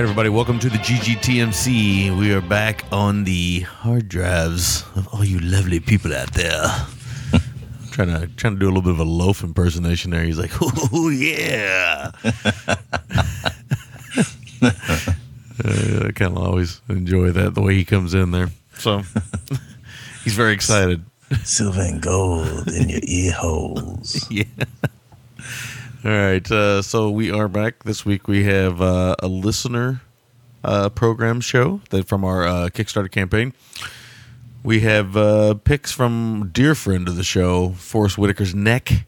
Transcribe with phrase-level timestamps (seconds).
[0.00, 2.18] Right, everybody, welcome to the GGTMC.
[2.18, 6.62] We are back on the hard drives of all you lovely people out there.
[7.90, 10.22] trying to trying to do a little bit of a loaf impersonation there.
[10.22, 12.12] He's like, "Oh yeah."
[14.62, 14.72] Uh,
[16.06, 18.48] I kind of always enjoy that the way he comes in there.
[18.78, 19.02] So
[20.24, 21.04] he's very excited.
[21.44, 24.26] Silver and gold in your ear holes.
[24.30, 24.44] yeah.
[26.02, 26.50] All right.
[26.50, 28.26] Uh, so we are back this week.
[28.26, 30.00] We have uh, a listener
[30.64, 33.52] uh, program show that from our uh, Kickstarter campaign.
[34.62, 39.06] We have uh, picks from dear friend of the show, Forest Whitaker's neck.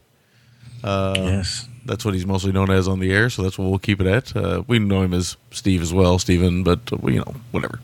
[0.84, 1.66] Uh, yes.
[1.86, 4.06] That's what he's mostly known as on the air, so that's what we'll keep it
[4.06, 4.36] at.
[4.36, 7.80] Uh, we know him as Steve as well, Steven, but uh, we, you know, whatever.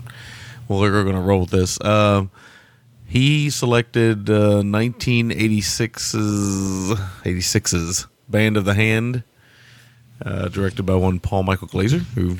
[0.68, 1.82] Well, we're going to roll with this.
[1.82, 2.30] Um,
[3.06, 6.12] he selected uh, 1986's
[7.24, 9.22] 86's Band of the Hand,
[10.24, 12.38] uh, directed by one Paul Michael Glaser, who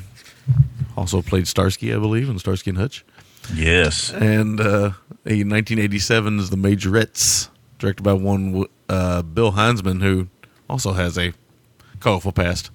[0.95, 3.05] also played Starsky, I believe, in Starsky and Hutch.
[3.53, 4.11] Yes.
[4.11, 4.91] And uh,
[5.25, 10.27] a 1987's The Majorettes, directed by one uh, Bill Hinzman, who
[10.69, 11.33] also has a
[11.99, 12.69] colorful past.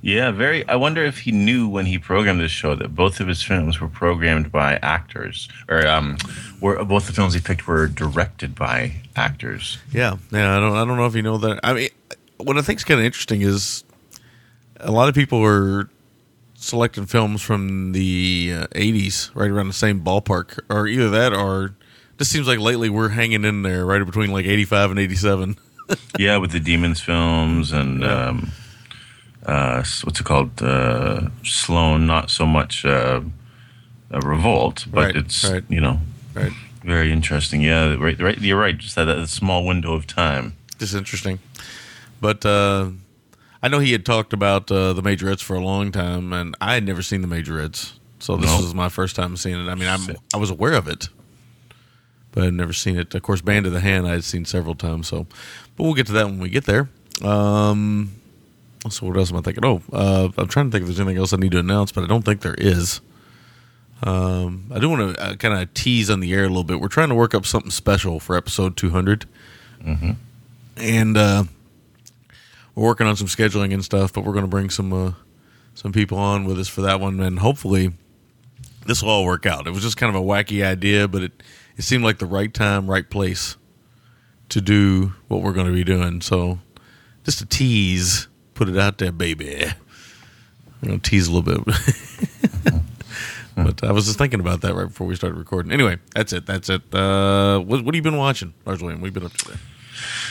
[0.00, 0.66] Yeah, very.
[0.68, 3.80] I wonder if he knew when he programmed this show that both of his films
[3.80, 6.16] were programmed by actors, or um,
[6.60, 9.78] were both the films he picked were directed by actors.
[9.92, 10.56] Yeah, yeah.
[10.56, 10.76] I don't.
[10.76, 11.60] I don't know if you know that.
[11.62, 11.88] I mean,
[12.38, 13.84] what I think is kind of interesting is
[14.80, 15.88] a lot of people are
[16.54, 21.74] selecting films from the uh, '80s, right around the same ballpark, or either that, or
[22.18, 25.56] just seems like lately we're hanging in there, right between like '85 and '87.
[26.18, 28.26] yeah, with the Demons films and Yeah.
[28.28, 28.50] um,
[29.46, 30.62] uh, what's it called?
[30.62, 33.20] Uh, Sloan, not so much uh,
[34.10, 35.64] a revolt, but Right, it's right.
[35.68, 36.00] you know
[36.34, 36.52] Right.
[36.84, 37.62] very interesting.
[37.62, 38.38] Yeah, right, right.
[38.38, 38.76] You're right.
[38.76, 40.54] Just that, that small window of time.
[40.78, 41.38] just interesting.
[42.20, 42.90] But uh,
[43.62, 46.74] I know he had talked about uh, the Majorettes for a long time, and I
[46.74, 48.56] had never seen the Majorettes, so this No.
[48.60, 49.68] was my first time seeing it.
[49.70, 50.00] I mean, I'm,
[50.34, 51.08] I was aware of it,
[52.32, 53.14] but I'd never seen it.
[53.14, 55.08] Of course, Band of the Hand I had seen several times.
[55.08, 55.26] So,
[55.76, 56.88] but we'll get to that when we get there.
[57.22, 58.12] Um,
[58.90, 59.64] so what else am I thinking?
[59.64, 62.04] Oh, uh, I'm trying to think if there's anything else I need to announce, but
[62.04, 63.00] I don't think there is.
[64.02, 66.80] Um, I do want to uh, kind of tease on the air a little bit.
[66.80, 69.26] We're trying to work up something special for episode 200
[70.76, 71.44] and uh,
[72.78, 74.12] we're working on some scheduling and stuff.
[74.12, 75.12] But we're going to bring some uh,
[75.74, 77.92] some people on with us for that one, and hopefully
[78.86, 79.66] this will all work out.
[79.66, 81.42] It was just kind of a wacky idea, but it
[81.76, 83.56] it seemed like the right time, right place
[84.50, 86.20] to do what we're going to be doing.
[86.20, 86.60] So
[87.24, 89.66] just a tease, put it out there, baby.
[89.66, 91.74] I'm going to tease a little bit.
[93.64, 95.72] But I was just thinking about that right before we started recording.
[95.72, 96.46] Anyway, that's it.
[96.46, 96.82] That's it.
[96.94, 99.00] Uh, what, what have you been watching, Large William?
[99.00, 99.58] What have you been up to today?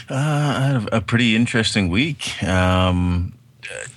[0.09, 2.41] Uh, I had a, a pretty interesting week.
[2.43, 3.33] Um,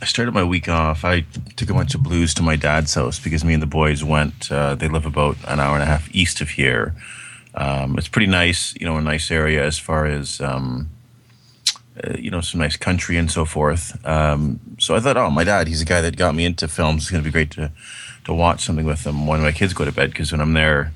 [0.03, 1.05] I started my week off.
[1.05, 1.25] I
[1.57, 4.51] took a bunch of blues to my dad's house because me and the boys went.
[4.51, 6.95] Uh, they live about an hour and a half east of here.
[7.55, 10.91] Um, it's pretty nice, you know, a nice area as far as um,
[12.03, 14.05] uh, you know, some nice country and so forth.
[14.07, 17.03] Um, so I thought, oh, my dad, he's a guy that got me into films.
[17.03, 17.73] It's going to be great to
[18.25, 20.11] to watch something with him when my kids go to bed.
[20.11, 20.93] Because when I'm there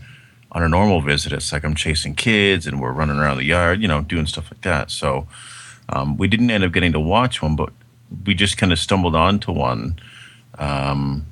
[0.54, 3.82] on a normal visit, it's like I'm chasing kids and we're running around the yard,
[3.82, 4.90] you know, doing stuff like that.
[4.90, 5.26] So
[5.88, 7.70] um, we didn't end up getting to watch one, but
[8.24, 9.98] we just kind of stumbled onto one.
[10.58, 11.26] Um,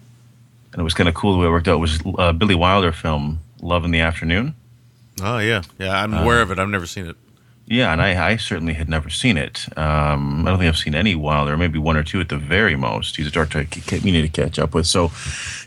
[0.72, 1.77] and it was kind of cool the way it worked out.
[1.77, 1.98] It was
[2.34, 4.54] Billy Wilder film, Love in the Afternoon.
[5.22, 6.03] Oh yeah, yeah.
[6.03, 6.59] I'm aware of it.
[6.59, 7.16] I've never seen it.
[7.72, 9.66] Yeah, and I, I certainly had never seen it.
[9.78, 12.77] Um, I don't think I've seen any Wilder, maybe one or two at the very
[12.77, 13.16] most.
[13.16, 13.66] He's a director
[14.04, 14.86] we need to catch up with.
[14.86, 15.04] So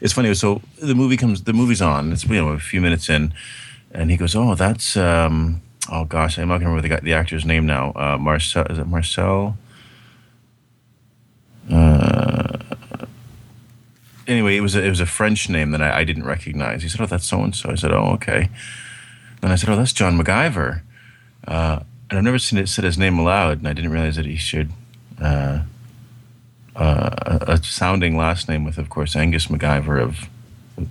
[0.02, 0.32] it's funny.
[0.36, 2.12] So the movie comes, the movie's on.
[2.12, 3.34] It's you know a few minutes in,
[3.92, 7.44] and he goes, "Oh, that's um, oh gosh, I'm not gonna remember the the actor's
[7.44, 7.92] name now.
[7.96, 9.58] Uh, Marcel, is it Marcel?
[11.72, 12.60] Uh,
[14.28, 16.84] anyway, it was a, it was a French name that I, I didn't recognize.
[16.84, 18.50] He said, "Oh, that's so and so." I said, "Oh, okay."
[19.42, 20.82] Then I said, "Oh, that's John McGiver."
[21.48, 21.80] Uh,
[22.10, 24.36] and I've never seen it said his name aloud, and I didn't realize that he
[24.36, 24.70] shared
[25.22, 25.64] uh,
[26.76, 30.30] uh, a, sounding last name with, of course, Angus MacGyver of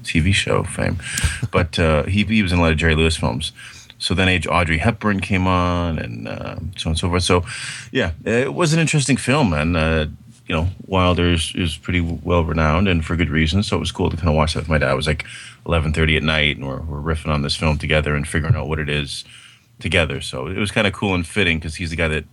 [0.03, 0.99] TV show fame.
[1.53, 3.53] but uh, he, he was in a lot of Jerry Lewis films.
[3.99, 7.23] so then age Audrey Hepburn came on, and uh, so on and so forth.
[7.23, 7.45] So,
[7.93, 10.07] yeah, it was an interesting film, and uh,
[10.47, 13.63] you know, Wilder is, is pretty well renowned, and for good reason.
[13.63, 14.93] So it was cool to kind of watch that with my dad.
[14.93, 15.25] It was like
[15.65, 18.69] eleven thirty at night, and we're, we're riffing on this film together and figuring out
[18.69, 19.25] what it is
[19.81, 20.21] together.
[20.21, 22.25] So it was kind of cool and fitting because he's the guy that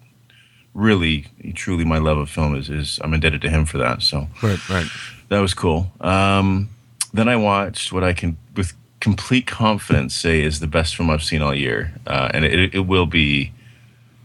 [0.74, 4.02] really, truly, my love of film is is I'm indebted to him for that.
[4.02, 4.88] So Right, right.
[5.30, 5.92] that was cool.
[6.02, 6.70] Um,
[7.14, 11.24] then I watched what I can, with complete confidence, say is the best film I've
[11.24, 13.52] seen all year, uh, and it, it will be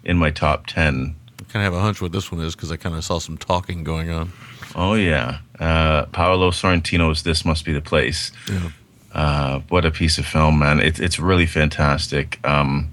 [0.05, 1.17] in my top ten.
[1.41, 3.19] I kind of have a hunch what this one is because I kind of saw
[3.19, 4.33] some talking going on.
[4.77, 8.71] Oh yeah, uh, Paolo Sorrentino's "This Must Be the Place." Yeah.
[9.13, 10.79] Uh, what a piece of film, man!
[10.79, 12.39] It, it's really fantastic.
[12.47, 12.91] Um,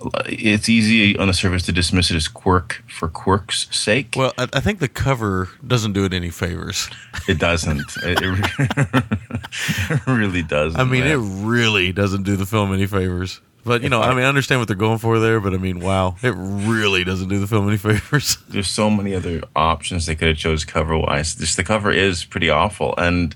[0.00, 4.14] Uh, it's easy on the surface to dismiss it as quirk for quirk's sake.
[4.16, 6.88] Well, I, I think the cover doesn't do it any favors.
[7.26, 7.82] It doesn't.
[8.04, 8.18] it,
[9.90, 10.80] it really doesn't.
[10.80, 11.12] I mean, man.
[11.12, 13.40] it really doesn't do the film any favors.
[13.64, 15.40] But you know, I mean, I understand what they're going for there.
[15.40, 18.38] But I mean, wow, it really doesn't do the film any favors.
[18.48, 21.34] there's so many other options they could have chose cover wise.
[21.34, 23.34] Just the cover is pretty awful, and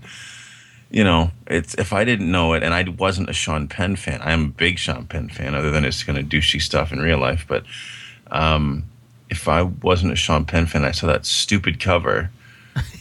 [0.92, 4.20] you know, it's if I didn't know it, and I wasn't a Sean Penn fan.
[4.20, 7.00] I am a big Sean Penn fan, other than his kind of douchey stuff in
[7.00, 7.46] real life.
[7.48, 7.64] But
[8.30, 8.84] um,
[9.30, 12.30] if I wasn't a Sean Penn fan, I saw that stupid cover.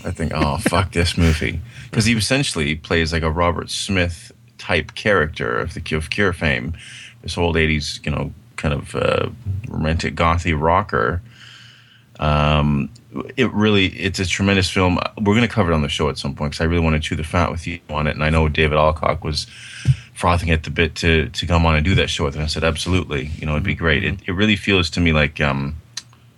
[0.06, 1.60] I think, oh fuck this movie,
[1.90, 6.74] because he essentially plays like a Robert Smith type character of the of Cure fame,
[7.24, 9.30] this old '80s, you know, kind of uh,
[9.68, 11.22] romantic gothy rocker
[12.22, 12.90] um,
[13.36, 14.98] it really it's a tremendous film.
[15.18, 16.96] We're going to cover it on the show at some point because I really want
[16.96, 18.12] to chew the fat with you on it.
[18.16, 19.48] And I know David Alcock was
[20.14, 22.36] frothing at the bit to to come on and do that show with.
[22.36, 24.04] And I said, absolutely, you know, it'd be great.
[24.04, 25.76] It, it really feels to me like um,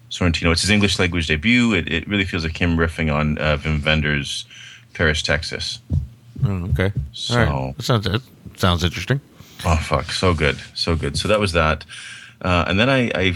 [0.10, 0.52] Sorrentino.
[0.52, 1.74] It's his English language debut.
[1.74, 4.46] It, it really feels like him riffing on uh, Wim Wenders'
[4.94, 5.80] Paris, Texas.
[6.46, 7.78] Oh, okay, So- right.
[7.78, 8.22] That sounds it
[8.56, 9.22] sounds interesting.
[9.66, 11.18] Oh fuck, so good, so good.
[11.18, 11.86] So that was that,
[12.42, 13.34] uh, and then I, I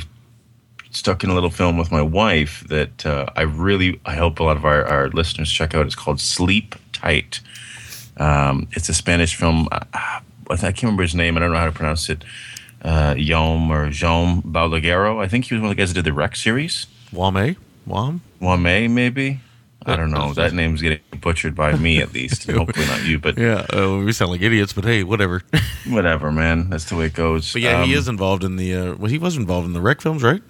[0.92, 4.44] stuck in a little film with my wife that uh, I really I hope a
[4.44, 5.86] lot of our, our listeners check out.
[5.86, 7.40] It's called Sleep Tight.
[8.18, 9.68] Um, it's a Spanish film.
[9.72, 9.82] Uh,
[10.50, 11.38] I can't remember his name.
[11.38, 12.24] I don't know how to pronounce it.
[12.82, 15.20] Uh, Yom or Jom Balaguero.
[15.24, 16.88] I think he was one of the guys that did the Rec series.
[17.12, 18.22] Wame, Wam.
[18.40, 19.40] Wame, maybe.
[19.86, 20.34] I don't know.
[20.34, 22.44] That name's getting butchered by me at least.
[22.52, 25.44] Hopefully not you, but Yeah, uh, we sound like idiots, but hey, whatever.
[25.88, 26.70] whatever, man.
[26.70, 27.54] That's the way it goes.
[27.54, 28.76] but yeah, he Um, is involved in the.
[28.76, 30.42] Uh, well, he was involved in the rec films, right?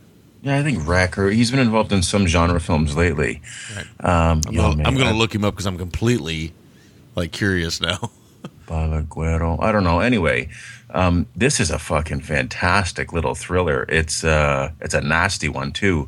[0.48, 3.42] Yeah, I think Rec, or he's been involved in some genre films lately.
[4.00, 6.54] Um, I'm gonna, I'm gonna look him up because I'm completely
[7.16, 8.12] like curious now.
[8.66, 9.62] Balaguero.
[9.62, 10.00] I don't know.
[10.00, 10.48] Anyway,
[10.92, 13.86] um, this is a fucking fantastic little thriller.
[13.90, 16.08] It's uh, it's a nasty one too.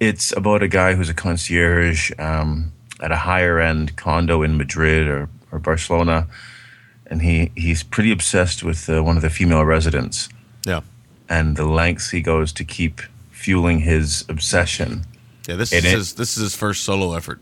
[0.00, 5.06] It's about a guy who's a concierge um, at a higher end condo in Madrid
[5.06, 6.26] or, or Barcelona,
[7.06, 10.28] and he he's pretty obsessed with uh, one of the female residents
[10.66, 10.80] yeah,
[11.28, 13.00] and the lengths he goes to keep
[13.40, 15.04] fueling his obsession.
[15.48, 15.56] yeah.
[15.56, 17.40] This And is it- his, this is his first solo effort.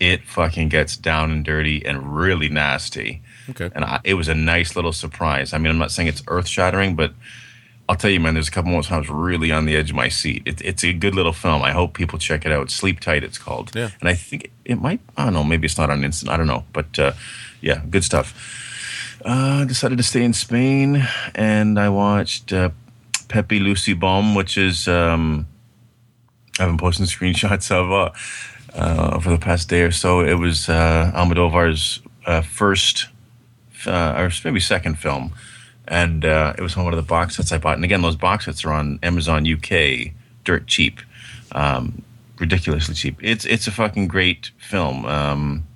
[0.00, 3.22] It fucking gets down and dirty and really nasty.
[3.50, 3.70] Okay.
[3.74, 5.52] and I, it was a nice little surprise.
[5.52, 7.12] I mean, I'm not saying it's earth shattering, but
[7.88, 9.90] I'll tell you, man, there's a couple moments when I was really on the edge
[9.90, 10.42] of my seat.
[10.46, 11.62] It, it's a good little film.
[11.62, 12.70] I hope people check it out.
[12.70, 13.70] Sleep Tight, it's called.
[13.74, 13.90] Yeah.
[14.00, 15.00] And I think it, it might.
[15.16, 15.44] I don't know.
[15.44, 16.30] Maybe it's not on instant.
[16.30, 16.64] I don't know.
[16.72, 17.12] But uh,
[17.60, 19.20] yeah, good stuff.
[19.24, 22.70] Uh, decided to stay in Spain, and I watched uh,
[23.28, 25.46] Pepi Luci Bom, which is um,
[26.58, 28.10] I've been posting screenshots of uh,
[28.78, 30.20] uh, over the past day or so.
[30.20, 33.08] It was uh, Almodovar's uh, first
[33.86, 35.32] uh, or maybe second film,
[35.86, 37.76] and uh, it was on one of the box sets I bought.
[37.76, 40.12] And again, those box sets are on Amazon UK,
[40.44, 41.00] dirt cheap,
[41.52, 42.02] um,
[42.38, 43.18] ridiculously cheap.
[43.22, 45.04] It's it's a fucking great film.
[45.06, 45.66] Um,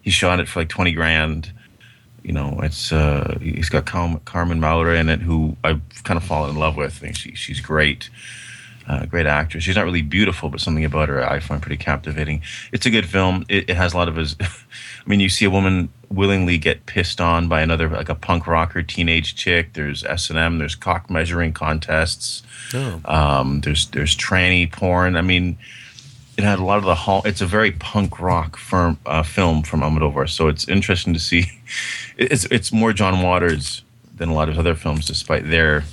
[0.00, 1.52] he shot it for like twenty grand.
[2.22, 6.24] You know, it's uh, he's got Carm- Carmen Maura in it, who I've kind of
[6.24, 6.94] fallen in love with.
[6.96, 8.10] I think she, she's great.
[8.88, 9.62] Uh, great actress.
[9.62, 12.42] She's not really beautiful, but something about her I find pretty captivating.
[12.72, 13.44] It's a good film.
[13.48, 14.36] It, it has a lot of his.
[14.40, 18.46] I mean, you see a woman willingly get pissed on by another, like a punk
[18.46, 19.74] rocker teenage chick.
[19.74, 20.58] There's S and M.
[20.58, 22.42] There's cock measuring contests.
[22.74, 23.00] Oh.
[23.04, 25.16] Um, there's there's tranny porn.
[25.16, 25.58] I mean,
[26.42, 27.22] it had a lot of the hall.
[27.24, 31.46] It's a very punk rock firm, uh, film from Almodovar, so it's interesting to see.
[32.18, 33.82] It's it's more John Waters
[34.16, 35.84] than a lot of other films, despite their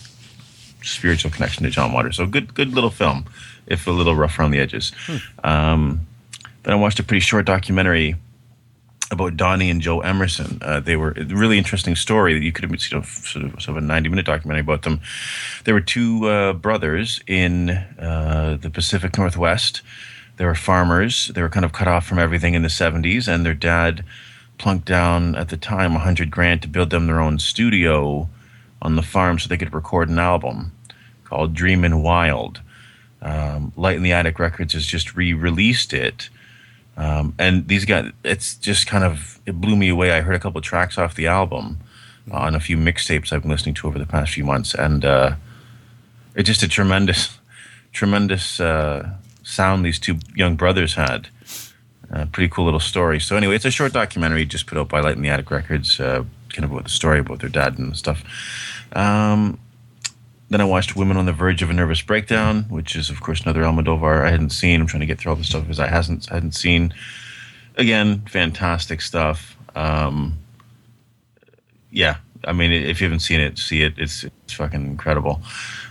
[0.83, 2.17] spiritual connection to John Waters.
[2.17, 3.25] So good good little film,
[3.67, 4.91] if a little rough around the edges.
[5.43, 6.05] Um,
[6.63, 8.15] then I watched a pretty short documentary
[9.11, 10.59] about Donnie and Joe Emerson.
[10.61, 13.77] Uh, they were a really interesting story that you could have seen, sort of, sort
[13.77, 14.99] of a 90 minute documentary about them.
[15.63, 19.81] They were two uh, brothers in uh, the Pacific Northwest.
[20.39, 21.27] They were farmers.
[21.35, 24.05] They were kind of cut off from everything in the 70s, and their dad
[24.57, 28.29] plunked down at the time 100 grand to build them their own studio
[28.81, 30.71] on the farm so they could record an album
[31.25, 32.61] called Dreamin' Wild.
[33.21, 36.29] Um, Light in the Attic Records has just re-released it,
[36.95, 40.13] um, and these guys, it's just kind of it blew me away.
[40.13, 41.79] I heard a couple of tracks off the album
[42.31, 45.35] on a few mixtapes I've been listening to over the past few months, and uh,
[46.33, 47.39] it's just a tremendous,
[47.91, 49.09] tremendous uh,
[49.49, 51.27] sound these two young brothers had.
[52.11, 53.19] Uh, pretty cool little story.
[53.19, 55.99] So anyway, it's a short documentary just put out by Light in the Attic Records,
[55.99, 58.23] uh, kind of about the story about their dad and stuff.
[58.93, 59.59] Um,
[60.49, 63.41] then I watched Women on the Verge of a Nervous Breakdown, which is of course
[63.41, 64.81] another Almodovar I hadn't seen.
[64.81, 66.93] I'm trying to get through all the stuff because I hasn't hadn't seen.
[67.75, 69.55] Again, fantastic stuff.
[69.75, 70.39] Um,
[71.91, 73.93] yeah, I mean, if you haven't seen it, see it.
[73.97, 75.41] It's it's fucking incredible.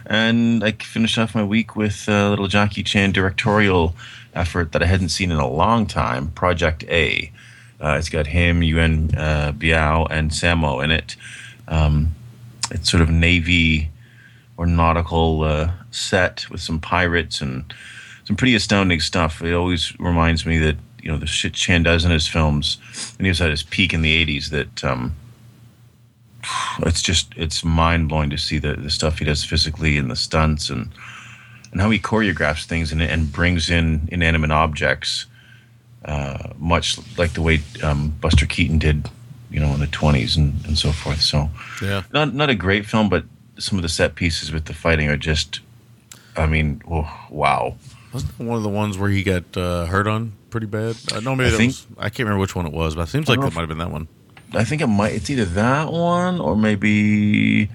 [0.07, 3.95] And I finished off my week with a little Jackie Chan directorial
[4.35, 7.31] effort that I hadn't seen in a long time, Project A.
[7.81, 11.17] Uh, it's got him, Yuen uh, Biao, and Sammo in it.
[11.69, 12.15] Um,
[12.71, 13.91] it's sort of navy
[14.57, 17.73] or nautical uh, set with some pirates and
[18.25, 19.43] some pretty astounding stuff.
[19.43, 22.79] It always reminds me that you know the shit Chan does in his films,
[23.19, 24.51] and he was at his peak in the '80s.
[24.51, 25.15] That um,
[26.81, 30.17] it's just it's mind blowing to see the the stuff he does physically and the
[30.17, 30.91] stunts and
[31.73, 35.27] and how he choreographs things and, and brings in inanimate objects,
[36.07, 39.11] uh, much like the way um, Buster Keaton did,
[39.51, 41.21] you know, in the twenties and, and so forth.
[41.21, 41.51] So,
[41.83, 42.05] Yeah.
[42.13, 43.25] not not a great film, but
[43.59, 45.61] some of the set pieces with the fighting are just,
[46.37, 47.75] I mean, oh, wow.
[48.15, 50.97] Wasn't one of the ones where he got uh, hurt on pretty bad?
[51.13, 51.87] Uh, no, maybe I think- was.
[51.99, 53.79] I can't remember which one it was, but it seems like that might have been
[53.79, 54.09] that one.
[54.55, 55.13] I think it might.
[55.13, 57.69] It's either that one or maybe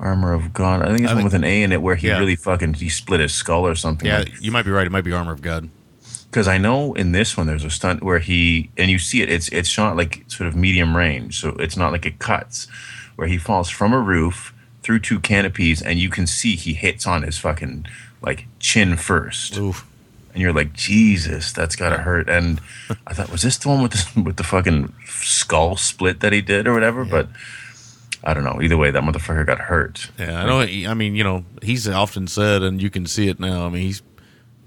[0.00, 0.82] Armor of God.
[0.82, 2.18] I think it's I one think- with an A in it where he Yeah.
[2.18, 4.06] really fucking he split his skull or something.
[4.06, 4.86] Yeah, you might be right.
[4.86, 5.68] It might be Armor of God.
[6.30, 9.30] because I know in this one there's a stunt where he and you see it.
[9.30, 12.66] It's it's shot like sort of medium range, so it's not like it cuts.
[13.16, 17.06] Where he falls from a roof through two canopies, and you can see he hits
[17.06, 17.86] on his fucking
[18.20, 19.86] like chin first, Oof.
[20.36, 22.28] And you're like, Jesus, that's gotta hurt.
[22.28, 22.60] And
[23.06, 26.42] I thought, was this the one with the with the fucking skull split that he
[26.42, 27.06] did or whatever?
[27.06, 27.30] But
[28.22, 28.60] I don't know.
[28.60, 30.10] Either way, that motherfucker got hurt.
[30.18, 30.90] Yeah, I know.
[30.90, 33.64] I mean, you know, he's often said, and you can see it now.
[33.64, 34.02] I mean, he's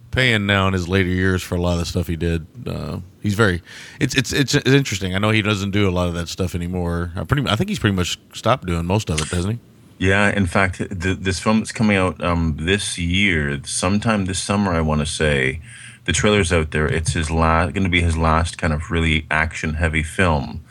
[0.09, 2.47] paying now in his later years for a lot of the stuff he did.
[2.65, 3.61] Uh, he's very.
[3.99, 5.13] It's, it's it's it's interesting.
[5.13, 7.11] I know he doesn't do a lot of that stuff anymore.
[7.15, 7.47] I pretty.
[7.47, 9.59] I think he's pretty much stopped doing most of it, doesn't he?
[9.99, 14.71] Yeah, in fact, th- this film that's coming out um, this year, sometime this summer,
[14.73, 15.59] I want to say,
[16.05, 16.87] the trailer's out there.
[16.87, 20.63] It's his last, going to be his last kind of really action-heavy film,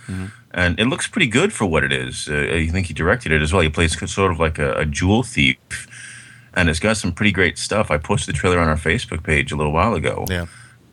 [0.51, 2.27] and it looks pretty good for what it is.
[2.27, 3.63] Uh, I think he directed it as well.
[3.63, 5.59] He plays sort of like a, a jewel thief,
[6.55, 7.91] and it's got some pretty great stuff.
[7.91, 10.25] I posted the trailer on our Facebook page a little while ago.
[10.29, 10.47] Yeah.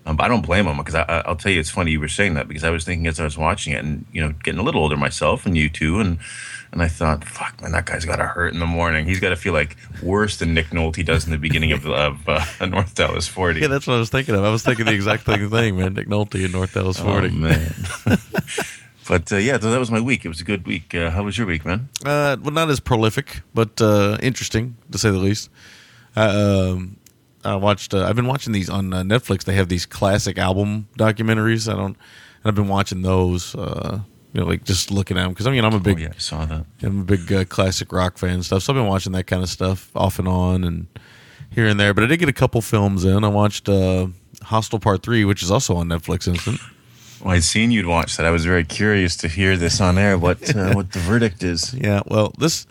[0.06, 2.08] Um, I don't blame him because I, I, I'll tell you, it's funny you were
[2.10, 4.60] saying that because I was thinking as I was watching it, and you know, getting
[4.60, 6.20] a little older myself, and you too, and
[6.76, 9.06] and I thought, fuck, man, that guy's got to hurt in the morning.
[9.06, 12.28] He's got to feel like worse than Nick Nolte does in the beginning of of
[12.28, 13.62] uh, North Dallas Forty.
[13.62, 14.44] Yeah, that's what I was thinking of.
[14.44, 15.94] I was thinking the exact same thing, man.
[15.94, 17.30] Nick Nolte in North Dallas oh, Forty.
[17.30, 17.74] man.
[19.08, 20.26] but uh, yeah, so that was my week.
[20.26, 20.94] It was a good week.
[20.94, 21.88] Uh, how was your week, man?
[22.04, 25.50] Uh, well, not as prolific, but uh, interesting to say the least.
[26.14, 26.98] I, um,
[27.46, 27.94] I watched.
[27.94, 29.46] Uh, I've been watching these on uh, Netflix.
[29.46, 31.72] They have these classic album documentaries.
[31.72, 31.96] I don't.
[31.96, 31.98] And
[32.44, 33.56] I've been watching those.
[34.36, 35.98] You know, like just looking at them because I mean I'm a big.
[35.98, 36.66] oh, yeah, I saw that.
[36.84, 38.64] I'm a big uh, classic rock fan stuff.
[38.64, 40.88] So I've been watching that kind of stuff off and on and
[41.52, 41.94] here and there.
[41.94, 43.24] But I did get a couple films in.
[43.24, 44.08] I watched uh,
[44.44, 46.60] Hostel Part Three, which is also on Netflix Instant.
[47.22, 48.26] Well, I'd seen you'd watch that.
[48.26, 50.18] I was very curious to hear this on air.
[50.18, 51.74] What uh, what the verdict is?
[51.74, 52.68] Yeah, well, this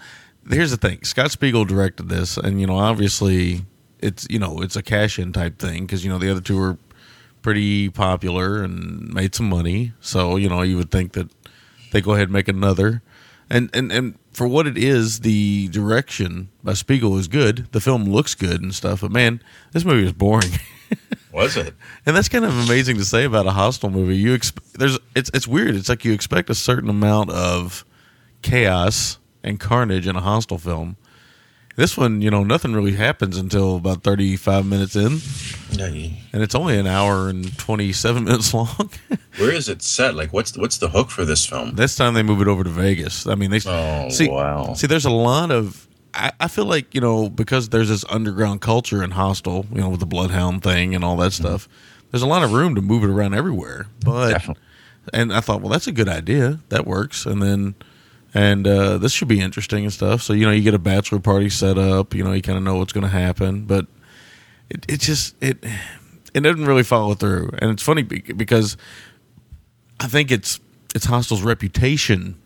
[0.50, 1.02] here's the thing.
[1.02, 3.64] Scott Spiegel directed this, and you know, obviously,
[4.00, 6.58] it's you know, it's a cash in type thing because you know the other two
[6.58, 6.76] were
[7.40, 9.92] pretty popular and made some money.
[10.00, 11.30] So you know, you would think that
[11.94, 13.02] they go ahead and make another.
[13.48, 17.68] And and and for what it is, the direction by Spiegel is good.
[17.72, 19.40] The film looks good and stuff, but man,
[19.72, 20.50] this movie is boring.
[21.32, 21.74] Was it?
[22.04, 24.16] And that's kind of amazing to say about a Hostel movie.
[24.16, 25.76] You exp- there's it's it's weird.
[25.76, 27.84] It's like you expect a certain amount of
[28.42, 30.96] chaos and carnage in a Hostel film.
[31.76, 35.18] This one, you know, nothing really happens until about 35 minutes in,
[36.32, 38.90] and it's only an hour and 27 minutes long.
[39.38, 40.14] Where is it set?
[40.14, 41.74] Like, what's what's the hook for this film?
[41.74, 43.26] this time they move it over to Vegas.
[43.26, 44.74] I mean, they Oh, see, wow.
[44.74, 45.88] See, there's a lot of.
[46.16, 49.88] I, I feel like you know because there's this underground culture in Hostel, you know,
[49.88, 51.44] with the Bloodhound thing and all that mm-hmm.
[51.44, 51.68] stuff.
[52.12, 53.88] There's a lot of room to move it around everywhere.
[54.04, 54.62] But Definitely.
[55.12, 56.60] and I thought, well, that's a good idea.
[56.68, 57.26] That works.
[57.26, 57.74] And then,
[58.34, 60.20] and uh, this should be interesting and stuff.
[60.22, 62.14] So you know, you get a bachelor party set up.
[62.14, 63.86] You know, you kind of know what's going to happen, but
[64.68, 65.58] it it just it
[66.34, 67.50] it didn't really follow through.
[67.58, 68.76] And it's funny because
[70.00, 70.60] I think it's
[70.94, 72.40] it's Hostel's reputation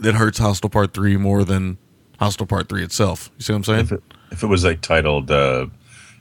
[0.00, 1.78] that hurts Hostel Part Three more than
[2.18, 3.30] Hostel Part Three itself.
[3.36, 3.80] You see what I'm saying?
[3.80, 5.66] If it, if it was like titled, uh,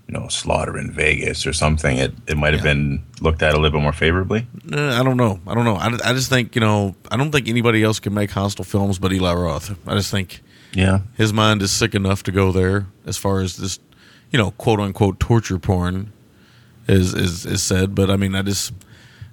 [0.07, 2.73] you know, Slaughter in Vegas or something, it, it might have Yeah.
[2.73, 4.45] been looked at a little bit more favorably.
[4.71, 5.39] Uh, I don't know.
[5.47, 5.75] I don't know.
[5.75, 6.95] I, I just think you know.
[7.11, 9.75] I don't think anybody else can make Hostel films but Eli Roth.
[9.87, 10.41] I just think
[10.73, 10.99] Yeah.
[11.15, 13.79] his mind is sick enough to go there as far as this,
[14.31, 16.11] you know, quote unquote torture porn
[16.87, 17.95] is is is said.
[17.95, 18.73] But I mean, I just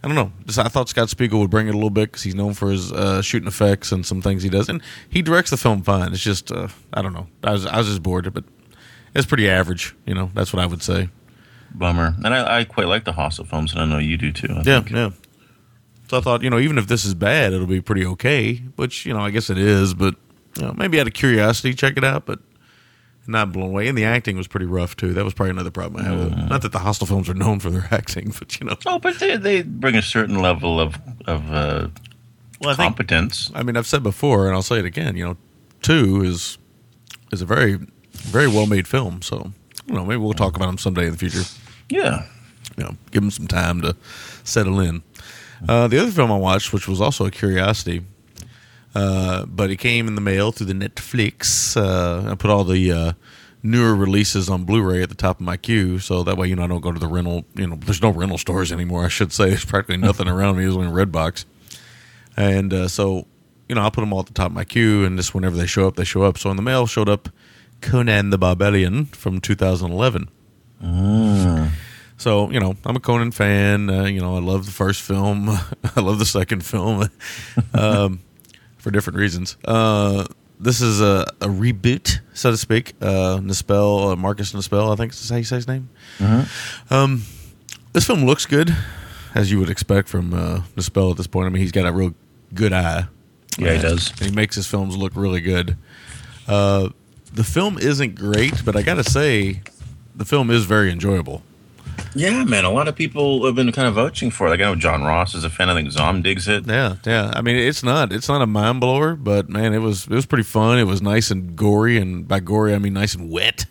[0.03, 0.33] I don't know.
[0.47, 2.71] Just I thought Scott Spiegel would bring it a little bit because he's known for
[2.71, 6.13] his uh, shooting effects and some things he does, and he directs the film fine.
[6.13, 7.27] It's just uh, I don't know.
[7.45, 8.45] I was I was just bored, but
[9.15, 9.95] it's pretty average.
[10.07, 11.09] You know, that's what I would say.
[11.75, 12.15] Bummer.
[12.25, 14.49] And I, I quite like the Hostel films, and I know you do too.
[14.51, 14.91] I Yeah, think.
[14.91, 15.11] yeah.
[16.09, 18.57] So I thought, you know, even if this is bad, it'll be pretty okay.
[18.77, 20.15] Which, you know, I guess it is, but
[20.59, 22.41] you know, maybe out of curiosity, check it out, but
[23.27, 23.89] not blown away.
[23.89, 25.15] And the acting was pretty rough too.
[25.15, 26.19] That was probably another problem I had.
[26.19, 26.51] with.
[26.51, 29.19] Not that the Hostel films are known for their acting, but you know, Oh, but
[29.21, 31.89] they, they bring a certain level of of uh,
[32.61, 33.51] well, I think competence.
[33.55, 35.17] I mean, I've said before, and I'll say it again.
[35.17, 35.37] You know,
[35.81, 36.59] two is
[37.33, 37.79] is a very
[38.23, 39.23] very well made film.
[39.23, 39.53] So,
[39.87, 41.43] you know, maybe we'll talk about them someday in the future.
[41.89, 42.27] Yeah.
[42.77, 43.97] you know, give them some time to
[44.45, 45.03] settle in.
[45.69, 48.03] Uh, the other film I watched, which was also a curiosity,
[48.95, 51.77] uh, but it came in the mail through the Netflix.
[51.77, 53.13] Uh, I put all the uh,
[53.63, 56.65] newer releases on Blu-ray at the top of my queue, so that way you know
[56.65, 57.45] I don't go to the rental.
[57.55, 59.05] You know, there's no rental stores anymore.
[59.05, 60.65] I should say there's practically nothing around me.
[60.65, 61.45] There's only Redbox,
[62.37, 63.27] and uh, so
[63.69, 65.57] you know I'll put them all at the top of my queue, and just whenever
[65.57, 66.39] they show up, they show up.
[66.39, 67.29] So in the mail showed up
[67.83, 70.29] Conan the Barbarian from 2011.
[72.17, 73.91] So you know, I'm a Conan fan.
[73.91, 75.49] Uh, you know, I love the first film.
[75.97, 77.09] I love the second film,
[77.75, 78.21] um,
[78.79, 79.57] for different reasons.
[79.65, 80.27] Uh,
[80.61, 82.95] this is a, a reboot, so to speak.
[83.01, 85.89] Uh, Nispel, uh, Marcus Nispel, I think is how you say his name.
[86.91, 87.25] Um,
[87.93, 88.75] this film looks good,
[89.35, 91.47] as you would expect from uh, Nispel at this point.
[91.47, 92.15] I mean, he's got a real
[92.55, 93.07] good eye.
[93.59, 94.11] Yeah, he does.
[94.13, 95.77] And he makes his films look really good.
[96.47, 96.91] Uh,
[97.33, 99.63] the film isn't great, but I got to say,
[100.15, 101.43] the film is very enjoyable.
[102.15, 102.65] Yeah, man.
[102.65, 104.51] A lot of people have been kind of vouching for it.
[104.51, 105.71] Like I know John Ross is a fan.
[105.71, 106.67] I think Zom digs it.
[106.67, 107.31] Yeah, yeah.
[107.35, 110.27] I mean, it's not it's not a mind blower, but man, it was it was
[110.27, 110.79] pretty fun.
[110.79, 113.67] It was nice and gory, and by gory I mean nice and wet.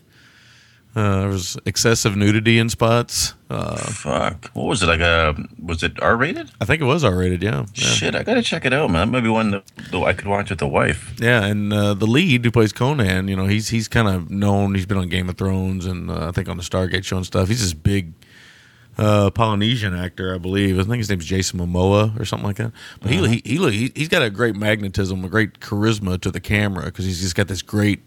[0.94, 3.34] Uh, there was excessive nudity in spots.
[3.50, 4.52] Uh, Fuck.
[4.54, 5.00] What was it like?
[5.00, 6.52] A was it R rated?
[6.60, 7.42] I think it was R rated.
[7.42, 7.86] Yeah, yeah.
[7.86, 9.08] Shit, I gotta check it out, man.
[9.08, 11.16] That might be one that, that I could watch with the wife.
[11.18, 14.76] Yeah, and uh, the lead who plays Conan, you know, he's he's kind of known.
[14.76, 17.26] He's been on Game of Thrones and uh, I think on the Stargate show and
[17.26, 17.48] stuff.
[17.48, 18.12] He's this big
[18.98, 20.78] uh, Polynesian actor, I believe.
[20.78, 22.74] I think his name's Jason Momoa or something like that.
[23.00, 26.42] But he, he he he he's got a great magnetism, a great charisma to the
[26.42, 28.02] camera because he's just got this great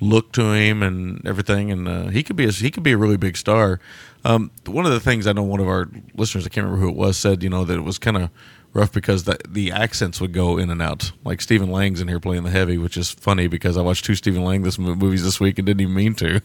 [0.00, 2.98] look to him and everything, and uh, he could be a, he could be a
[2.98, 3.80] really big star.
[4.24, 6.90] Um, one of the things I know one of our listeners, I can't remember who
[6.90, 8.30] it was, said you know that it was kind of
[8.72, 11.12] rough because the the accents would go in and out.
[11.24, 14.14] Like Stephen Lang's in here playing the heavy, which is funny because I watched two
[14.14, 16.40] Stephen Lang this movies this week and didn't even mean to.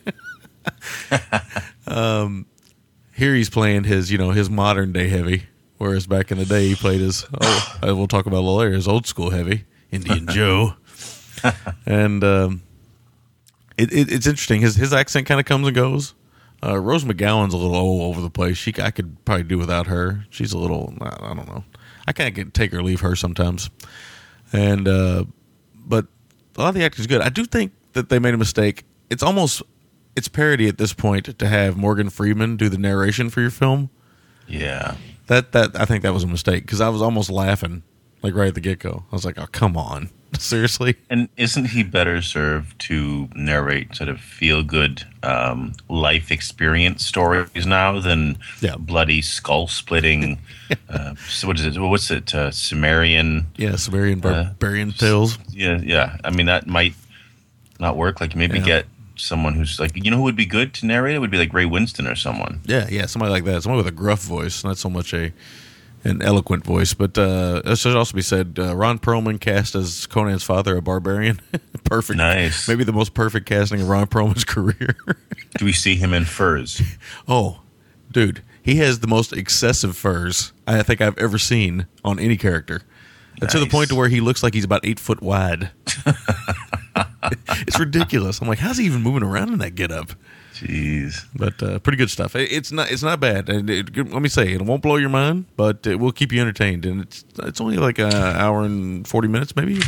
[1.87, 2.45] um,
[3.15, 5.43] here he's playing his you know his modern day heavy,
[5.77, 8.57] whereas back in the day he played his oh uh, we'll talk about a little
[8.57, 10.75] later his old school heavy Indian Joe,
[11.85, 12.23] and.
[12.23, 12.63] Um,
[13.81, 14.61] it, it, it's interesting.
[14.61, 16.13] His his accent kind of comes and goes.
[16.63, 18.57] Uh, Rose McGowan's a little all over the place.
[18.57, 20.25] She I could probably do without her.
[20.29, 21.63] She's a little I, I don't know.
[22.07, 23.69] I can't get take or leave her sometimes.
[24.53, 25.25] And uh,
[25.75, 26.05] but
[26.57, 27.21] a lot of the acting's good.
[27.21, 28.83] I do think that they made a mistake.
[29.09, 29.63] It's almost
[30.15, 33.89] it's parody at this point to have Morgan Freeman do the narration for your film.
[34.47, 34.95] Yeah.
[35.27, 37.83] That that I think that was a mistake because I was almost laughing
[38.21, 39.05] like right at the get go.
[39.11, 40.95] I was like, oh come on, seriously.
[41.09, 47.65] And isn't he better served to narrate sort of feel good um, life experience stories
[47.65, 48.75] now than Yeah.
[48.77, 50.39] bloody skull splitting?
[50.89, 51.79] uh, so what is it?
[51.79, 52.33] What's it?
[52.33, 53.47] Uh, Sumerian?
[53.57, 54.21] Yeah, Sumerian Uh,
[54.53, 55.37] barbarian tales.
[55.49, 56.17] Yeah, yeah.
[56.23, 56.93] I mean, that might
[57.79, 58.21] not work.
[58.21, 58.65] Like maybe Yeah.
[58.65, 58.85] get
[59.17, 61.53] someone who's like, you know, who would be good to narrate it would be like
[61.53, 62.61] Ray Winstone or someone.
[62.65, 63.61] Yeah, yeah, somebody like that.
[63.63, 65.31] Somebody with a gruff voice, not so much a
[66.03, 66.93] an eloquent voice.
[66.93, 70.81] But uh, it should also be said, uh, Ron Perlman cast as Conan's father, a
[70.81, 71.41] barbarian.
[71.83, 72.17] perfect.
[72.17, 72.67] Nice.
[72.67, 74.95] Maybe the most perfect casting of Ron Perlman's career.
[75.57, 76.81] Do we see him in furs?
[77.27, 77.61] oh,
[78.11, 82.81] dude, he has the most excessive furs I think I've ever seen on any character.
[83.39, 85.71] And To the point to where he looks like he's about eight foot wide.
[87.67, 88.39] it's ridiculous.
[88.39, 90.11] I'm like, how's he even moving around in that getup?
[90.61, 91.25] Jeez.
[91.35, 92.35] but uh, pretty good stuff.
[92.35, 93.49] It- It's not it's not bad.
[93.49, 96.39] And it, let me say, it won't blow your mind, but it will keep you
[96.41, 96.85] entertained.
[96.85, 99.79] And it's it's only like an hour and forty minutes, maybe.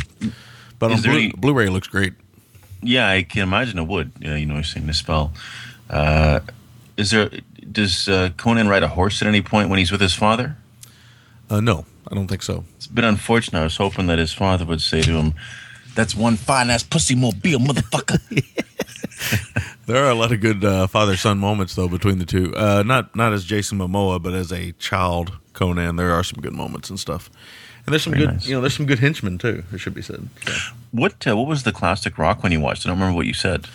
[0.78, 2.14] But on Is Blu- any- Blu-ray, looks great.
[2.82, 4.10] Yeah, I can imagine it would.
[4.20, 5.32] You know, you know, you're saying the spell.
[5.88, 6.40] Uh,
[6.96, 7.30] is there?
[7.72, 10.56] Does uh, Conan ride a horse at any point when he's with his father?
[11.48, 12.64] Uh, no, I don't think so.
[12.76, 13.60] It's a bit unfortunate.
[13.60, 15.34] I was hoping that his father would say to him,
[15.94, 18.18] That's one fine ass pussy mobile, motherfucker.
[19.86, 22.54] There are a lot of good uh, father son moments though between the two.
[22.56, 26.54] Uh, not not as Jason Momoa, but as a child Conan, there are some good
[26.54, 27.30] moments and stuff.
[27.84, 28.46] And there's some Very good, nice.
[28.46, 29.62] you know, there's some good henchmen too.
[29.72, 30.28] It should be said.
[30.46, 30.52] So.
[30.90, 32.86] what uh, what was the classic rock when you watched?
[32.86, 33.66] I don't remember what you said.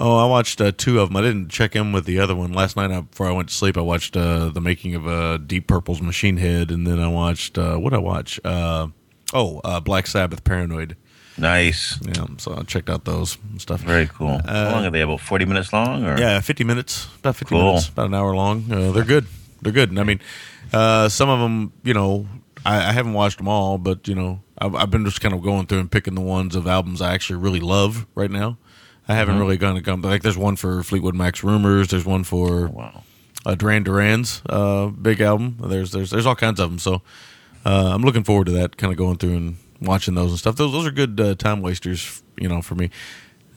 [0.00, 1.16] Oh, I watched uh, two of them.
[1.16, 2.90] I didn't check in with the other one last night.
[2.90, 6.00] I, before I went to sleep, I watched uh, the making of uh, Deep Purple's
[6.00, 8.40] Machine Head, and then I watched uh, what I watch.
[8.44, 8.88] Uh,
[9.32, 10.96] oh, uh, Black Sabbath, Paranoid.
[11.36, 13.80] Nice, Yeah, so I checked out those stuff.
[13.80, 14.40] very cool.
[14.46, 15.00] How long are they?
[15.00, 17.64] About forty minutes long, or Uh, Yeah, fifty minutes, about fifty Cool.
[17.64, 18.70] minutes, about an hour long.
[18.70, 19.26] Uh, they're good.
[19.62, 19.90] They're good.
[19.90, 20.20] And I mean,
[20.72, 22.26] uh, some of them, you know,
[22.64, 25.42] I, I haven't watched them all, but you know, I've, I've been just kind of
[25.42, 28.56] going through and picking the ones of albums I actually really love right now.
[29.08, 30.22] I haven't really gone to come like.
[30.22, 31.88] There's one for Fleetwood Mac's Rumors.
[31.88, 33.02] There's one for wow.
[33.44, 35.56] uh, Duran Duran's uh, big album.
[35.60, 36.78] There's there's there's all kinds of them.
[36.78, 37.02] So
[37.66, 38.76] uh, I'm looking forward to that.
[38.78, 40.56] Kind of going through and watching those and stuff.
[40.56, 42.22] Those those are good uh, time wasters.
[42.38, 42.90] You know, for me.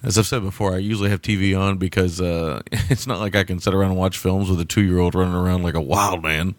[0.03, 3.43] As I've said before, I usually have TV on because uh, it's not like I
[3.43, 5.82] can sit around and watch films with a two year old running around like a
[5.82, 6.53] wild man.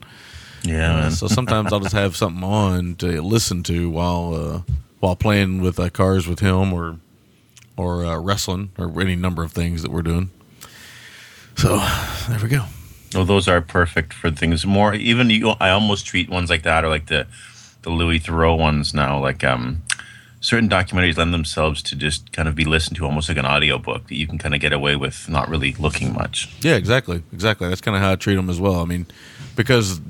[0.64, 1.10] Yeah, Uh, man.
[1.12, 5.78] so sometimes I'll just have something on to listen to while uh, while playing with
[5.78, 6.98] uh, cars with him or
[7.76, 10.30] or uh, wrestling or any number of things that we're doing.
[11.56, 11.76] So
[12.28, 12.64] there we go.
[13.14, 14.94] Oh, those are perfect for things more.
[14.94, 17.26] Even you, I almost treat ones like that, or like the
[17.82, 19.18] the Louis Theroux ones now.
[19.18, 19.82] Like um,
[20.40, 24.08] certain documentaries lend themselves to just kind of be listened to almost like an audiobook
[24.08, 26.54] that you can kind of get away with not really looking much.
[26.60, 27.68] Yeah, exactly, exactly.
[27.68, 28.80] That's kind of how I treat them as well.
[28.80, 29.06] I mean,
[29.56, 30.00] because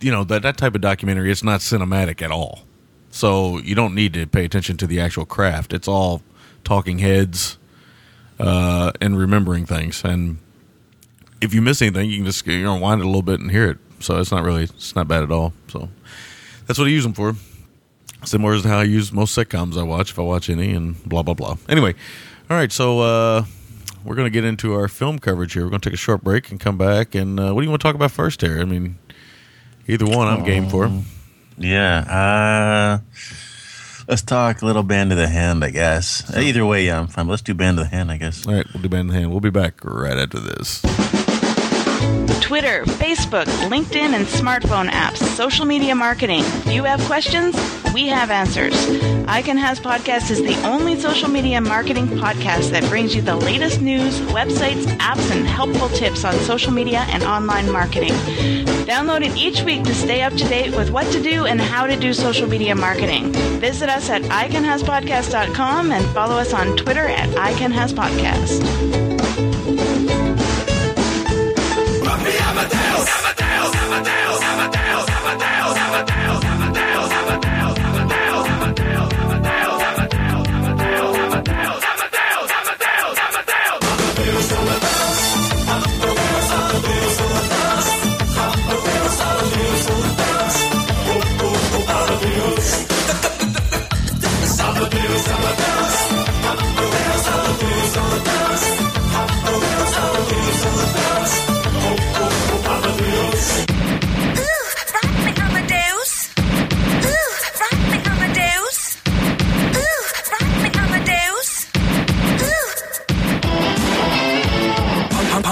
[0.00, 2.62] you know that that type of documentary, it's not cinematic at all.
[3.10, 5.72] So you don't need to pay attention to the actual craft.
[5.72, 6.22] It's all
[6.64, 7.58] talking heads
[8.38, 10.02] uh, and remembering things.
[10.04, 10.38] And
[11.40, 13.50] if you miss anything, you can just you know wind it a little bit and
[13.50, 13.78] hear it.
[14.00, 15.52] So it's not really it's not bad at all.
[15.68, 15.88] So
[16.66, 17.34] that's what I use them for.
[18.24, 21.22] Similar to how I use most sitcoms I watch, if I watch any, and blah
[21.22, 21.56] blah blah.
[21.68, 21.94] Anyway,
[22.48, 22.70] all right.
[22.70, 23.44] So uh,
[24.04, 25.64] we're going to get into our film coverage here.
[25.64, 27.14] We're going to take a short break and come back.
[27.14, 28.60] And uh, what do you want to talk about first, here?
[28.60, 28.96] I mean,
[29.88, 30.90] either one, I'm game for.
[31.58, 33.00] Yeah.
[33.02, 33.22] Uh,
[34.08, 36.34] let's talk a little band of the hand, I guess.
[36.36, 37.28] Either way, yeah, I'm fine.
[37.28, 38.46] Let's do band of the hand, I guess.
[38.46, 39.30] All right, we'll do band of the hand.
[39.30, 40.82] We'll be back right after this.
[42.40, 46.44] Twitter, Facebook, LinkedIn, and smartphone apps, social media marketing.
[46.66, 47.56] You have questions?
[47.94, 48.74] We have answers.
[49.28, 53.80] Icon Has Podcast is the only social media marketing podcast that brings you the latest
[53.80, 58.12] news, websites, apps, and helpful tips on social media and online marketing.
[58.84, 61.86] Download it each week to stay up to date with what to do and how
[61.86, 63.32] to do social media marketing.
[63.60, 69.11] Visit us at iconhaspodcast.com and follow us on Twitter at iconhaspodcast.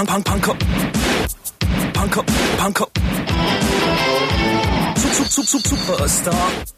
[0.05, 0.59] Punk, punk, punk, punk up.
[1.93, 2.97] Punk up, punk up.
[4.97, 6.73] Sup, sup, sup, sup, superstar.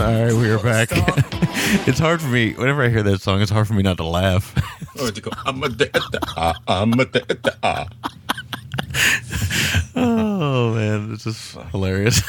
[0.00, 0.88] All right, we are back.
[1.86, 3.40] it's hard for me whenever I hear that song.
[3.40, 4.54] It's hard for me not to laugh.
[5.46, 5.96] I'm a dead
[6.36, 7.86] ah, I'm a dead ah.
[9.98, 12.22] Oh man, it's just hilarious.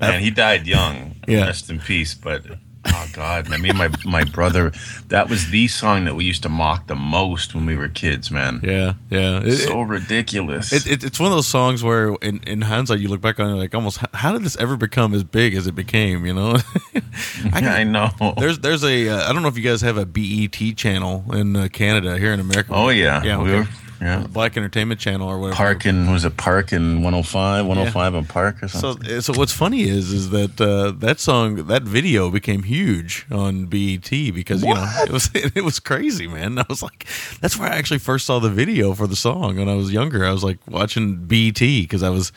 [0.00, 1.16] Man, he died young.
[1.26, 1.46] Yeah.
[1.46, 2.14] Rest in peace.
[2.14, 2.44] But
[2.86, 4.72] oh god, man, me and my my brother,
[5.08, 8.30] that was the song that we used to mock the most when we were kids,
[8.30, 8.60] man.
[8.62, 9.40] yeah, yeah.
[9.42, 10.72] It- So ridiculous.
[10.72, 13.50] It, it, it's one of those songs where, in, in hindsight, you look back on
[13.50, 16.24] it like almost, how- did this ever become as big as it became?
[16.26, 16.56] You know,
[17.52, 18.10] I, I know.
[18.38, 21.54] There's there's a uh, I don't know if you guys have a BET channel in
[21.56, 22.70] uh, Canada here in America.
[22.72, 23.58] Oh yeah, yeah, we okay.
[23.60, 23.66] were
[24.02, 24.26] yeah.
[24.28, 25.56] Black Entertainment Channel or whatever.
[25.56, 29.08] Park in was it Park in 105, 105 on Park or something?
[29.08, 33.66] so so what's funny is is that uh, that song, that video became huge on
[33.66, 36.58] BET because you know it was it was crazy, man.
[36.58, 37.06] I was like,
[37.40, 40.24] that's where I actually first saw the video for the song when I was younger.
[40.24, 42.32] I was like watching BET because I was,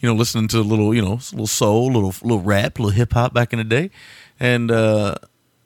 [0.00, 2.90] you know, listening to a little, you know, a little soul, little little rap, little
[2.90, 3.90] hip hop back in the day,
[4.38, 5.14] and uh,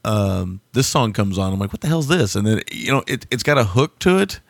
[0.05, 1.53] um, this song comes on.
[1.53, 2.37] I'm like, what the hell's this?
[2.37, 4.41] And then you know, it it's got a hook to it,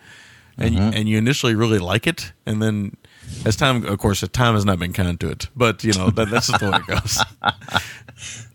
[0.60, 2.96] and and you initially really like it, and then
[3.44, 6.30] as time, of course, time has not been kind to it, but you know that,
[6.30, 7.18] that's just the way it goes.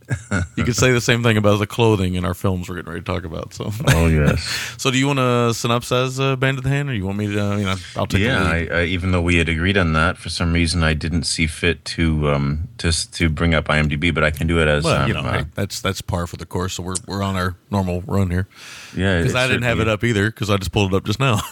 [0.56, 3.02] you could say the same thing about the clothing in our films we're getting ready
[3.02, 3.54] to talk about.
[3.54, 4.44] So, Oh yes.
[4.78, 7.28] so do you want to synopsize uh, Band of the Hand, or you want me
[7.28, 7.40] to?
[7.40, 8.44] Uh, you know, I'll take yeah.
[8.44, 11.48] I, I, even though we had agreed on that, for some reason I didn't see
[11.48, 15.02] fit to um to to bring up IMDb, but I can do it as Well,
[15.02, 16.76] um, you know, uh, hey, that's that's par for the course.
[16.76, 18.48] So we're we're on our normal run here
[18.96, 19.20] yeah.
[19.20, 21.40] because I didn't have it up either because I just pulled it up just now.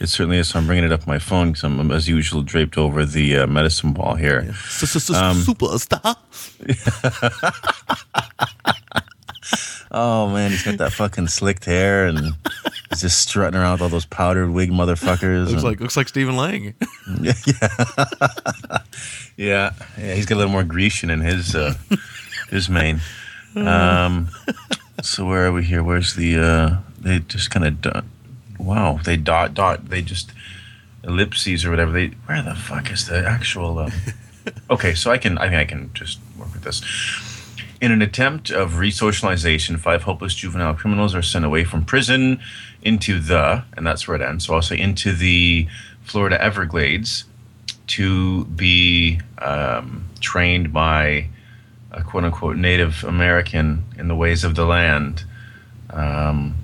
[0.00, 0.48] It certainly is.
[0.48, 3.46] So I'm bringing it up my phone because I'm, as usual draped over the uh,
[3.46, 4.40] medicine ball here.
[4.40, 4.54] Um,
[5.36, 6.16] Superstar.
[9.92, 12.18] Oh man, he's got that fucking slicked hair and
[12.90, 15.42] he's just strutting around with all those powdered wig motherfuckers.
[15.46, 16.74] Looks and- like looks like Stephen Lang.
[17.20, 17.32] yeah,
[19.36, 20.14] yeah, yeah.
[20.14, 21.74] He's got a little more Grecian in his uh,
[22.50, 23.00] his mane.
[23.56, 24.28] Um,
[25.00, 25.82] so where are we here?
[25.82, 26.38] Where's the?
[26.38, 28.04] Uh, they just kind of.
[28.58, 29.88] Wow, they dot dot.
[29.88, 30.32] They just
[31.04, 31.92] ellipses or whatever.
[31.92, 33.78] They where the fuck is the actual?
[33.78, 33.92] Um,
[34.70, 35.38] okay, so I can.
[35.38, 36.82] I think I can just work with this.
[37.80, 42.40] In an attempt of resocialization, five hopeless juvenile criminals are sent away from prison
[42.82, 44.46] into the, and that's where it ends.
[44.46, 45.68] So I'll say into the
[46.02, 47.24] Florida Everglades
[47.88, 51.28] to be um, trained by
[51.92, 55.24] a quote unquote Native American in the ways of the land.
[55.90, 56.56] Um,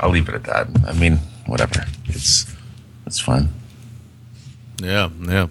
[0.00, 0.68] I'll leave it at that.
[0.86, 1.84] I mean, whatever.
[2.06, 2.52] It's
[3.06, 3.48] it's fun.
[4.82, 5.46] Yeah, yeah.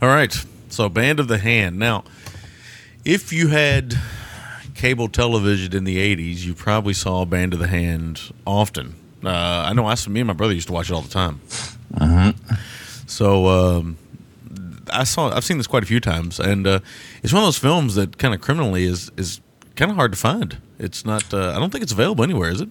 [0.00, 0.44] All right.
[0.68, 1.78] So, Band of the Hand.
[1.78, 2.04] Now,
[3.04, 3.94] if you had
[4.74, 8.94] cable television in the '80s, you probably saw Band of the Hand often.
[9.22, 9.28] Uh,
[9.68, 9.86] I know.
[9.86, 11.40] I me and my brother used to watch it all the time.
[13.06, 13.96] So, um,
[14.92, 15.30] I saw.
[15.34, 16.80] I've seen this quite a few times, and uh,
[17.22, 19.40] it's one of those films that kind of criminally is is
[19.76, 20.58] kind of hard to find.
[20.78, 21.32] It's not.
[21.32, 22.68] Uh, I don't think it's available anywhere, is it?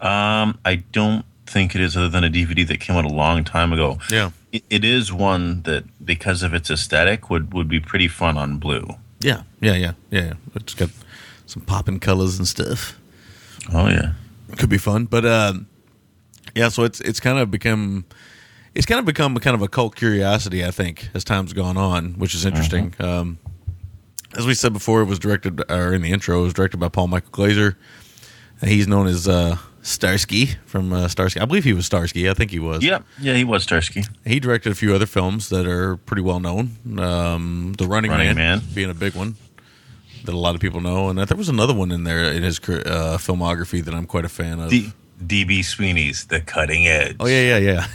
[0.00, 3.44] Um, I don't think it is, other than a DVD that came out a long
[3.44, 3.98] time ago.
[4.10, 4.30] Yeah.
[4.52, 8.58] It, it is one that, because of its aesthetic, would would be pretty fun on
[8.58, 8.88] blue.
[9.20, 10.20] Yeah, yeah, yeah, yeah.
[10.22, 10.32] yeah.
[10.54, 10.90] It's got
[11.46, 12.98] some popping colors and stuff.
[13.72, 14.12] Oh yeah.
[14.56, 15.04] could be fun.
[15.04, 15.54] But uh,
[16.54, 18.04] yeah, so it's it's kind of become
[18.74, 22.14] it's kind of become kind of a cult curiosity, I think, as time's gone on,
[22.14, 22.94] which is interesting.
[22.98, 23.38] Um,
[24.36, 26.88] as we said before, it was directed, or in the intro, it was directed by
[26.88, 27.76] Paul Michael Glaser.
[28.62, 31.40] He's known as uh, Starsky from uh, Starsky.
[31.40, 32.28] I believe he was Starsky.
[32.28, 32.84] I think he was.
[32.84, 34.04] Yeah, yeah, he was Starsky.
[34.24, 36.76] He directed a few other films that are pretty well known.
[36.98, 38.62] Um, the Running, Running Man, Man.
[38.74, 39.36] being a big one
[40.24, 42.58] that a lot of people know, and there was another one in there in his
[42.58, 44.70] uh, filmography that I'm quite a fan of.
[44.70, 44.92] D-
[45.24, 47.16] DB Sweeney's The Cutting Edge.
[47.20, 47.86] Oh yeah, yeah, yeah.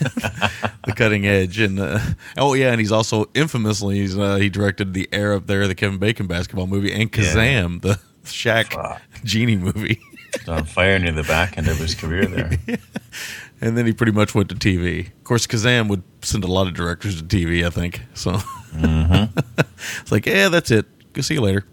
[0.86, 2.00] the cutting edge, and uh,
[2.38, 5.74] oh yeah, and he's also infamously he's, uh, he directed the Air Up There, the
[5.74, 9.02] Kevin Bacon basketball movie, and Kazam, the Shaq Fuck.
[9.24, 10.00] genie movie.
[10.48, 12.52] on fire near the back end of his career there.
[13.62, 15.08] and then he pretty much went to TV.
[15.08, 17.66] Of course, Kazam would send a lot of directors to TV.
[17.66, 18.40] I think so.
[20.02, 20.86] it's like, yeah, that's it.
[21.14, 21.66] Go see you later.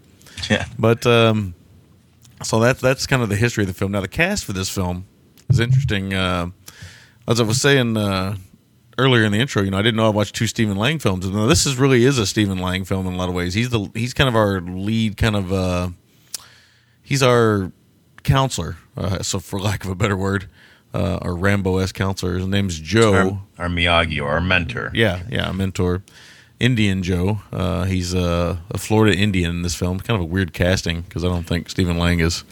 [0.49, 0.65] yeah.
[0.79, 1.53] But um,
[2.43, 3.91] so that's that's kind of the history of the film.
[3.91, 5.05] Now the cast for this film
[5.49, 6.13] is interesting.
[6.13, 6.47] Uh,
[7.27, 8.35] as I was saying uh,
[8.97, 11.25] earlier in the intro, you know, I didn't know I watched two Stephen Lang films.
[11.25, 13.53] And this is really is a Stephen Lang film in a lot of ways.
[13.53, 15.89] He's the he's kind of our lead, kind of uh,
[17.01, 17.71] he's our
[18.23, 18.77] counselor.
[18.95, 20.47] Uh, so for lack of a better word,
[20.93, 22.35] uh, our Rambo s counselor.
[22.35, 23.41] His name's Joe.
[23.57, 24.91] Our, our Miyagi or our mentor.
[24.93, 26.03] Yeah, yeah, a mentor.
[26.59, 27.41] Indian Joe.
[27.51, 29.99] Uh, he's a, a Florida Indian in this film.
[29.99, 32.43] Kind of a weird casting because I don't think Stephen Lang is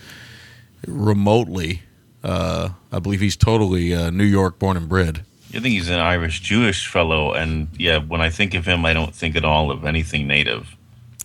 [0.86, 1.84] remotely.
[2.24, 5.24] Uh, I believe he's totally uh, New York born and bred.
[5.54, 8.94] I think he's an Irish Jewish fellow, and yeah, when I think of him, I
[8.94, 10.76] don't think at all of anything native.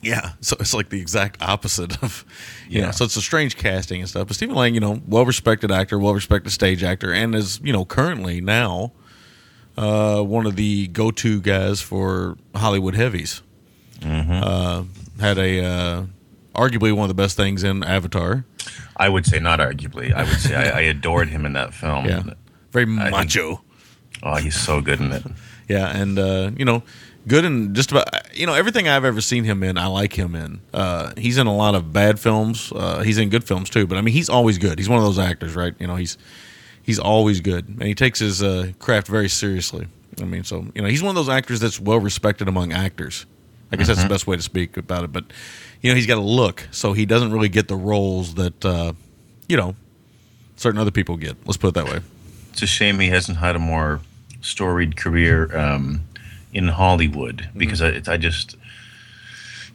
[0.02, 2.24] Yeah, so it's like the exact opposite of,
[2.68, 2.86] you know.
[2.88, 2.90] Yeah.
[2.92, 4.28] So it's a strange casting and stuff.
[4.28, 7.72] But Stephen Lang, you know, well respected actor, well respected stage actor, and is you
[7.72, 8.92] know currently now
[9.76, 13.42] uh, one of the go to guys for Hollywood heavies.
[14.04, 14.84] Uh,
[15.18, 16.04] had a uh,
[16.54, 18.44] arguably one of the best things in Avatar.
[18.96, 20.12] I would say not arguably.
[20.12, 22.04] I would say I, I adored him in that film.
[22.04, 22.22] Yeah,
[22.70, 23.62] very think- macho.
[24.22, 25.24] Oh, he's so good in it.
[25.68, 26.84] Yeah, and uh, you know,
[27.26, 29.78] good in just about you know everything I've ever seen him in.
[29.78, 30.60] I like him in.
[30.72, 32.72] Uh, he's in a lot of bad films.
[32.72, 33.86] Uh, he's in good films too.
[33.86, 34.78] But I mean, he's always good.
[34.78, 35.74] He's one of those actors, right?
[35.78, 36.18] You know, he's
[36.82, 39.88] he's always good, and he takes his uh, craft very seriously.
[40.20, 43.26] I mean, so you know, he's one of those actors that's well respected among actors.
[43.72, 45.12] I guess that's the best way to speak about it.
[45.12, 45.24] But
[45.82, 48.92] you know, he's got a look, so he doesn't really get the roles that uh,
[49.48, 49.74] you know
[50.56, 51.36] certain other people get.
[51.46, 52.00] Let's put it that way.
[52.52, 54.00] It's a shame he hasn't had a more
[54.40, 56.02] storied career um,
[56.52, 58.56] in Hollywood because I, I just,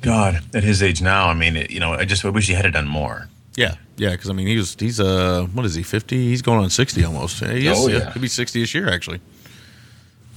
[0.01, 2.53] God, at his age now, I mean, it, you know, I just I wish he
[2.53, 3.27] had done more.
[3.55, 6.29] Yeah, yeah, because I mean, he was he's uh what is he fifty?
[6.29, 7.43] He's going on sixty almost.
[7.43, 7.97] He is, Oh, yeah.
[7.97, 8.13] yeah.
[8.13, 9.19] he'll be sixty this year actually.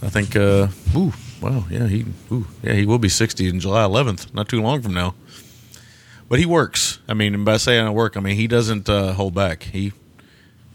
[0.02, 0.34] I think.
[0.36, 4.48] uh Ooh, wow, yeah, he ooh, yeah he will be sixty in July eleventh, not
[4.48, 5.14] too long from now.
[6.28, 6.98] but he works.
[7.08, 9.62] I mean, and by saying I work, I mean he doesn't uh, hold back.
[9.62, 9.92] He,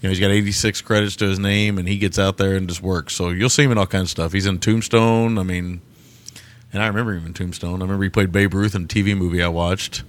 [0.01, 2.69] you know, he's got 86 credits to his name, and he gets out there and
[2.69, 3.15] just works.
[3.15, 4.31] So you'll see him in all kinds of stuff.
[4.31, 5.37] He's in Tombstone.
[5.37, 5.81] I mean,
[6.71, 7.81] and I remember him in Tombstone.
[7.81, 10.03] I remember he played Babe Ruth in a TV movie I watched.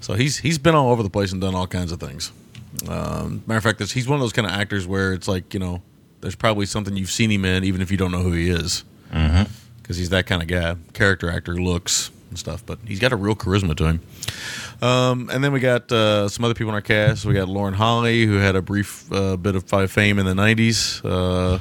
[0.00, 2.32] So he's he's been all over the place and done all kinds of things.
[2.88, 5.60] Um, matter of fact, he's one of those kind of actors where it's like you
[5.60, 5.80] know,
[6.20, 8.84] there's probably something you've seen him in, even if you don't know who he is,
[9.80, 12.64] because he's that kind of guy, character actor, looks and stuff.
[12.66, 14.00] But he's got a real charisma to him.
[14.82, 17.24] Um, and then we got uh, some other people in our cast.
[17.24, 21.00] We got Lauren Holly, who had a brief uh, bit of fame in the '90s.
[21.04, 21.60] Uh,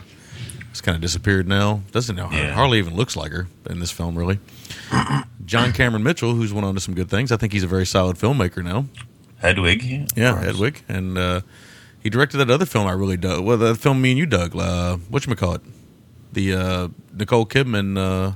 [0.72, 1.82] it's kind of disappeared now.
[1.92, 2.52] Doesn't know Yeah.
[2.54, 4.40] hardly even looks like her in this film, really.
[5.46, 7.32] John Cameron Mitchell, who's went on to some good things.
[7.32, 8.86] I think he's a very solid filmmaker now.
[9.38, 9.84] Hedwig.
[10.12, 10.42] of Yeah.
[10.42, 11.42] Hedwig, and uh,
[12.02, 13.44] he directed that other film I really dug.
[13.44, 14.56] Well, the film me and you dug.
[14.56, 15.62] Uh, what you call it?
[16.32, 18.34] The uh, Nicole Kidman uh,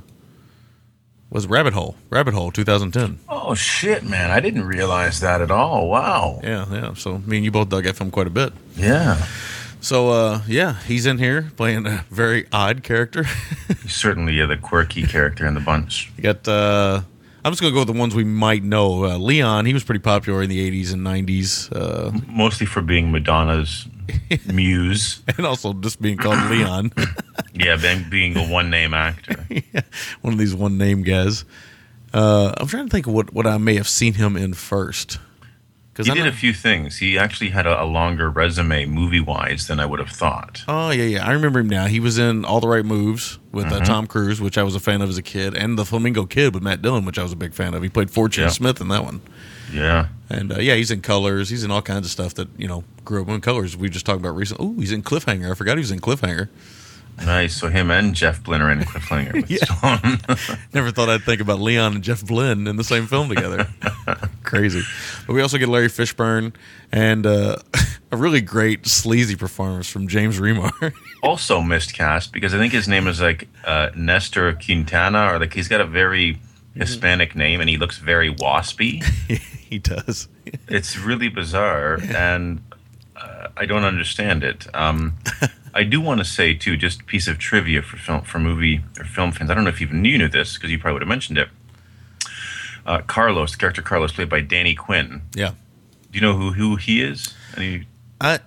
[1.30, 1.96] was Rabbit Hole.
[2.10, 3.18] Rabbit Hole, 2010.
[3.28, 4.30] Oh shit, man!
[4.30, 5.88] I didn't realize that at all.
[5.88, 6.40] Wow.
[6.42, 6.94] Yeah, yeah.
[6.94, 8.52] So me and you both dug that film quite a bit.
[8.76, 9.24] Yeah.
[9.80, 13.24] So uh, yeah, he's in here playing a very odd character.
[13.82, 16.10] He's certainly the quirky character in the bunch.
[16.16, 16.46] you got.
[16.48, 17.02] Uh,
[17.44, 19.04] I'm just gonna go with the ones we might know.
[19.04, 23.12] Uh, Leon, he was pretty popular in the 80s and 90s, uh, Mostly for being
[23.12, 23.86] Madonna's
[24.52, 25.22] muse.
[25.36, 26.92] and also just being called Leon.
[27.54, 29.44] Yeah, being, being a one name actor.
[30.20, 31.44] one of these one name guys.
[32.14, 35.18] Uh, I'm trying to think of what, what I may have seen him in first.
[35.96, 36.98] He did a few things.
[36.98, 40.62] He actually had a, a longer resume movie wise than I would have thought.
[40.68, 41.86] oh yeah, yeah, I remember him now.
[41.86, 43.82] He was in All the Right Moves with Mm-hmm.
[43.82, 46.24] uh, Tom Cruise, which I was a fan of as a kid, and The Flamingo
[46.26, 47.82] Kid with Matt Dillon, which I was a big fan of.
[47.82, 48.50] He played Fortune Yeah.
[48.50, 49.20] Smith in that one,
[49.72, 50.08] Yeah.
[50.30, 51.48] and uh, yeah, he's in Colors.
[51.50, 53.76] He's in all kinds of stuff that you know grew up in Colors.
[53.76, 54.66] We just talked about recently.
[54.66, 55.50] Oh, he's in Cliffhanger.
[55.50, 56.48] I forgot he was in Cliffhanger.
[57.24, 57.56] Nice.
[57.56, 59.64] So him and Jeff Blinn are in Cliffhanger with Yeah.
[59.64, 60.58] Stone.
[60.72, 63.66] Never thought I'd think about Leon and Jeff Blinn in the same film together.
[64.44, 64.82] Crazy.
[65.26, 66.52] But we also get Larry Fishburne
[66.92, 67.56] and uh,
[68.12, 70.92] a really great sleazy performance from James Remar.
[71.20, 75.66] also miscast because I think his name is like uh, Nestor Quintana, or like he's
[75.68, 76.38] got a very
[76.78, 79.02] Hispanic name and he looks very waspy.
[79.38, 80.28] he does.
[80.68, 82.62] it's really bizarre and
[83.16, 84.66] uh, I don't understand it.
[84.74, 85.16] Um,
[85.74, 88.82] I do want to say too, just a piece of trivia for film for movie
[88.98, 89.50] or film fans.
[89.50, 91.48] I don't know if even you knew this because you probably would have mentioned it.
[92.86, 95.22] Uh, Carlos, the character Carlos, played by Danny Quinn.
[95.34, 95.50] Yeah.
[96.10, 97.34] Do you know who who he is?
[97.56, 97.86] Any,
[98.20, 98.40] I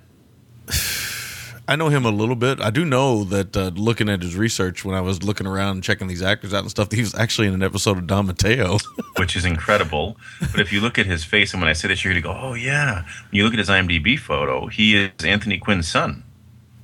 [1.67, 2.59] I know him a little bit.
[2.59, 5.83] I do know that uh, looking at his research when I was looking around and
[5.83, 8.77] checking these actors out and stuff, he was actually in an episode of Don Matteo.
[9.17, 10.17] which is incredible.
[10.39, 12.27] But if you look at his face, and when I say this, you're going to
[12.27, 16.23] go, "Oh yeah." When you look at his IMDb photo, he is Anthony Quinn's son.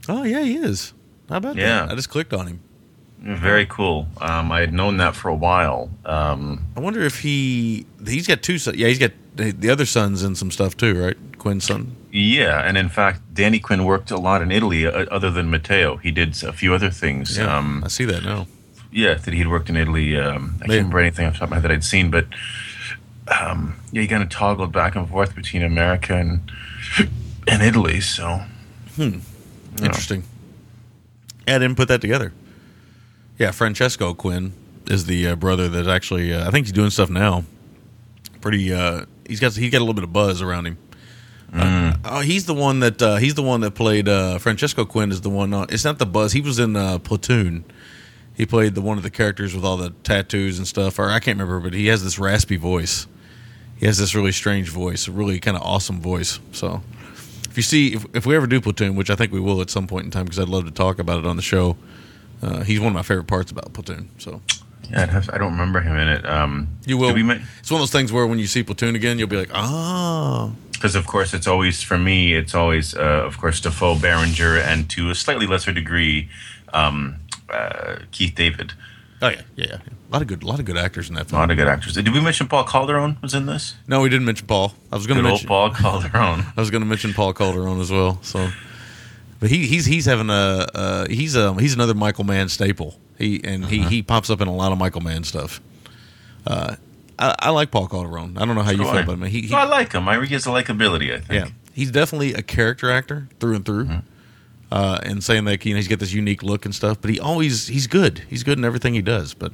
[0.07, 0.93] oh yeah, he is.
[1.29, 1.85] How about Yeah.
[1.85, 1.91] that?
[1.91, 2.61] I just clicked on him.
[3.19, 4.07] Very cool.
[4.21, 5.89] Um, I had known that for a while.
[6.05, 8.57] Um, I wonder if he he's got two.
[8.73, 11.17] Yeah, he's got the the other sons in some stuff too, right?
[11.37, 11.95] Quinn's son.
[12.11, 15.97] yeah, and in fact, Danny Quinn worked a lot in Italy, uh, other than Matteo,
[15.97, 17.37] He did a few other things.
[17.37, 18.47] Yeah, Um, I see that now.
[18.91, 20.17] yeah, that he'd worked in Italy.
[20.17, 22.25] Um, I can't remember anything off the top of my head that I'd seen, but
[23.39, 26.51] um, yeah, he kind of toggled back and forth between America and
[27.47, 28.01] and Italy.
[28.01, 28.41] So
[29.81, 30.23] Interesting.
[31.47, 32.33] Yeah, I didn't put that together.
[33.37, 34.53] Yeah, Francesco Quinn
[34.87, 36.33] is the uh, brother that actually.
[36.33, 37.43] Uh, I think he's doing stuff now.
[38.41, 38.73] Pretty.
[39.27, 40.77] Uh, he's got he's got a little bit of buzz around him.
[41.53, 45.11] Uh, oh, he's the one that uh, he's the one that played uh, Francesco Quinn
[45.11, 45.53] is the one.
[45.53, 46.33] On, it's not the buzz.
[46.33, 47.63] He was in uh, Platoon.
[48.35, 50.99] He played the one of the characters with all the tattoos and stuff.
[50.99, 53.07] Or I can't remember, but he has this raspy voice.
[53.77, 56.39] He has this really strange voice, a really kind of awesome voice.
[56.51, 56.81] So
[57.57, 59.69] if you see if, if we ever do platoon which i think we will at
[59.71, 61.75] some point in time because i'd love to talk about it on the show
[62.43, 64.39] uh, he's one of my favorite parts about platoon so
[64.91, 66.25] yeah, I'd have, I don't remember him in it.
[66.25, 67.15] Um, you will.
[67.17, 69.51] ma- it's one of those things where when you see platoon again you'll be like
[69.53, 70.51] ah.
[70.71, 74.89] Because of course it's always for me it's always uh, of course Dafoe Berenger and
[74.91, 76.29] to a slightly lesser degree
[76.73, 77.15] um,
[77.49, 78.73] uh, Keith David.
[79.21, 79.77] Oh yeah yeah yeah.
[80.09, 81.39] A lot of good a lot of good actors in that film.
[81.39, 81.93] a lot of good actors.
[81.93, 83.75] Did we mention Paul Calderon was in this?
[83.87, 84.73] No we didn't mention paul.
[84.91, 86.45] I was going to mention Paul Calderon.
[86.57, 88.49] I was going to mention paul calderon as well so
[89.39, 90.33] but he, he's he's having a
[90.73, 93.89] uh, he's um he's another michael mann staple he and he Uh-huh.
[93.89, 95.61] he pops up in a lot of michael mann stuff
[96.45, 96.75] uh
[97.19, 98.37] I, I like Paul Calderon.
[98.37, 99.23] I don't know how you feel I- about him.
[99.23, 101.89] He, he, So I like him I he has a likability I think Yeah, he's
[101.89, 103.89] definitely a character actor through and through.
[104.71, 107.19] Uh, and saying that you know he's got this unique look and stuff, but he
[107.19, 108.19] always he's good.
[108.29, 109.33] He's good in everything he does.
[109.33, 109.53] But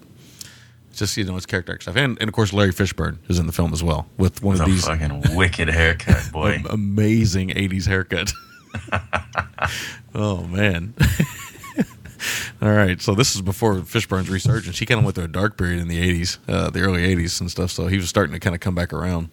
[0.90, 3.38] it's just you know his character actor stuff, and and of course Larry Fishburne is
[3.40, 6.64] in the film as well with one with of a these fucking wicked haircut boy
[6.70, 8.34] amazing '80s haircut.
[10.16, 10.94] oh man.
[12.62, 14.80] All right, so this is before Fishburne's resurgence.
[14.80, 17.42] He kind of went through a dark period in the '80s, uh, the early '80s
[17.42, 17.72] and stuff.
[17.72, 19.30] So he was starting to kind of come back around.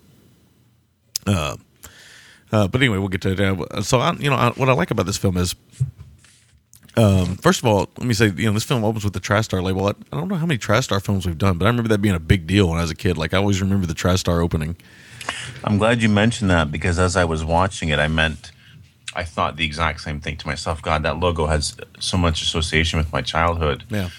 [2.52, 3.40] Uh, but anyway, we'll get to it.
[3.40, 5.54] Uh, So, I, you know, I, what I like about this film is,
[6.96, 9.62] um, first of all, let me say, you know, this film opens with the TriStar
[9.62, 9.86] label.
[9.86, 12.16] I, I don't know how many TriStar films we've done, but I remember that being
[12.16, 13.16] a big deal when I was a kid.
[13.16, 14.76] Like, I always remember the TriStar opening.
[15.62, 18.50] I'm glad you mentioned that because as I was watching it, I meant
[19.14, 20.80] I thought the exact same thing to myself.
[20.82, 23.84] God, that logo has so much association with my childhood.
[23.90, 24.10] Yeah.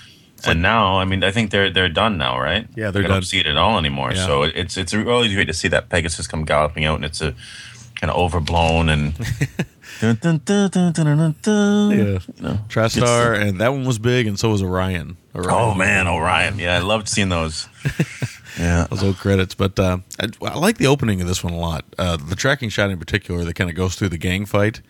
[0.46, 2.68] and now, I mean, I think they're they're done now, right?
[2.76, 3.16] Yeah, they're I done.
[3.18, 4.12] don't see it at all anymore.
[4.14, 4.26] Yeah.
[4.26, 7.34] So it's it's really great to see that Pegasus come galloping out, and it's a
[8.00, 9.14] kind of overblown and.
[10.00, 11.92] Dun, dun, dun.
[11.92, 11.98] Yeah.
[11.98, 15.16] You know, TriStar, and that one was big, and so was Orion.
[15.36, 15.52] Orion.
[15.52, 16.58] Oh man, Orion!
[16.58, 17.68] Yeah, I loved seeing those.
[18.60, 19.56] Yeah, those old credits.
[19.56, 21.86] But uh, I, I like the opening of this one a lot.
[21.98, 24.82] Uh, the tracking shot in particular that kind of goes through the gang fight.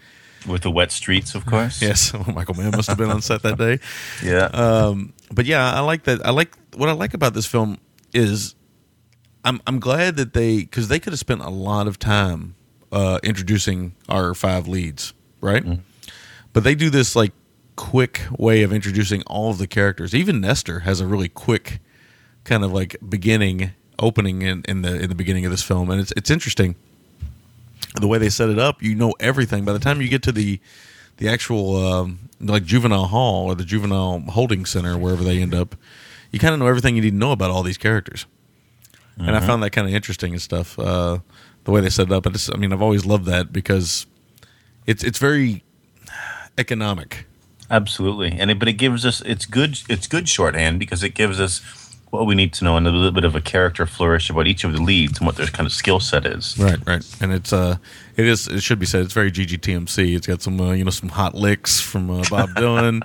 [0.47, 1.82] with the wet streets, of course.
[1.88, 3.80] Yes, Michael Mann must have been on set that day.
[4.24, 4.45] Yeah.
[4.45, 6.26] Um, but yeah, I like that.
[6.26, 7.78] I like what I like about this film
[8.14, 8.55] is
[9.45, 12.55] I'm I'm glad that they because they could have spent a lot of time
[12.91, 15.64] uh, introducing our five leads, right?
[16.53, 17.32] But they do this like
[17.78, 20.14] quick way of introducing all of the characters.
[20.14, 21.80] Even Nestor has a really quick
[22.43, 26.01] kind of like beginning opening in, in the in the beginning of this film, and
[26.01, 26.75] it's it's interesting
[27.99, 28.81] the way they set it up.
[28.81, 30.59] You know everything by the time you get to the
[31.17, 35.75] the actual um, like juvenile hall or the juvenile holding center wherever they end up.
[36.31, 38.25] You kind of know everything you need to know about all these characters,
[39.17, 40.79] and I found that kind of interesting and stuff.
[40.79, 41.19] Uh,
[41.65, 44.07] the way they set it up, and it's, I mean, I've always loved that because
[44.87, 45.63] it's it's very
[46.57, 47.27] economic.
[47.69, 51.39] Absolutely, and it, but it gives us it's good it's good shorthand because it gives
[51.39, 51.61] us
[52.12, 54.64] what we need to know and a little bit of a character flourish about each
[54.64, 56.57] of the leads and what their kind of skill set is.
[56.59, 57.78] Right, right, and it's uh,
[58.18, 60.16] it is it should be said it's very GGTMC.
[60.16, 63.01] It's got some uh, you know some hot licks from uh, Bob Dylan,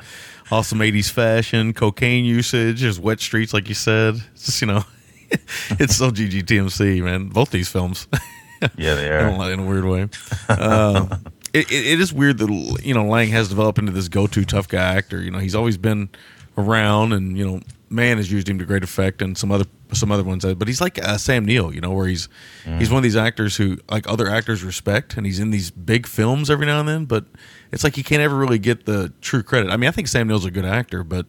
[0.50, 2.82] awesome '80s fashion, cocaine usage.
[2.82, 4.16] There's wet streets, like you said.
[4.34, 4.84] It's just you know,
[5.78, 7.28] it's so GGTMC, man.
[7.28, 8.08] Both these films,
[8.76, 9.52] Yeah, they are.
[9.52, 10.08] in a weird way.
[10.48, 11.18] Uh,
[11.52, 14.68] it, it, it is weird that you know Lang has developed into this go-to tough
[14.68, 15.20] guy actor.
[15.20, 16.08] You know, he's always been
[16.58, 20.10] around, and you know, man has used him to great effect, and some other some
[20.10, 20.44] other ones.
[20.44, 22.28] But he's like uh, Sam Neill, you know, where he's
[22.78, 26.06] he's one of these actors who like other actors respect, and he's in these big
[26.06, 27.04] films every now and then.
[27.04, 27.26] But
[27.72, 29.70] it's like he can't ever really get the true credit.
[29.70, 31.26] I mean, I think Sam Neill's a good actor, but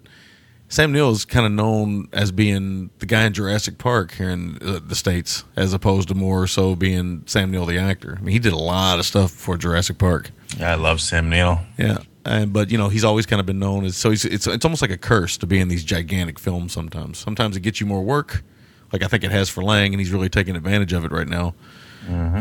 [0.69, 4.57] Sam Neill is kind of known as being the guy in Jurassic Park here in
[4.61, 8.17] uh, the states, as opposed to more so being Sam Neill the actor.
[8.19, 10.31] I mean, he did a lot of stuff before Jurassic Park.
[10.57, 11.61] Yeah, I love Sam Neill.
[11.77, 14.47] Yeah, and but you know he's always kind of been known as so he's, it's
[14.47, 16.73] it's almost like a curse to be in these gigantic films.
[16.73, 18.43] Sometimes, sometimes it gets you more work,
[18.91, 21.27] like I think it has for Lang, and he's really taking advantage of it right
[21.27, 21.53] now.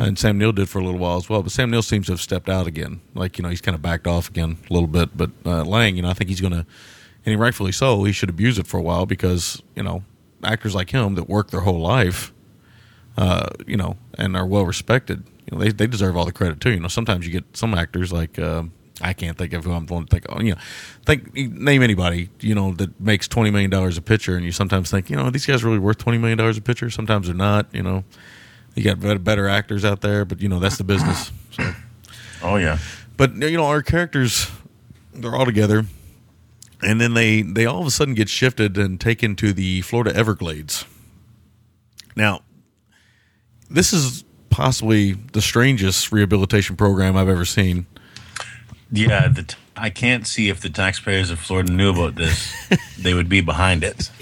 [0.03, 2.12] And Sam Neill did for a little while as well, but Sam Neill seems to
[2.12, 3.01] have stepped out again.
[3.14, 5.16] Like you know he's kind of backed off again a little bit.
[5.16, 6.66] But uh, Lang, you know, I think he's going to, and
[7.24, 8.05] he rightfully so.
[8.05, 10.05] He should abuse it for a while because you know
[10.45, 12.32] actors like him that work their whole life
[13.16, 16.61] uh, you know, and are well respected, you know, they, they deserve all the credit
[16.61, 16.72] too.
[16.72, 18.64] You know, sometimes you get some actors like uh,
[19.01, 20.24] I can't think of who I'm going to think.
[20.28, 20.61] Of, you know,
[21.05, 24.90] think name anybody you know that makes twenty million dollars a picture, and you sometimes
[24.90, 26.88] think, you know, these guys really worth twenty million dollars a picture.
[26.90, 27.66] Sometimes they're not.
[27.72, 28.05] You know,
[28.74, 31.30] you got better, better actors out there, but you know that's the business.
[31.53, 31.72] So,
[32.42, 32.78] Oh yeah.
[33.16, 34.51] but you know, our characters
[35.14, 35.86] they're all together,
[36.82, 40.14] and then they they all of a sudden get shifted and taken to the Florida
[40.14, 40.84] Everglades.
[42.14, 42.42] Now,
[43.70, 47.86] this is possibly the strangest rehabilitation program I've ever seen.
[48.91, 52.55] Yeah, the t- I can't see if the taxpayers of Florida knew about this,
[52.99, 54.11] they would be behind it.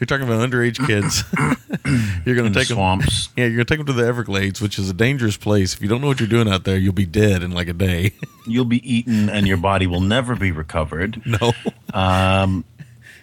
[0.00, 1.22] You're talking about underage kids.
[2.26, 2.76] you're going In to the take them.
[2.76, 3.28] swamps.
[3.36, 5.74] Yeah, you're going to take them to the Everglades, which is a dangerous place.
[5.74, 7.72] If you don't know what you're doing out there, you'll be dead in like a
[7.72, 8.12] day.
[8.48, 11.22] You'll be eaten, and your body will never be recovered.
[11.24, 11.52] no.
[11.94, 12.64] Um,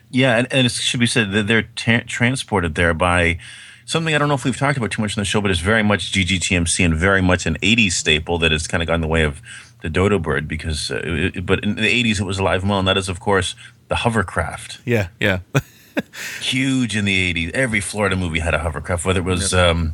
[0.10, 3.40] yeah, and, and it should be said that they're ta transported there by
[3.86, 5.60] something I don't know if we've talked about too much in the show, but it's
[5.60, 9.02] very much GGTMC and very much an '80s staple that has kind of gone in
[9.02, 9.42] the way of
[9.82, 10.48] the dodo bird.
[10.48, 13.10] Because, uh, it, but in the '80s it was alive and well, and that is
[13.10, 13.56] of course
[13.88, 14.80] the hovercraft.
[14.86, 15.40] Yeah, yeah.
[16.42, 17.52] Huge in the '80s.
[17.52, 19.94] Every Florida movie had a hovercraft, whether it was um,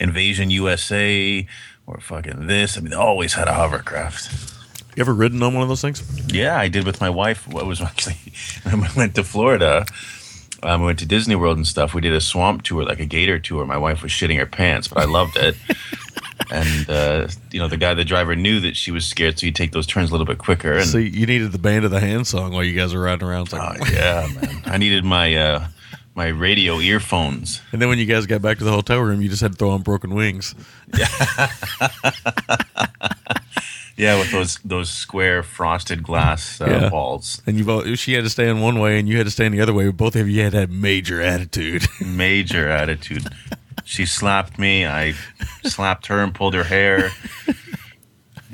[0.00, 1.46] Invasion USA
[1.86, 2.76] or fucking this.
[2.76, 4.54] I mean, they always had a hovercraft.
[4.96, 6.02] you ever ridden on one of those things?
[6.32, 7.46] Yeah, I did with my wife.
[7.46, 8.16] What was actually
[8.64, 9.86] when we went to Florida.
[10.62, 11.92] Um, we went to Disney World and stuff.
[11.92, 13.66] We did a swamp tour, like a gator tour.
[13.66, 15.56] My wife was shitting her pants, but I loved it.
[16.50, 19.56] and uh, you know, the guy, the driver, knew that she was scared, so he'd
[19.56, 20.72] take those turns a little bit quicker.
[20.78, 23.26] And So you needed the band of the hand song while you guys were riding
[23.26, 23.42] around.
[23.44, 25.66] It's like, oh, yeah, man, I needed my uh,
[26.14, 27.60] my radio earphones.
[27.72, 29.56] And then when you guys got back to the hotel room, you just had to
[29.58, 30.54] throw on broken wings.
[30.96, 31.06] Yeah,
[33.96, 36.90] yeah, with those those square frosted glass uh, Yeah.
[36.90, 37.40] walls.
[37.46, 39.60] And you both, she had to stand one way, and you had to stand the
[39.60, 39.88] other way.
[39.90, 41.86] Both of you had had major attitude.
[42.04, 43.26] Major attitude.
[43.84, 44.86] She slapped me.
[44.86, 45.14] I
[45.64, 47.10] slapped her and pulled her hair.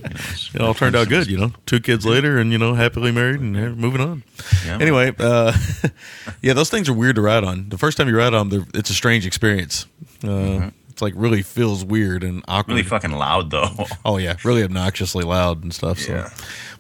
[0.03, 0.17] You know,
[0.55, 1.53] It all turned out good, you know.
[1.67, 4.23] Two kids later, and you know, happily married and moving on.
[4.65, 4.79] Yeah.
[4.81, 5.53] Anyway, uh,
[6.43, 7.69] yeah, those things are weird to ride on.
[7.69, 9.87] The first time you ride on them, it's a strange experience.
[10.25, 12.75] Uh, It's like really feels weird and awkward.
[12.75, 13.69] Really fucking loud though.
[14.05, 15.99] Oh yeah, really obnoxiously loud and stuff.
[15.99, 16.29] So Yeah.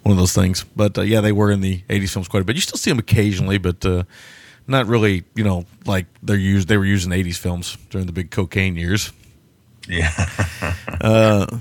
[0.02, 0.64] one of those things.
[0.74, 2.56] But uh, yeah, they were in the '80s films quite a bit.
[2.56, 4.04] You still see them occasionally, but uh,
[4.70, 5.24] not really.
[5.34, 6.68] You know, like they're used.
[6.68, 9.12] They were using '80s films during the big cocaine years.
[9.88, 10.10] Yeah.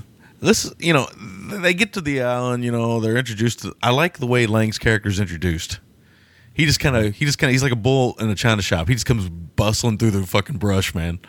[0.40, 2.64] This, you know, they get to the island.
[2.64, 3.60] You know, they're introduced.
[3.60, 5.80] to I like the way Lang's character is introduced.
[6.54, 8.62] He just kind of, he just kind of, he's like a bull in a china
[8.62, 8.88] shop.
[8.88, 11.20] He just comes bustling through the fucking brush, man.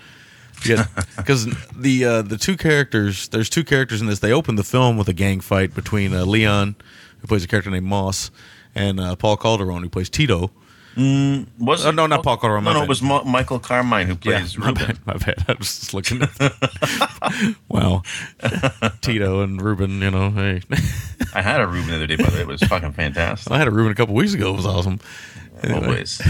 [1.18, 4.20] Because the uh, the two characters, there's two characters in this.
[4.20, 6.76] They open the film with a gang fight between uh, Leon,
[7.20, 8.32] who plays a character named Moss,
[8.74, 10.52] and uh, Paul Calderon, who plays Tito.
[10.96, 14.16] Mm, was Oh, no, not Paul Calderon, No, no, it was Ma- Michael Carmine who
[14.16, 14.86] plays my Ruben.
[14.88, 15.46] bad, my bad.
[15.48, 18.04] I was just looking at wow,
[19.02, 20.02] Tito and Ruben.
[20.02, 20.62] You know, hey,
[21.34, 22.42] I had a Ruben the other day, by the way.
[22.42, 23.52] It was fucking fantastic.
[23.54, 24.54] I had a Ruben a couple weeks ago.
[24.54, 25.00] It was awesome.
[25.64, 25.86] Anyway.
[25.86, 26.22] Always.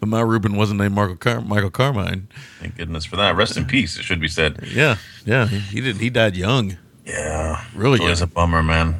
[0.00, 2.28] but my Ruben wasn't named Michael Car- Michael Carmine.
[2.60, 3.36] Thank goodness for that.
[3.36, 4.60] Rest in peace, it should be said.
[4.72, 4.96] Yeah,
[5.26, 5.96] yeah, he, he did.
[5.96, 6.78] He died young.
[7.04, 7.64] Yeah.
[7.74, 8.96] Really It was a bummer, man.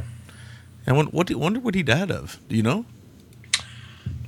[0.87, 1.27] And what, what?
[1.29, 2.39] do- Wonder what he died of?
[2.49, 2.85] Do you know?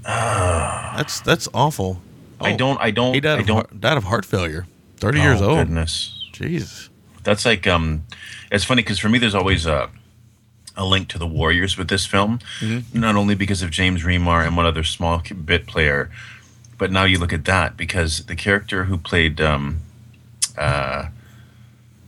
[0.04, 2.00] that's that's awful.
[2.40, 3.56] I Oh, don't, I don't, He died I of don't.
[3.56, 4.66] heart, died of heart failure.
[4.96, 5.58] Thirty years oh, old.
[5.58, 6.16] Goodness.
[6.32, 6.88] Jeez.
[7.22, 8.04] That's like, um,
[8.50, 9.90] it's funny because for me, there's always a,
[10.74, 12.98] a link to the Warriors with this film, Mm-hmm.
[12.98, 16.10] not only because of James Remar and one other small bit player,
[16.78, 19.80] but now you look at that because the character who played, um,
[20.56, 21.08] uh,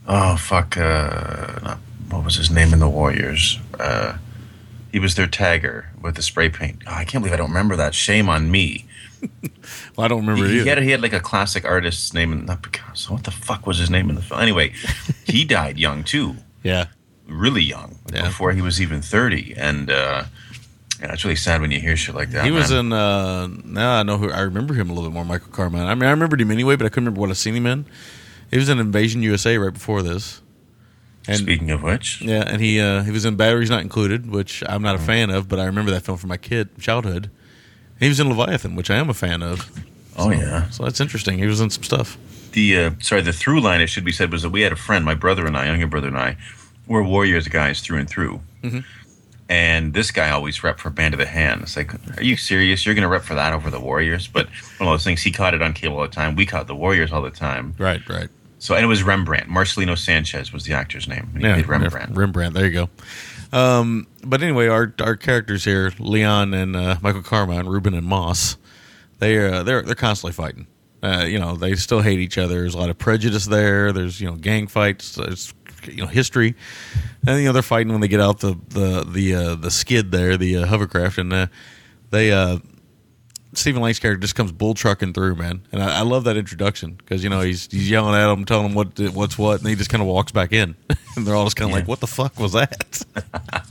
[0.07, 1.77] oh fuck, uh, not,
[2.09, 3.59] what was his name in the Warriors?
[3.79, 4.17] Uh,
[4.93, 6.83] he was their tagger with the spray paint.
[6.87, 7.93] Oh, I can't believe I don't remember that.
[7.93, 8.85] Shame on me.
[9.95, 12.33] Well, I don't remember He, it he had he had like a classic artist's name,
[12.33, 13.13] in, not Picasso.
[13.13, 14.41] What the fuck was his name in the film?
[14.41, 14.73] Anyway,
[15.25, 16.87] he died young too, yeah.
[17.27, 18.27] really young, like Yeah.
[18.27, 19.53] before he was even thirty.
[19.55, 20.25] And uh,
[20.99, 22.43] yeah, it's really sad when you hear shit like that.
[22.43, 22.91] He was in.
[22.91, 24.29] Uh, now I know who.
[24.29, 25.23] I remember him a little bit more.
[25.23, 25.85] Michael Carmine.
[25.87, 27.85] I mean, I remembered him anyway, but I couldn't remember what I seen him in.
[28.51, 30.41] He was in Invasion USA right before this.
[31.27, 34.61] And Speaking of which, yeah, and he uh, he was in Batteries Not Included, which
[34.67, 37.31] I'm not a fan of, but I remember that film from my kid childhood.
[37.99, 39.69] He was in Leviathan, which I am a fan of.
[40.17, 41.37] oh yeah, So that's interesting.
[41.37, 42.17] He was in some stuff.
[42.51, 44.75] the uh, sorry, the through line it should be said was that we had a
[44.75, 46.35] friend, my brother and I, younger brother and I,
[46.87, 48.41] were Warriors guys through and through.
[48.61, 48.79] Mm-hmm.
[49.49, 51.61] And this guy always rep for Band of the Hand.
[51.61, 52.85] It's like, are you serious?
[52.85, 54.27] You're going to rep for that over the Warriors?
[54.27, 54.47] But
[54.77, 56.35] one of those things, he caught it on cable all the time.
[56.35, 57.75] We caught the Warriors all the time.
[57.77, 58.29] Right, right.
[58.63, 59.49] So, and it was Rembrandt.
[59.49, 61.29] Marcelino Sanchez was the actor's name.
[61.35, 62.15] He Yeah, Rembrandt.
[62.15, 62.53] Rembrandt.
[62.53, 62.89] There you go.
[63.51, 68.55] Um, but anyway, our our characters here, Leon and uh, Michael Carmine, Ruben and Moss,
[69.19, 70.67] they are they're they're constantly fighting.
[71.03, 72.61] Uh, you know, they still hate each other.
[72.61, 73.91] There's a lot of prejudice there.
[73.91, 75.15] There's you know gang fights.
[75.15, 75.53] There's
[75.83, 76.55] you know history,
[77.27, 80.09] and you know they're fighting when they get out the the the uh, the skid
[80.13, 81.47] there, the uh, hovercraft, and uh,
[82.11, 82.59] they uh,
[83.55, 86.93] Stephen Lang's character just comes bull trucking through, man, and I, I love that introduction
[86.93, 89.75] because you know he's he's yelling at them, telling them what what's what, and he
[89.75, 90.75] just kind of walks back in,
[91.15, 93.01] and they're all just kind of like, "What the fuck was that?"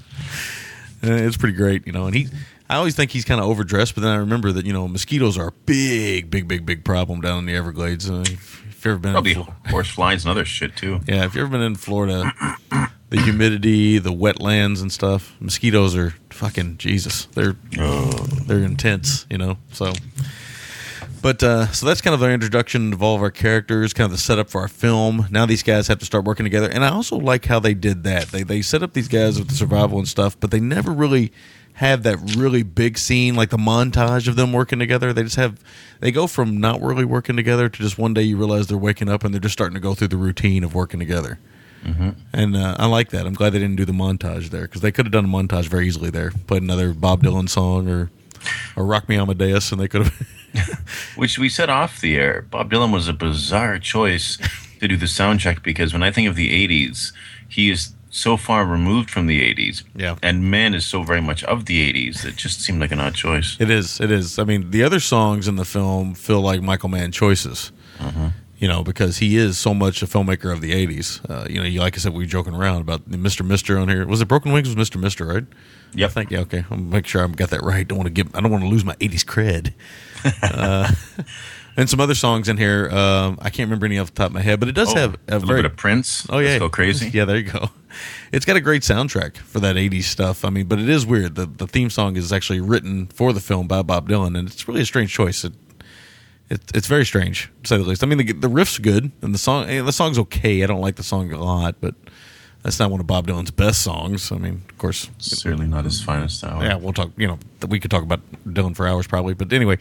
[1.05, 2.07] It's pretty great, you know.
[2.07, 2.29] And he,
[2.71, 5.37] I always think he's kind of overdressed, but then I remember that you know mosquitoes
[5.37, 8.09] are a big, big, big, big problem down in the Everglades.
[8.09, 11.01] Uh, if you've ever been, Probably in Flo- horse flies and other shit too.
[11.09, 12.33] yeah, if you've ever been in Florida,
[13.13, 17.27] the humidity, the wetlands and stuff, mosquitoes are fucking Jesus.
[17.27, 17.57] They're
[18.47, 19.59] they're intense, you know.
[19.71, 19.93] So,
[21.21, 24.13] but uh, so that's kind of our introduction of all of our characters, kind of
[24.13, 25.27] the setup for our film.
[25.31, 28.03] Now these guys have to start working together, and I also like how they did
[28.05, 28.29] that.
[28.29, 31.33] They they set up these guys with the survival and stuff, but they never really
[31.75, 35.13] have that really big scene like the montage of them working together.
[35.13, 35.63] They just have
[36.01, 39.11] they go from not really working together to just one day you realize they're waking
[39.11, 41.39] up and they're just starting to go through the routine of working together.
[42.33, 43.27] And uh, I like that.
[43.27, 45.67] I'm glad they didn't do the montage there because they could have done a montage
[45.67, 46.31] very easily there.
[46.47, 48.11] Played another Bob Dylan song or
[48.77, 50.85] or Rock Me Amadeus, and they could have.
[51.17, 52.43] Which we said off the air.
[52.51, 54.39] Bob Dylan was a bizarre choice
[54.81, 57.13] to do the soundtrack because when I think of the 80s,
[57.49, 59.85] he is so far removed from the 80s.
[59.95, 60.17] Yeah.
[60.23, 62.25] And man is so very much of the 80s.
[62.27, 63.57] It just seemed like an odd choice.
[63.59, 64.01] It is.
[64.01, 64.39] It is.
[64.39, 67.73] I mean, the other songs in the film feel like Michael Mann choices.
[68.63, 71.21] You know, because he is so much a filmmaker of the '80s.
[71.29, 73.45] Uh, you know, you- like I said, we were joking around about Mr.
[73.45, 74.07] Mister on here.
[74.07, 74.73] Was it Broken Wings?
[74.73, 75.01] Was Mr.
[75.01, 75.45] Mister right?
[75.95, 76.31] Yeah, I think.
[76.31, 76.39] Yeah.
[76.47, 76.65] Okay.
[76.71, 77.87] I'll make sure I got that right.
[77.87, 78.33] Don't want to give.
[78.37, 79.73] I don't want to lose my '80s cred.
[80.43, 80.93] uh,
[81.77, 82.89] and some other songs in here.
[82.91, 84.97] Um, I can't remember any off the top of my head, but it does Oh,
[84.97, 86.27] have a a little very bit of Prince.
[86.31, 87.11] Oh yeah, Let's go crazy.
[87.13, 87.69] Yeah, there you go.
[88.31, 90.45] It's got a great soundtrack for that '80s stuff.
[90.45, 91.35] I mean, but it is weird.
[91.35, 94.69] The the theme song is actually written for the film by Bob Dylan, and it's
[94.69, 95.45] really a strange choice.
[95.45, 95.53] It
[96.53, 98.05] it's it's very strange to say the least.
[98.05, 100.63] I mean, the the riff's good and the song eh, the song's okay.
[100.63, 101.95] I don't like the song a lot, but
[102.63, 104.31] that's not one of Bob Dylan's best songs.
[104.31, 106.63] I mean, of course, Certainly not his finest hour.
[106.63, 107.11] yeah, we'll talk.
[107.17, 107.39] You know,
[107.69, 109.79] we could talk about Dylan for hours probably, but anyway,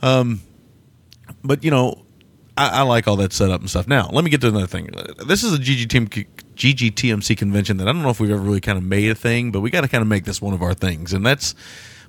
[0.00, 0.40] um,
[1.42, 2.04] but you know,
[2.56, 3.88] I, I like all that setup and stuff.
[3.88, 4.88] Now, let me get to another thing.
[5.26, 8.78] This is a GGTM, GGTMC convention that I don't know if we've ever really kind
[8.78, 10.72] of made a thing, but we got to kind of make this one of our
[10.74, 11.54] things, and that's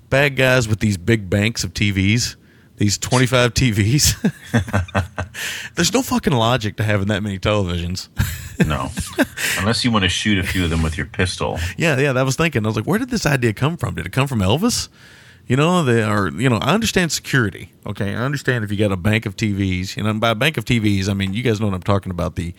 [0.08, 2.36] bad guys with these big banks of TVs.
[2.78, 4.14] These 25 TVs.
[5.74, 8.08] There's no fucking logic to having that many televisions.
[8.64, 8.90] No.
[9.58, 11.58] Unless you want to shoot a few of them with your pistol.
[11.76, 12.64] Yeah, yeah, that was thinking.
[12.64, 13.96] I was like, where did this idea come from?
[13.96, 14.88] Did it come from Elvis?
[15.48, 16.28] You know, they are.
[16.28, 17.72] You know, I understand security.
[17.86, 19.96] Okay, I understand if you got a bank of TVs.
[19.96, 21.82] You know, and by a bank of TVs, I mean you guys know what I'm
[21.82, 22.54] talking about the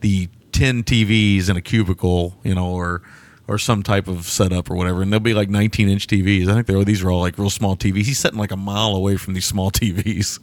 [0.00, 2.38] the ten TVs in a cubicle.
[2.44, 3.02] You know, or
[3.48, 6.48] or some type of setup or whatever, and they'll be like 19 inch TVs.
[6.48, 8.04] I think they're these are all like real small TVs.
[8.04, 10.38] He's sitting like a mile away from these small TVs.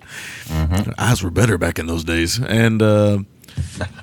[0.98, 2.82] Eyes were better back in those days, and.
[2.82, 3.20] uh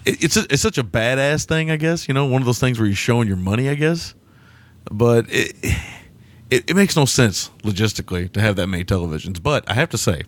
[0.06, 2.08] it- it's a, it's such a badass thing, I guess.
[2.08, 4.14] You know, one of those things where you're showing your money, I guess.
[4.90, 5.54] But it,
[6.50, 9.42] it it makes no sense logistically to have that many televisions.
[9.42, 10.22] But I have to say,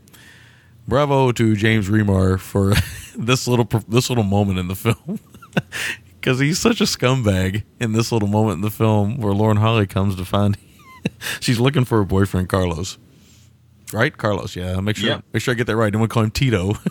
[0.87, 2.75] bravo to James Remar for
[3.17, 5.19] this little this little moment in the film.
[6.25, 9.87] Because he's such a scumbag in this little moment in the film where Lauren Holly
[9.87, 10.57] comes to find
[11.41, 12.97] she's looking for her boyfriend Carlos,
[13.93, 14.17] right?
[14.17, 14.81] Carlos, yeah.
[14.81, 15.21] Make sure Yeah.
[15.35, 15.93] make sure I get that right.
[15.93, 16.77] Don't want call him Tito.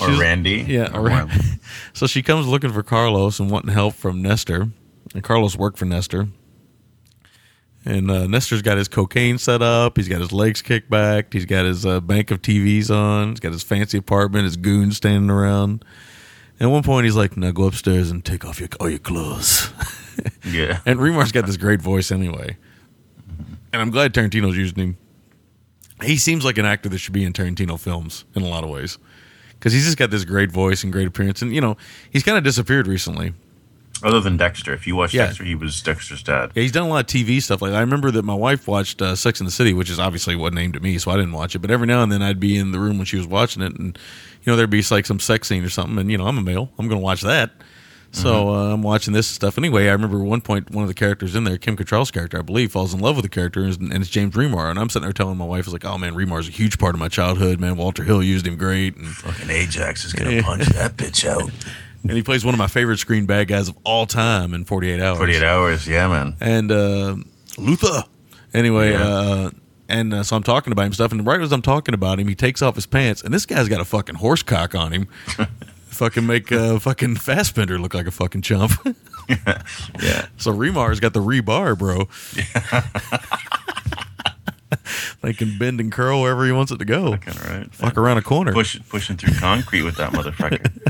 [0.00, 0.64] Or Randy.
[0.66, 0.90] Yeah.
[0.92, 1.28] Or Or,
[1.92, 4.70] so she comes looking for Carlos and wanting help from Nestor.
[5.14, 6.28] And Carlos worked for Nestor.
[7.84, 9.96] And uh, Nestor's got his cocaine set up.
[9.98, 11.32] He's got his legs kicked back.
[11.32, 13.28] He's got his uh, bank of TVs on.
[13.30, 14.44] He's got his fancy apartment.
[14.46, 15.84] His goons standing around.
[16.58, 18.98] And at one point, he's like, "Now go upstairs and take off your all your
[18.98, 19.70] clothes."
[20.44, 20.80] Yeah.
[20.84, 22.56] And Remar's got this great voice anyway.
[23.72, 24.96] And I'm glad Tarantino's using him.
[26.02, 28.70] He seems like an actor that should be in Tarantino films in a lot of
[28.70, 28.98] ways.
[29.52, 31.42] Because he's just got this great voice and great appearance.
[31.42, 31.76] And, you know,
[32.10, 33.32] he's kind of disappeared recently.
[34.04, 34.72] Other than Dexter.
[34.72, 35.26] If you watch Yeah.
[35.26, 36.50] Dexter, he was Dexter's dad.
[36.54, 37.62] Yeah, he's done a lot of TV stuff.
[37.62, 40.36] Like I remember that my wife watched uh, Sex in the City, which is obviously
[40.36, 41.60] what named to me, so I didn't watch it.
[41.60, 43.74] But every now and then I'd be in the room when she was watching it,
[43.76, 43.98] and
[44.42, 46.42] you know there'd be like some sex scene or something, and you know I'm a
[46.42, 47.50] male, I'm going to watch that.
[48.14, 49.88] So uh, I'm watching this stuff anyway.
[49.88, 52.70] I remember one point one of the characters in there, Kim Cattrall's character, I believe,
[52.70, 54.68] falls in love with the character, and and it's James Remar.
[54.68, 56.78] And I'm sitting there telling my wife, "I was like, oh man, Remar's a huge
[56.78, 57.58] part of my childhood.
[57.58, 61.50] Man, Walter Hill used him great, and Fucking Ajax is gonna punch that bitch out.
[62.02, 65.00] and he plays one of my favorite screen bad guys of all time in 48
[65.00, 65.18] Hours.
[65.18, 66.36] 48 hours, yeah, man.
[66.40, 67.16] and uh,
[67.58, 68.04] Luther.
[68.54, 69.02] Anyway, Yeah.
[69.02, 69.50] uh,
[69.88, 72.28] and uh, so I'm talking about him stuff, and right as I'm talking about him,
[72.28, 75.06] he takes off his pants, and this guy's got a fucking horse cock on him.
[75.88, 78.72] fucking make uh, fucking Fassbender look like a fucking chump.
[80.02, 80.26] Yeah.
[80.36, 82.08] so Remar's got the rebar, bro.
[85.22, 87.12] they can bend and curl wherever he wants it to go.
[87.12, 87.74] Fucking right.
[87.74, 88.52] Fuck around a corner.
[88.52, 90.70] Push, pushing through concrete with that motherfucker.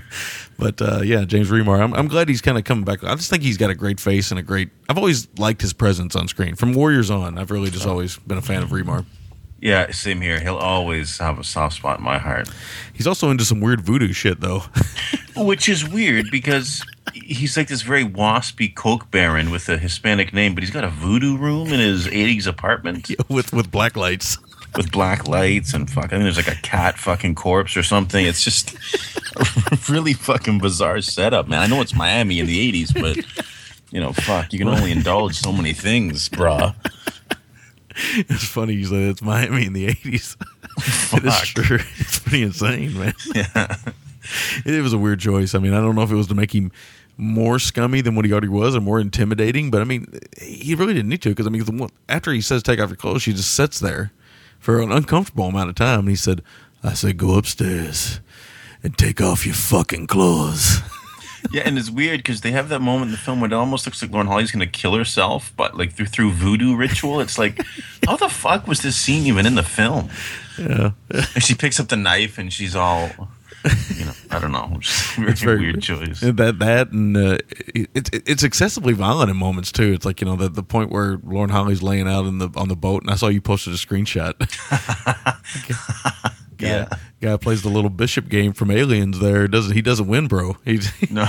[0.58, 3.02] But uh, yeah, James Remar, I'm, I'm glad he's kind of coming back.
[3.02, 4.68] I just think he's got a great face and a great.
[4.88, 7.36] I've always liked his presence on screen from Warriors on.
[7.36, 9.04] I've really just always been a fan of Remar.
[9.60, 10.38] yeah, same here.
[10.38, 12.48] He'll always have a soft spot in my heart.
[12.92, 14.62] He's also into some weird voodoo shit though.
[15.36, 20.54] Which is weird because he's like this very waspy coke baron with a Hispanic name,
[20.54, 24.38] but he's got a voodoo room in his 80s apartment with with black lights.
[24.76, 26.06] with black lights and fuck.
[26.06, 28.24] I think there's like a cat fucking corpse or something.
[28.24, 28.74] It's just
[29.36, 31.60] a really fucking bizarre setup, man.
[31.60, 33.44] I know it's Miami in the 80s, but
[33.90, 36.74] you know, fuck, you can only indulge so many things, bruh.
[37.94, 40.36] It's funny you say it's Miami in the eighties.
[41.12, 41.78] it is true.
[41.98, 43.14] It's pretty insane, man.
[44.64, 45.54] It was a weird choice.
[45.54, 46.72] I mean, I don't know if it was to make him
[47.16, 50.06] more scummy than what he already was or more intimidating, but I mean,
[50.40, 51.64] he really didn't need to because I mean,
[52.08, 54.12] after he says take off your clothes, she just sits there
[54.58, 56.42] for an uncomfortable amount of time, and he said,
[56.82, 58.20] "I said go upstairs
[58.82, 60.80] and take off your fucking clothes."
[61.50, 63.84] Yeah, and it's weird because they have that moment in the film where it almost
[63.84, 67.20] looks like Lauren Holly's going to kill herself, but like through through voodoo ritual.
[67.20, 67.60] It's like,
[68.06, 70.08] how the fuck was this scene even in the film?
[70.56, 73.10] yeah, And she picks up the knife and she's all,
[73.96, 76.20] you know, I don't know, just very, It's very weird choice.
[76.20, 77.38] That that and uh,
[77.74, 79.92] it, it's it's excessively violent in moments too.
[79.92, 82.68] It's like you know the the point where Lauren Holly's laying out in the on
[82.68, 84.34] the boat, and I saw you posted a screenshot.
[86.58, 86.88] guy, Yeah.
[87.20, 89.18] guy plays the little bishop game from Aliens.
[89.18, 90.56] There doesn't he doesn't win, bro.
[90.64, 90.78] He
[91.10, 91.24] No,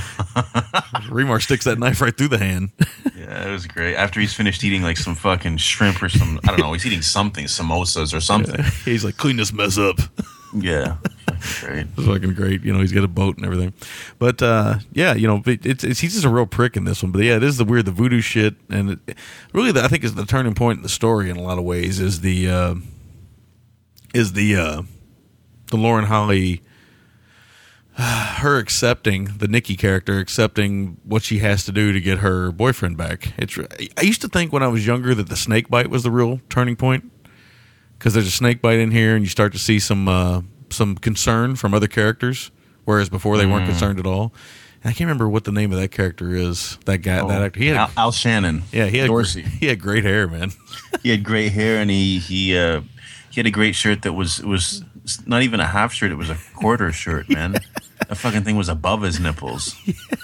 [1.10, 2.72] Remar sticks that knife right through the hand.
[3.16, 3.96] yeah, it was great.
[3.96, 7.02] After he's finished eating like some fucking shrimp or some, I don't know, he's eating
[7.02, 8.64] something, samosas or something.
[8.86, 9.98] He's like, clean this mess up.
[10.54, 10.98] Yeah,
[11.60, 11.88] great.
[11.98, 12.64] It's fucking great.
[12.64, 13.74] You know, he's got a boat and everything.
[14.20, 17.12] But uh, yeah, you know, it's, it's he's just a real prick in this one.
[17.12, 19.18] But yeah, it is the weird, the voodoo shit, and it,
[19.52, 21.64] really, the, I think is the turning point in the story in a lot of
[21.64, 22.76] ways is the uh,
[24.14, 24.82] is the uh,
[25.68, 26.62] the Lauren Holly,
[27.94, 32.98] her accepting the Nikki character, accepting what she has to do to get her boyfriend
[32.98, 33.34] back.
[33.38, 33.58] It's.
[33.98, 36.42] I used to think when I was younger that the snake bite was the real
[36.50, 37.12] turning point
[38.04, 40.96] because there's a snake bite in here, and you start to see some uh, some
[40.96, 42.52] concern from other characters,
[42.84, 44.34] whereas before they weren't concerned at all.
[44.84, 46.78] And I can't remember what the name of that character is.
[46.84, 48.64] That guy, that actor, he had, Al, Al Shannon.
[48.74, 49.44] yeah, he had Dorsey.
[49.60, 50.52] he had great hair, man.
[51.02, 52.82] he had great hair and he he uh,
[53.30, 54.84] he had a great shirt that was was
[55.26, 57.56] not even a half shirt; it was a quarter shirt, man.
[58.10, 59.76] That fucking thing was above his nipples.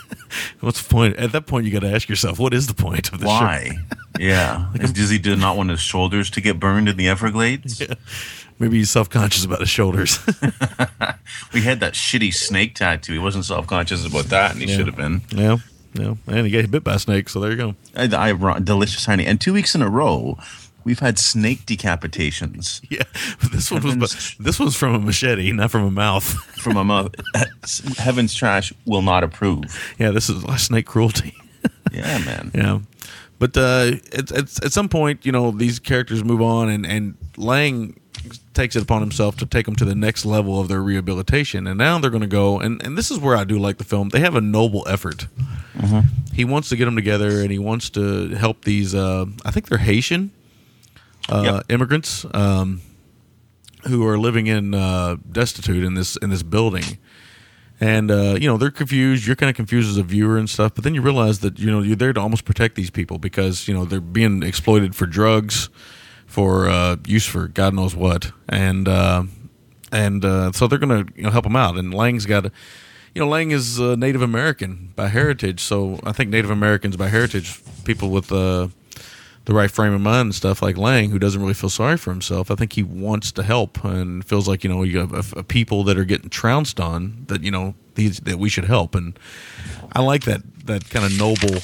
[0.59, 1.15] What's the point?
[1.15, 3.27] At that point, you got to ask yourself, what is the point of the?
[3.27, 3.71] Why?
[4.19, 7.81] Yeah, does he do not want his shoulders to get burned in the Everglades?
[8.57, 10.19] Maybe he's self conscious about his shoulders.
[11.53, 13.13] We had that shitty snake tattoo.
[13.13, 14.75] He wasn't self conscious about that, and he Yeah.
[14.75, 15.21] should have been.
[15.31, 15.57] yeah,
[15.93, 17.75] yeah, and he got bit by a snake, so there you go.
[17.95, 19.25] I, I delicious honey.
[19.25, 20.37] And two weeks in a row,
[20.83, 23.03] we've had snake decapitations Yeah,
[23.51, 26.23] this one was this was from a machete, not from a mouth.
[26.61, 27.13] from a mouth.
[27.97, 29.63] Heaven's trash will not approve.
[29.97, 31.35] yeah, this is snake cruelty.
[31.91, 32.51] Yeah, man.
[32.53, 32.79] Yeah,
[33.39, 37.15] but uh, it's, it's at some point, you know, these characters move on, and and
[37.35, 37.99] Lang
[38.53, 41.77] takes it upon himself to take them to the next level of their rehabilitation, and
[41.77, 44.09] now they're going to go, and and this is where I do like the film.
[44.09, 45.27] They have a noble effort.
[46.33, 48.93] He wants to get them together, and he wants to help these.
[48.93, 50.31] Uh, I think they're Haitian
[51.31, 51.65] Yep.
[51.69, 52.81] immigrants um,
[53.87, 56.97] who are living in uh, destitute in this in this building
[57.79, 59.25] and uh, you know they're confused.
[59.25, 61.71] You're kind of confused as a viewer and stuff, but then you realize that you
[61.71, 65.05] know you're there to almost protect these people because you know they're being exploited for
[65.05, 65.69] drugs,
[66.25, 69.23] for uh, use for God knows what, and uh,
[69.91, 71.77] and uh, so they're going to you know help them out.
[71.77, 72.51] And Lang's got, a,
[73.15, 77.07] you know, Lang is uh, Native American by heritage, so I think Native Americans by
[77.07, 78.67] heritage, people with uh,
[79.49, 82.11] the right frame of mind and stuff like Lang, who doesn't really feel sorry for
[82.11, 82.51] himself.
[82.51, 85.43] I think he wants to help and feels like you know you have a, a
[85.43, 88.93] people that are getting trounced on that you know these that we should help.
[88.93, 89.17] And
[89.93, 91.61] I like that that kind of noble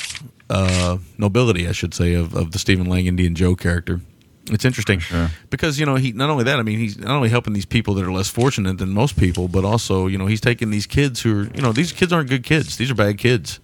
[0.50, 4.02] uh, nobility, I should say, of, of the Stephen Lang Indian Joe character.
[4.50, 5.30] It's interesting sure.
[5.52, 7.94] because you know he not only that I mean he's not only helping these people
[7.96, 11.22] that are less fortunate than most people, but also you know he's taking these kids
[11.22, 13.60] who are you know these kids aren't good kids; these are bad kids,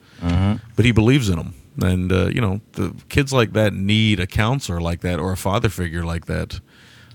[0.76, 1.56] but he believes in them.
[1.82, 5.38] And uh, you know the kids like that need a counselor like that or a
[5.38, 6.60] father figure like that.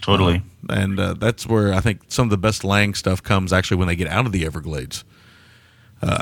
[0.01, 0.37] Totally.
[0.69, 3.77] Uh, and uh, that's where I think some of the best Lang stuff comes actually
[3.79, 5.05] when they get out of the Everglades.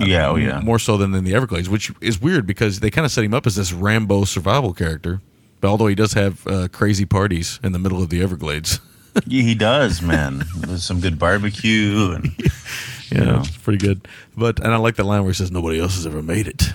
[0.00, 0.60] yeah, oh yeah.
[0.60, 3.34] More so than in the Everglades, which is weird because they kind of set him
[3.34, 5.20] up as this Rambo survival character.
[5.60, 8.80] But although he does have uh, crazy parties in the middle of the Everglades.
[9.28, 10.42] Yeah, he does, man.
[10.56, 12.34] There's some good barbecue and
[13.12, 14.08] Yeah, it's pretty good.
[14.36, 16.74] But and I like the line where he says nobody else has ever made it.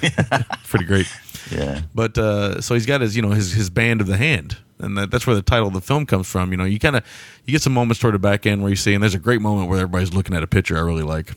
[0.64, 1.06] pretty great.
[1.50, 1.82] yeah.
[1.94, 4.96] But uh, so he's got his you know his his band of the hand, and
[4.98, 6.50] that, that's where the title of the film comes from.
[6.50, 7.04] You know, you kind of
[7.44, 9.40] you get some moments toward the back end where you see, and there's a great
[9.40, 11.32] moment where everybody's looking at a picture I really like,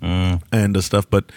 [0.00, 1.08] and uh, stuff.
[1.08, 1.30] But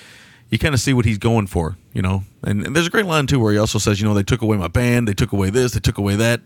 [0.50, 2.24] you kind of see what he's going for, you know.
[2.44, 4.42] And, and there's a great line too where he also says, you know, they took
[4.42, 6.42] away my band, they took away this, they took away that.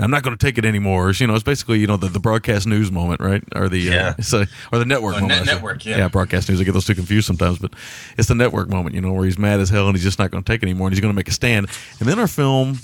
[0.00, 1.10] I'm not going to take it anymore.
[1.12, 3.42] You know, it's basically you know the, the broadcast news moment, right?
[3.54, 4.14] Or the Yeah.
[4.18, 5.44] uh, so, or the network Oh, moment.
[5.46, 5.98] net- network, yeah.
[5.98, 6.60] yeah, broadcast news.
[6.60, 7.72] I get those two confused sometimes, but
[8.18, 10.30] it's the network moment, you know, where he's mad as hell and he's just not
[10.30, 11.68] going to take it anymore and he's going to make a stand.
[12.00, 12.78] And then our film,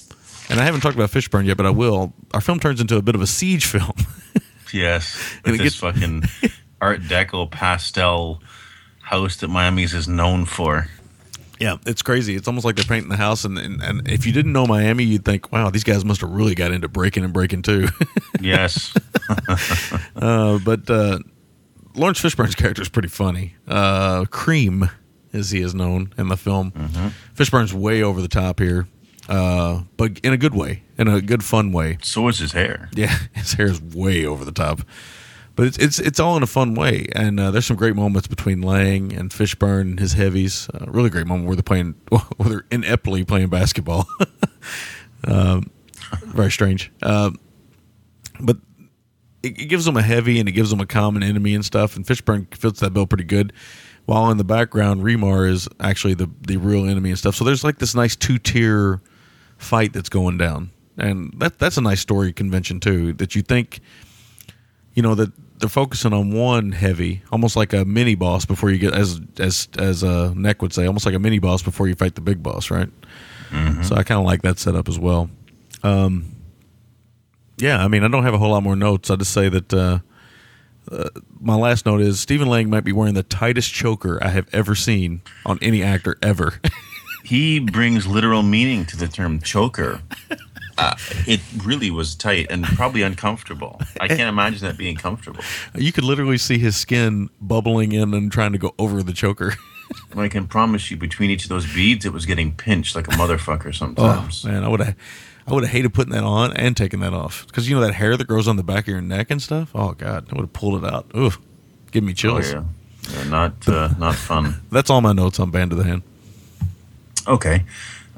[0.50, 2.12] and I haven't talked about Fishburne yet, but I will.
[2.34, 3.92] Our film turns into a bit of a siege film.
[4.72, 5.16] Yes.
[5.44, 6.24] And it this gets- fucking
[6.80, 8.42] Art Deco pastel
[9.00, 10.88] house that Miami's is known for.
[11.58, 12.34] Yeah, it's crazy.
[12.36, 15.04] It's almost like they're painting the house, and, and and if you didn't know Miami,
[15.04, 17.88] you'd think, wow, these guys must have really got into breaking and breaking too.
[18.40, 18.94] Yes.
[20.16, 21.18] uh, but uh,
[21.94, 23.56] Laurence Fishburne's character is pretty funny.
[23.66, 24.90] Uh, Cream,
[25.32, 26.72] as he is known in the film,
[27.34, 28.86] Fishburne's way over the top here,
[29.28, 31.96] uh, but in a good way, in a good fun way.
[32.02, 32.90] so is his hair.
[32.92, 34.80] Yeah, his hair is way over the top,
[35.56, 37.06] but it's it's it's all in a fun way.
[37.12, 40.68] And uh, there's some great moments between Lang and Fishburne and his heavies.
[40.72, 44.06] Uh, really great moment where they're playing, where they're ineptly playing basketball.
[45.26, 45.70] um,
[46.26, 47.40] very strange, um,
[48.38, 48.58] but
[49.42, 51.96] it, it gives them a heavy and it gives them a common enemy and stuff.
[51.96, 53.52] And Fishburne fits that bill pretty good.
[54.04, 57.34] While in the background, Remar is actually the the real enemy and stuff.
[57.34, 59.00] So there's like this nice two tier
[59.56, 63.14] fight that's going down, and that that's a nice story convention too.
[63.14, 63.80] That you think,
[64.94, 68.78] you know, that they're focusing on one heavy, almost like a mini boss before you
[68.78, 71.94] get as as as uh, Neck would say, almost like a mini boss before you
[71.94, 72.88] fight the big boss, right?
[73.84, 75.30] So I kind of like that setup as well.
[75.82, 76.32] Um,
[77.58, 79.10] yeah, I mean, I don't have a whole lot more notes.
[79.10, 80.00] I just say that uh,
[80.90, 81.08] uh,
[81.40, 84.74] my last note is Stephen Lang might be wearing the tightest choker I have ever
[84.74, 86.60] seen on any actor ever.
[87.26, 90.00] He brings literal meaning to the term choker.
[90.78, 90.94] Uh,
[91.26, 93.80] it really was tight and probably uncomfortable.
[94.00, 95.42] I can't imagine that being comfortable.
[95.74, 99.54] You could literally see his skin bubbling in and trying to go over the choker.
[100.16, 103.12] I can promise you, between each of those beads, it was getting pinched like a
[103.12, 104.44] motherfucker Oh sometimes.
[104.44, 104.96] man, I would have,
[105.46, 107.94] I would have hated putting that on and taking that off because you know that
[107.94, 109.70] hair that grows on the back of your neck and stuff.
[109.74, 111.06] Oh god, I would have pulled it out.
[111.16, 111.30] Ooh,
[111.92, 112.52] give me Oh, chills.
[112.52, 112.64] yeah.
[113.12, 114.60] Yeah, not uh, not fun.
[114.72, 116.02] That's all my notes on Band of the Hand.
[117.28, 117.64] Okay.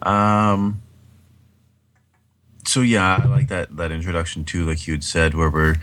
[0.02, 0.80] Um,
[2.68, 5.76] so yeah, I like that that introduction too, like you had said, where we're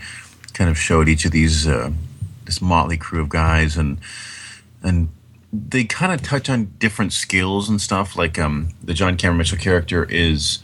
[0.54, 1.90] kind of showed each of these uh,
[2.44, 3.98] this motley crew of guys, and
[4.82, 5.08] and
[5.52, 8.16] they kind of touch on different skills and stuff.
[8.16, 10.60] Like um, the John Cameron Mitchell character is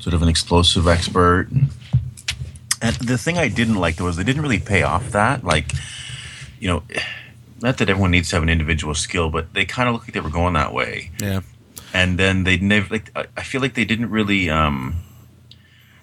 [0.00, 1.48] sort of an explosive expert.
[2.80, 5.44] And the thing I didn't like though was they didn't really pay off that.
[5.44, 5.72] Like,
[6.60, 6.82] you know,
[7.60, 10.12] not that everyone needs to have an individual skill, but they kind of look like
[10.12, 11.40] they were going that way Yeah,
[11.92, 14.94] and then they never like I- I feel like they didn't really um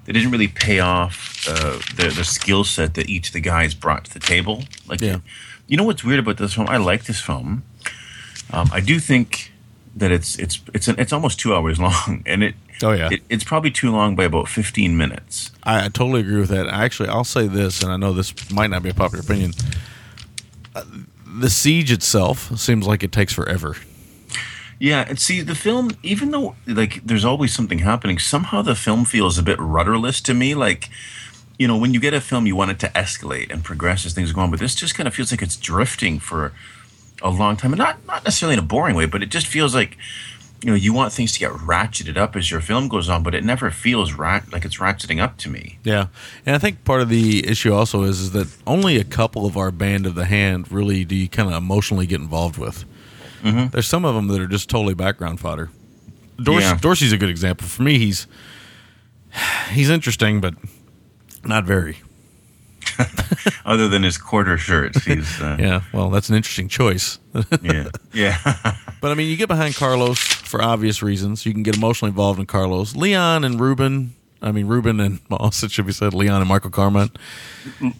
[0.05, 3.73] they didn't really pay off uh, the the skill set that each of the guys
[3.73, 4.63] brought to the table.
[4.87, 5.17] Like, Yeah.
[5.67, 6.67] you know what's weird about this film?
[6.69, 7.63] I like this film.
[8.51, 9.51] Um, I do think
[9.95, 13.07] that it's it's it's an, it's almost two hours long, and it Oh, yeah.
[13.11, 15.51] it, it's probably too long by about fifteen minutes.
[15.63, 16.67] I, I totally agree with that.
[16.67, 19.53] Actually, I'll say this, and I know this might not be a popular opinion.
[20.75, 20.83] Uh,
[21.39, 23.75] the siege itself seems like it takes forever.
[24.79, 29.05] Yeah, and see the film, even though like there's always something happening, somehow the film
[29.05, 30.53] feels a bit rudderless to me.
[30.53, 30.89] Like,
[31.57, 34.13] you know, when you get a film, you want it to escalate and progress as
[34.13, 36.51] things go on, but this just kind of feels like it's drifting for
[37.21, 39.73] a long time, and not not necessarily in a boring way, but it just feels
[39.73, 39.97] like
[40.61, 43.33] you know you want things to get ratcheted up as your film goes on, but
[43.33, 45.79] it never feels like it's ratcheting up to me.
[45.83, 46.07] Yeah,
[46.45, 49.55] and I think part of the issue also is, is that only a couple of
[49.55, 52.83] our band of the hand really do you kind of emotionally get involved with.
[53.45, 53.67] Mm-hmm.
[53.69, 55.69] There's some of them that are just totally background fodder.
[56.41, 56.77] Dorsey, Yeah.
[56.81, 57.67] Dorsey's a good example.
[57.67, 58.27] For me, he's
[59.71, 60.55] he's interesting, but
[61.43, 61.97] not very.
[63.65, 67.19] Other than his quarter shirts, he's uh, Yeah, well, that's an interesting choice.
[67.61, 68.37] yeah, yeah.
[69.01, 71.45] But I mean, you get behind Carlos for obvious reasons.
[71.45, 74.13] You can get emotionally involved in Carlos, Leon, and Ruben.
[74.45, 77.09] I mean, Ruben and Moss, it should be said, Leon and Michael Carmine.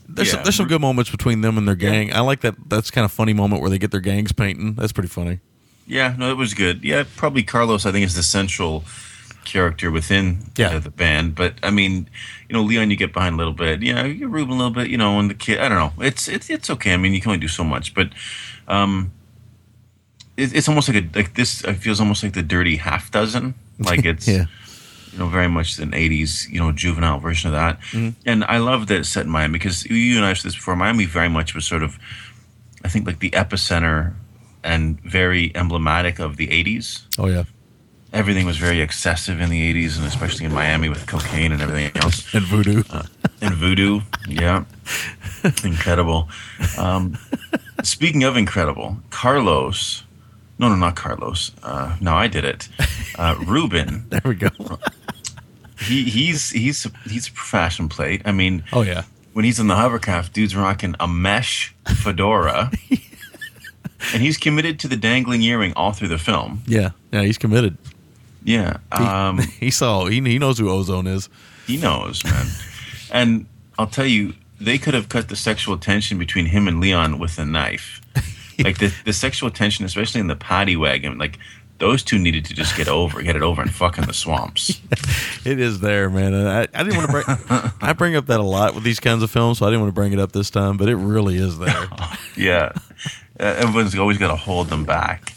[0.08, 2.14] There's some, there's some good moments between them and their gang.
[2.14, 2.56] I like that.
[2.70, 4.76] That's kind of funny moment where they get their gangs painting.
[4.76, 5.39] That's pretty funny.
[5.88, 6.84] Yeah, no, it was good.
[6.84, 7.86] Yeah, probably Carlos.
[7.86, 8.84] I think is the central
[9.43, 10.70] character within Yeah.
[10.76, 11.36] uh, the band.
[11.36, 12.10] But I mean,
[12.50, 13.82] you know, Leon, you get behind a little bit.
[13.82, 14.88] You know, you get Ruben a little bit.
[14.89, 15.60] You know, and the kid.
[15.60, 16.04] I don't know.
[16.04, 16.93] It's it's it's okay.
[16.93, 17.93] I mean, you can only do so much.
[17.93, 18.10] But
[18.68, 19.12] um,
[20.38, 21.64] it, it's almost like a like this.
[21.64, 23.54] It feels almost like the dirty half dozen.
[23.80, 24.46] Like it's Yeah.
[25.16, 27.80] You know very much an '80s you know juvenile version of that.
[27.91, 28.09] Mm-hmm.
[28.26, 30.55] And I love that it's set in Miami because you and I have said this
[30.55, 30.76] before.
[30.76, 31.97] Miami very much was sort of,
[32.84, 34.13] I think, like the epicenter
[34.61, 37.45] and very emblematic of the '80s Oh yeah,
[38.11, 41.91] everything was very excessive in the 80s and especially in Miami with cocaine and everything
[42.01, 42.84] else and voodoo.
[43.41, 44.66] and voodoo yeah
[45.63, 46.28] incredible
[46.78, 47.18] um,
[47.84, 50.03] speaking of incredible Carlos
[50.60, 52.70] no no not Carlos uh, no I did it
[53.18, 54.49] uh, Ruben there we go.
[55.80, 59.03] he, he's he's he's a fashion plate I mean Oh yeah,
[59.34, 62.72] when he's in the hovercraft dude's rocking a mesh fedora
[64.14, 67.24] and he's committed to the dangling earring all through the film yeah, yeah.
[67.24, 67.78] He's committed.
[68.43, 70.06] yeah He, um, he saw.
[70.06, 71.30] He, he knows who Ozone is.
[71.68, 72.45] He knows, man.
[73.12, 73.45] and
[73.80, 77.39] I'll tell you, they could have cut the sexual tension between him and Leon with
[77.39, 78.01] a knife.
[78.60, 81.38] Like the, the sexual tension, especially in the paddy wagon, like
[81.78, 84.82] those two needed to just get over, get it over, and fuck in the swamps.
[85.45, 86.34] It is there, man.
[86.34, 87.72] And I, I didn't want to bring.
[87.80, 89.89] I bring up that a lot with these kinds of films, so I didn't want
[89.91, 90.78] to bring it up this time.
[90.78, 91.88] But it really is there.
[92.36, 92.72] Yeah,
[93.39, 95.32] uh, everyone's always got to hold them back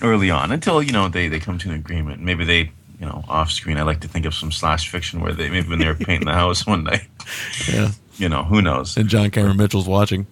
[0.00, 2.22] early on until you know they they come to an agreement.
[2.22, 2.72] Maybe they.
[3.00, 5.68] You know, off screen, I like to think of some slash fiction where they maybe
[5.68, 7.06] when they were painting the house one night.
[7.70, 7.90] Yeah.
[8.16, 8.96] You know, who knows?
[8.96, 10.26] And John Cameron Mitchell's watching.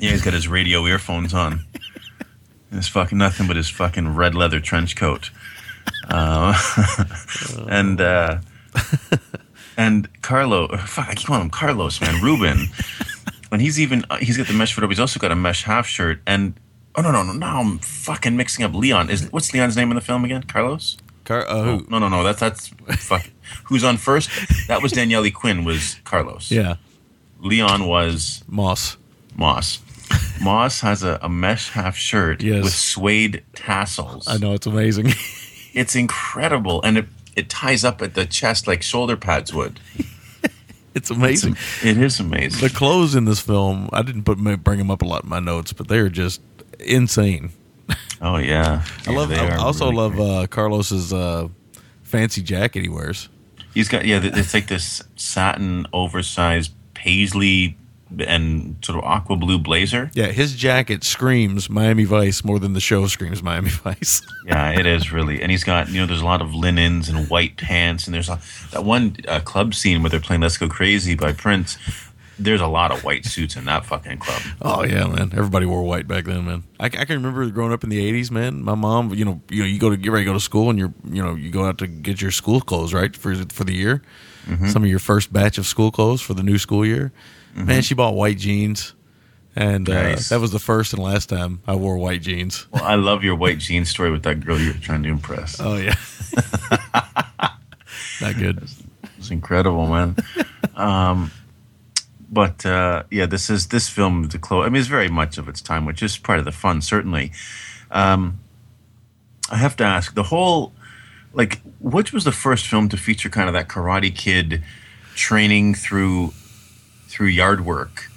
[0.00, 1.64] Yeah, he's got his radio earphones on.
[2.70, 5.30] And it's fucking nothing but his fucking red leather trench coat.
[6.08, 6.54] Uh,
[7.68, 8.38] and uh,
[9.76, 12.22] and Carlo, fuck, I keep calling him Carlos, man.
[12.22, 12.66] Ruben,
[13.52, 14.90] and he's even uh, he's got the mesh foot up.
[14.90, 16.20] He's also got a mesh half shirt.
[16.26, 16.54] And
[16.96, 19.10] oh no no no now I'm fucking mixing up Leon.
[19.10, 20.42] Is what's Leon's name in the film again?
[20.42, 20.96] Carlos?
[21.24, 21.86] Car- uh, who?
[21.88, 22.22] No no no.
[22.22, 23.30] That's that's fuck.
[23.64, 24.30] Who's on first?
[24.68, 25.64] That was Daniele Quinn.
[25.64, 26.50] Was Carlos?
[26.50, 26.76] Yeah,
[27.40, 28.96] Leon was Moss.
[29.36, 29.80] Moss.
[30.42, 32.64] Moss has a, a mesh half shirt Yes.
[32.64, 34.26] with suede tassels.
[34.28, 35.12] I know it's amazing.
[35.76, 39.80] It's incredible, and it it ties up at the chest like shoulder pads would.
[40.94, 41.56] it's amazing.
[41.82, 42.60] It is amazing.
[42.60, 45.40] The clothes in this film, I didn't put bring them up a lot in my
[45.40, 46.40] notes, but they are just
[46.78, 47.50] insane.
[48.22, 49.30] oh yeah, I love.
[49.30, 51.48] they I also really love uh, Carlos's uh,
[52.04, 53.28] fancy jacket he wears.
[53.74, 54.20] He's got yeah.
[54.22, 57.76] It's like this satin, oversized paisley
[58.20, 60.10] and sort of aqua blue blazer.
[60.14, 64.22] Yeah, his jacket screams Miami Vice more than the show screams Miami Vice.
[64.46, 65.42] Yeah, it is really.
[65.42, 68.28] And he's got you know, there's a lot of linens and white pants, and there's
[68.28, 68.40] a,
[68.72, 71.78] that one uh, club scene where they're playing "Let's Go Crazy" by Prince.
[72.36, 74.42] There's a lot of white suits in that fucking club.
[74.60, 75.30] Oh yeah, man.
[75.32, 76.64] Everybody wore white back then, man.
[76.80, 78.62] I, I can remember growing up in the '80s, man.
[78.62, 80.68] My mom, you know, you know, you go to get ready to go to school,
[80.68, 83.62] and you're, you know, you go out to get your school clothes, right, for for
[83.64, 84.02] the year.
[84.68, 87.12] Some of your first batch of school clothes for the new school year.
[87.54, 88.94] Man, she bought white jeans,
[89.54, 90.28] and uh, Nice.
[90.30, 92.66] that was the first and last time I wore white jeans.
[92.72, 95.60] Well, I love your white jeans story with that girl you're trying to impress.
[95.64, 95.94] Oh yeah,
[98.20, 98.62] not good.
[99.18, 100.16] It's incredible, man.
[100.76, 101.30] um,
[102.30, 104.24] but uh, yeah, this is this film.
[104.28, 104.66] The close.
[104.66, 107.32] I mean, it's very much of its time, which is part of the fun, certainly.
[107.90, 108.40] Um,
[109.50, 110.72] I have to ask the whole,
[111.32, 114.62] like, which was the first film to feature kind of that Karate Kid
[115.14, 116.32] training through
[117.14, 118.10] through yard work,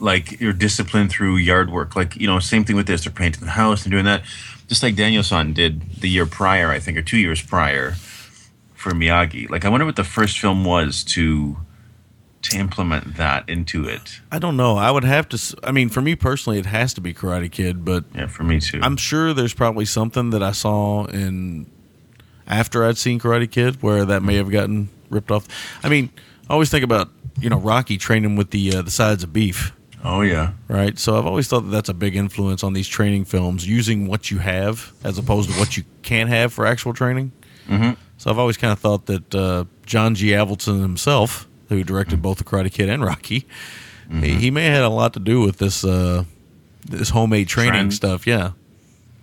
[0.00, 1.94] like your discipline through yard work.
[1.94, 3.04] Like you know, same thing with this.
[3.04, 4.22] They're painting the house and doing that,
[4.66, 7.92] just like Daniel-san did the year prior, I think, or two years prior
[8.74, 9.50] for Miyagi.
[9.50, 11.58] Like, I wonder what the first film was to
[12.42, 14.20] to implement that into it.
[14.32, 14.76] I don't know.
[14.76, 15.56] I would have to.
[15.62, 18.58] i mean, for me personally, it has to be Karate Kid, but Yeah, for me
[18.58, 18.80] too.
[18.82, 21.66] I'm sure there's probably something that I saw in
[22.46, 25.46] after I'd seen Karate Kid where that may have gotten ripped off.
[25.82, 26.10] I mean,
[26.48, 27.10] I always think about
[27.40, 29.72] you know Rocky training with the uh, the sides of beef,
[30.04, 30.98] oh yeah, right?
[30.98, 34.30] So I've always thought that that's a big influence on these training films, using what
[34.30, 37.32] you have as opposed to what you can't have for actual training.
[37.68, 37.92] mm-hmm.
[38.16, 40.28] So I've always kind of thought that uh, John G.
[40.28, 43.46] Avildsen himself, who directed both the Karate Kid and Rocky,
[44.10, 46.24] he, he may have had a lot to do with this uh,
[46.88, 47.94] this homemade training Trend.
[47.94, 48.26] stuff.
[48.26, 48.52] Yeah,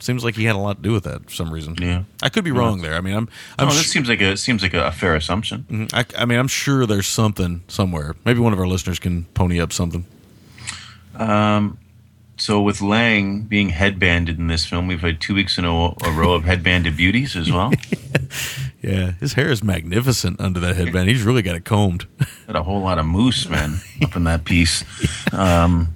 [0.04, 1.76] seems like he had a lot to do with that for some reason.
[1.80, 2.04] yeah.
[2.24, 2.96] I could be wrong there.
[2.96, 3.30] I mean, I'm
[3.60, 5.66] I'm Oh, su- this seems like a seems like a, fair assumption.
[5.70, 5.94] Mhm.
[5.94, 8.16] I, I mean, I'm sure there's something somewhere.
[8.26, 10.06] Maybe one of our listeners can pony up something.
[11.16, 11.78] Um,
[12.38, 16.12] so with Lang being headbanded in this film, we've had two weeks in a, a
[16.16, 17.72] row of headbanded beauties as well.
[18.84, 21.08] Yeah, his hair is magnificent under that headband.
[21.08, 22.08] He's really got it combed.
[22.48, 24.84] Had a whole lot of mousse, man, up in that piece.
[25.32, 25.94] Um,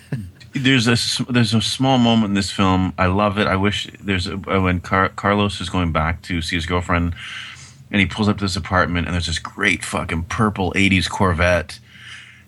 [0.58, 2.92] there's a there's a small moment in this film.
[2.98, 3.46] I love it.
[3.46, 7.14] I wish there's a, uh, when Car- Carlos is going back to see his girlfriend,
[7.90, 11.78] and he pulls up to this apartment, and there's this great fucking purple '80s Corvette,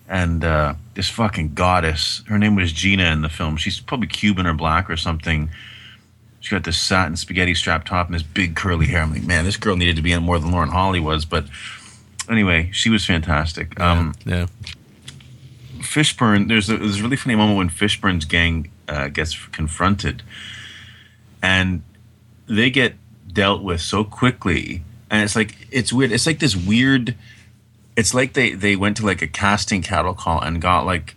[0.07, 2.23] and uh, this fucking goddess.
[2.27, 3.57] Her name was Gina in the film.
[3.57, 5.49] She's probably Cuban or black or something.
[6.41, 9.01] She got this satin spaghetti strap top and this big curly hair.
[9.01, 11.25] I'm like, man, this girl needed to be in more than Lauren Holly was.
[11.25, 11.45] But
[12.29, 13.77] anyway, she was fantastic.
[13.79, 14.47] Um, yeah,
[15.89, 20.21] Fishburne, there's a, there's a really funny moment when Fishburne's gang uh, gets confronted,
[21.41, 21.81] and
[22.47, 22.93] they get
[23.27, 26.11] dealt with so quickly, and it's like it's weird.
[26.11, 27.15] It's like this weird.
[27.97, 31.15] It's like they they went to like a casting cattle call and got like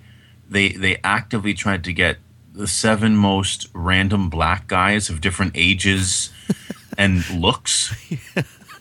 [0.48, 2.16] they they actively tried to get
[2.54, 6.30] the seven most random black guys of different ages
[6.96, 7.94] and looks.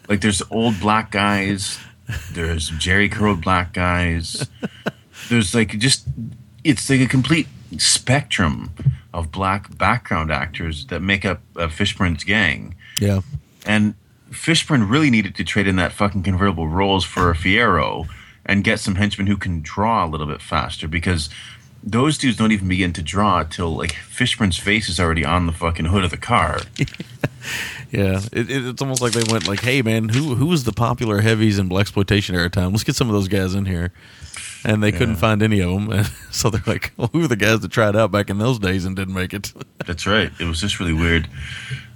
[0.07, 1.79] Like there's old black guys,
[2.31, 4.47] there's Jheri curled black guys
[5.32, 6.07] there's like just
[6.63, 8.69] it's like a complete spectrum
[9.13, 13.21] of black background actors that make up uh, Fishburne's gang, yeah.
[13.65, 13.95] and
[14.29, 18.07] Fishburne really needed to trade in that fucking convertible Rolls for a Fiero
[18.45, 21.29] and get some henchmen who can draw a little bit faster because
[21.84, 25.53] those dudes don't even begin to draw till like Fishburne's face is already on the
[25.53, 26.59] fucking hood of the car.
[27.91, 30.71] Yeah, it, it, it's almost like they went like, "Hey, man, who who was the
[30.71, 32.71] popular heavies in black exploitation era time?
[32.71, 33.91] Let's get some of those guys in here."
[34.64, 37.36] And they couldn't find any of them, and so they're like, well, "Who were the
[37.36, 39.51] guys that tried out back in those days and didn't make it?"
[39.86, 40.32] That's right.
[40.39, 41.28] It was just really weird.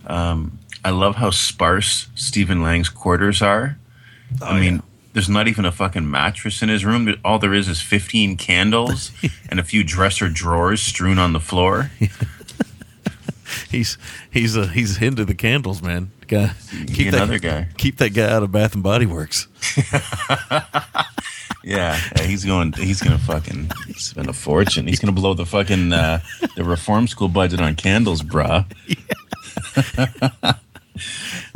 [0.08, 3.78] Um, I love how sparse Stephen Lang's quarters are.
[4.42, 4.82] I mean,
[5.14, 7.16] there's not even a fucking mattress in his room.
[7.24, 9.12] All there is is 15 candles
[9.50, 11.92] and a few dresser drawers strewn on the floor.
[13.70, 13.98] he's
[14.30, 16.12] he's uh, he's into the candles, man.
[16.28, 16.52] Guy,
[16.88, 17.68] keep another that guy.
[17.78, 19.48] keep that guy out of Bath and Body Works.
[21.66, 22.74] Yeah, yeah, he's going.
[22.74, 24.86] He's gonna fucking spend a fortune.
[24.86, 26.20] He's gonna blow the fucking uh,
[26.56, 28.66] the reform school budget on candles, bruh.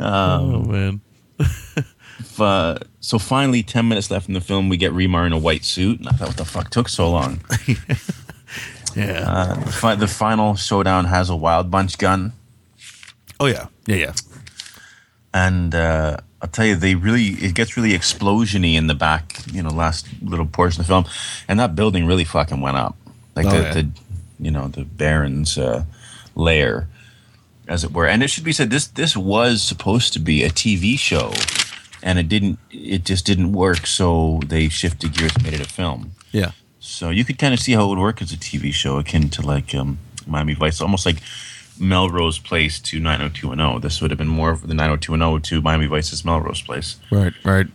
[0.00, 1.00] oh man,
[2.38, 5.64] Uh, so finally, ten minutes left in the film, we get Remar in a white
[5.64, 5.98] suit.
[5.98, 7.40] And I thought, what the fuck took so long?
[8.96, 9.24] yeah.
[9.26, 12.32] Uh, the, fi- the final showdown has a wild bunch gun.
[13.38, 14.12] oh yeah, yeah, yeah.
[15.34, 19.62] and uh, I'll tell you, they really it gets really explosiony in the back, you
[19.62, 21.04] know, last little portion of the film,
[21.48, 22.96] and that building really fucking went up,
[23.36, 23.72] like Oh, the, yeah.
[23.74, 23.88] the,
[24.38, 25.84] you know, the Baron's uh,
[26.34, 26.88] lair,
[27.68, 28.06] as it were.
[28.06, 31.32] And it should be said, this this was supposed to be a TV show
[32.02, 32.58] and it didn't.
[32.70, 33.86] It just didn't work.
[33.86, 36.12] So they shifted gears and made it a film.
[36.32, 36.52] Yeah.
[36.78, 39.28] So you could kind of see how it would work as a TV show, akin
[39.30, 41.18] to like um, Miami Vice, almost like
[41.80, 43.80] Melrose Place to 90210.
[43.80, 47.32] This would have been more of the 90210 to Miami Vice's Melrose Place, Right.
[47.44, 47.66] Right.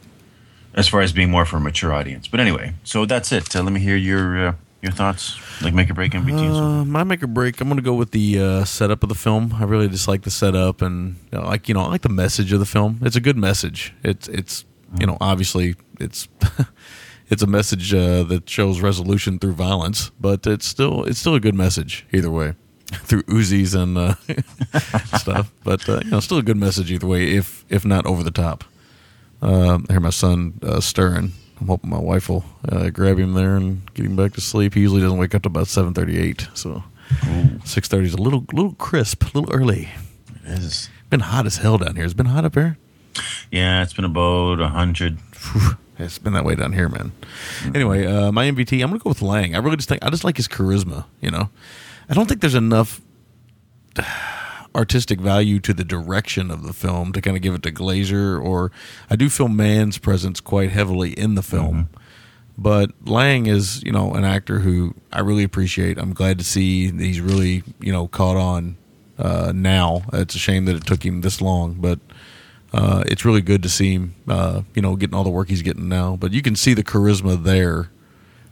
[0.74, 2.28] as far as being more for a mature audience.
[2.28, 3.56] But anyway, so that's it.
[3.56, 5.38] Uh, let me hear your uh, your thoughts.
[5.62, 6.82] Like make a break MVTs.
[6.82, 7.60] Uh, my make or break.
[7.60, 9.54] I'm going to go with the uh, setup of the film.
[9.60, 12.10] I really just like the setup and you know, like you know, I like the
[12.10, 13.00] message of the film.
[13.02, 13.94] It's a good message.
[14.04, 14.66] It's it's
[15.00, 16.28] you know, obviously it's
[17.30, 21.40] it's a message uh, that shows resolution through violence, but it's still it's still a
[21.40, 22.54] good message either way.
[22.94, 24.14] Through Uzis and uh,
[25.18, 27.34] stuff, but uh, you know, still a good message either way.
[27.36, 28.64] If if not over the top.
[29.42, 31.34] Uh, I hear my son uh, stirring.
[31.60, 34.74] I'm hoping my wife will uh, grab him there and get him back to sleep.
[34.74, 36.84] He usually doesn't wake up till about seven thirty-eight, so
[37.64, 39.90] six thirty is a little little crisp, a little early.
[40.46, 40.90] It is.
[41.10, 42.06] Been hot as hell down here.
[42.06, 42.78] It's been hot up here.
[43.52, 45.18] Yeah, it's been about a hundred.
[45.98, 47.14] It's been that way down here, man.
[47.74, 48.82] Anyway, uh, my MVT.
[48.82, 49.56] I'm gonna go with Lang.
[49.56, 51.06] I really just think I just like his charisma.
[51.22, 51.50] You know,
[52.10, 53.02] I don't think there's enough
[54.76, 58.38] artistic value to the direction of the film to kind of give it to Glaser.
[58.38, 58.72] Or
[59.10, 61.90] I do feel Mann's presence quite heavily in the film.
[62.58, 65.98] But Lang is, you know, an actor who I really appreciate.
[65.98, 68.78] I'm glad to see that he's really, you know, caught on
[69.18, 70.04] uh, now.
[70.14, 72.00] It's a shame that it took him this long, but
[72.74, 75.62] uh, it's really good to see him, uh, you know, getting all the work he's
[75.62, 76.16] getting now.
[76.16, 77.90] But you can see the charisma there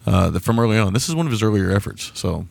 [0.06, 0.93] uh, from early on.
[0.93, 2.47] This is one of his earlier efforts, so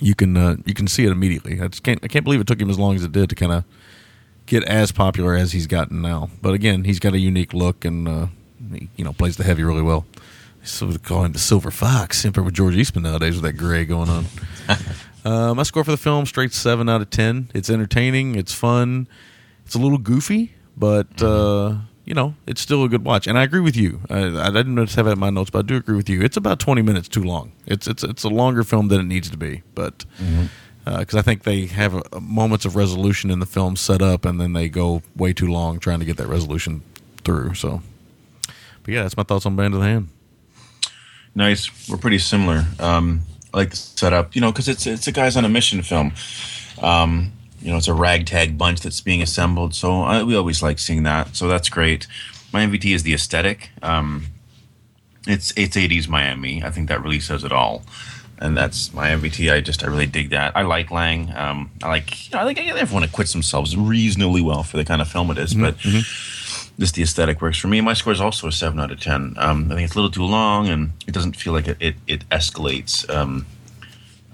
[0.00, 1.60] you can uh, you can see it immediately.
[1.60, 3.34] I just can't I can't believe it took him as long as it did to
[3.34, 3.64] kind of
[4.46, 6.30] get as popular as he's gotten now.
[6.42, 8.26] But again, he's got a unique look and uh,
[8.72, 10.06] he, you know plays the heavy really well.
[10.62, 13.84] So we call him the Silver Fox, Emperor with George Eastman nowadays with that gray
[13.86, 14.26] going on.
[15.24, 17.50] uh, my score for the film straight seven out of ten.
[17.54, 18.34] It's entertaining.
[18.34, 19.08] It's fun.
[19.64, 21.76] It's a little goofy, but uh,
[22.10, 23.28] you know it's still a good watch.
[23.28, 24.00] And I agree with you.
[24.10, 26.20] I, I didn't just have it in my notes, but I do agree with you.
[26.20, 27.52] It's about twenty minutes too long.
[27.66, 30.04] It's it's it's a longer film than it needs to be, but.
[30.82, 34.40] Because I think they have uh moments of resolution in the film set up, and
[34.40, 36.82] then they go way too long trying to get that resolution
[37.22, 37.54] through.
[37.54, 37.82] So,
[38.82, 40.08] but yeah, that's my thoughts on Band of the Hand.
[41.34, 41.70] Nice.
[41.88, 42.64] We're pretty similar.
[42.80, 43.20] Um,
[43.54, 46.12] I like the setup, you know, because it's it's a guys on a mission film.
[46.82, 47.32] Um,
[47.62, 49.74] you know, it's a ragtag bunch that's being assembled.
[49.74, 51.36] So I, we always like seeing that.
[51.36, 52.06] So that's great.
[52.52, 53.70] My MVT is the aesthetic.
[53.82, 54.26] Um,
[55.26, 56.62] it's it's 80s Miami.
[56.64, 57.82] I think that really says it all.
[58.38, 59.52] And that's my MVT.
[59.52, 60.56] I just I really dig that.
[60.56, 61.30] I like Lang.
[61.36, 65.02] Um, I like you know I think everyone acquits themselves reasonably well for the kind
[65.02, 65.76] of film it is, but
[66.78, 67.82] just the aesthetic works for me.
[67.82, 69.34] My score is also a seven out of ten.
[69.36, 71.96] Um, I think it's a little too long, and it doesn't feel like it it,
[72.06, 73.44] it escalates um,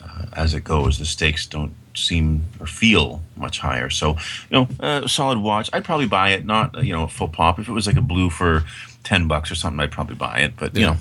[0.00, 1.00] uh, as it goes.
[1.00, 3.90] The stakes don't seem or feel much higher.
[3.90, 4.16] So
[4.50, 5.70] you know, uh, solid watch.
[5.72, 6.44] I'd probably buy it.
[6.44, 7.58] Not you know a full pop.
[7.58, 8.64] If it was like a blue for
[9.04, 10.54] ten bucks or something, I'd probably buy it.
[10.56, 10.86] But you Yeah.
[10.90, 10.96] know,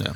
[0.00, 0.12] Yeah.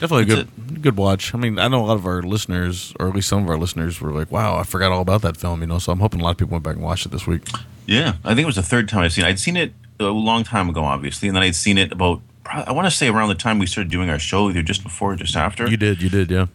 [0.00, 1.32] Definitely a good good watch.
[1.34, 3.56] I mean, I know a lot of our listeners, or at least some of our
[3.56, 6.20] listeners, were like, "Wow, I forgot all about that film." You know, so I'm hoping
[6.20, 7.42] a lot of people went back and watched it this week.
[7.86, 8.14] yeah.
[8.24, 9.24] I think it was the third time I've seen.
[9.24, 9.28] it.
[9.28, 12.20] I'd seen it a long time ago, obviously, and then I'd seen it about.
[12.44, 15.12] I want to say around the time we started doing our show, either just before
[15.12, 15.70] or just after.
[15.70, 16.46] You did, you did, yeah.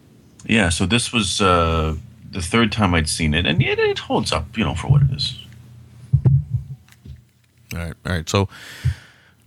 [0.44, 1.96] Yeah, so this was uh,
[2.38, 5.02] the third time I'd seen it, and it, it holds up, you know, for what
[5.02, 5.38] it is.
[7.74, 8.28] All right, all right.
[8.28, 8.48] So, all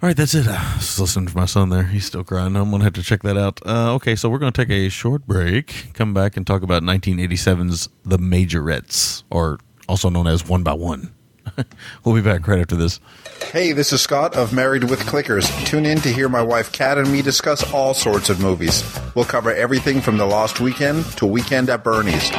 [0.02, 0.46] right, that's it.
[0.48, 1.84] Uh, just listening to my son there.
[1.84, 2.56] He's still crying.
[2.56, 3.60] I'm gonna have to check that out.
[3.66, 5.92] Uh, okay, so we're gonna take a short break.
[5.94, 11.14] Come back and talk about 1987's The Majorettes, or also known as One by One.
[12.04, 13.00] we'll be back right after this.
[13.52, 15.50] Hey, this is Scott of Married with Clickers.
[15.66, 18.84] Tune in to hear my wife Kat and me discuss all sorts of movies.
[19.16, 22.30] We'll cover everything from The Lost Weekend to Weekend at Bernie's.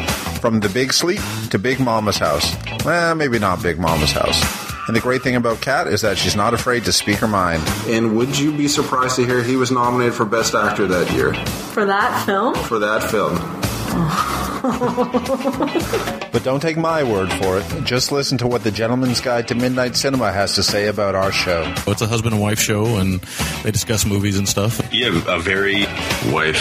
[0.41, 1.21] From The Big Sleep
[1.51, 2.55] to Big Mama's House.
[2.85, 4.41] Well, maybe not Big Mama's House.
[4.89, 7.63] And the great thing about Kat is that she's not afraid to speak her mind.
[7.87, 11.35] And would you be surprised to hear he was nominated for Best Actor that year
[11.73, 12.55] For that film?
[12.55, 14.42] for that film?
[14.63, 17.85] But don't take my word for it.
[17.85, 21.31] Just listen to what the Gentleman's Guide to Midnight Cinema has to say about our
[21.33, 21.63] show.
[21.87, 23.21] It's a husband and wife show, and
[23.65, 24.81] they discuss movies and stuff.
[24.93, 25.83] Yeah, a very
[26.33, 26.57] wife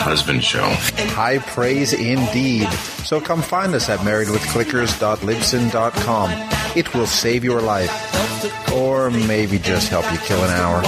[0.00, 0.68] husband show.
[1.14, 2.68] High praise indeed.
[3.04, 6.30] So come find us at marriedwithclickers.libsyn.com.
[6.76, 8.72] It will save your life.
[8.72, 10.82] Or maybe just help you kill an hour.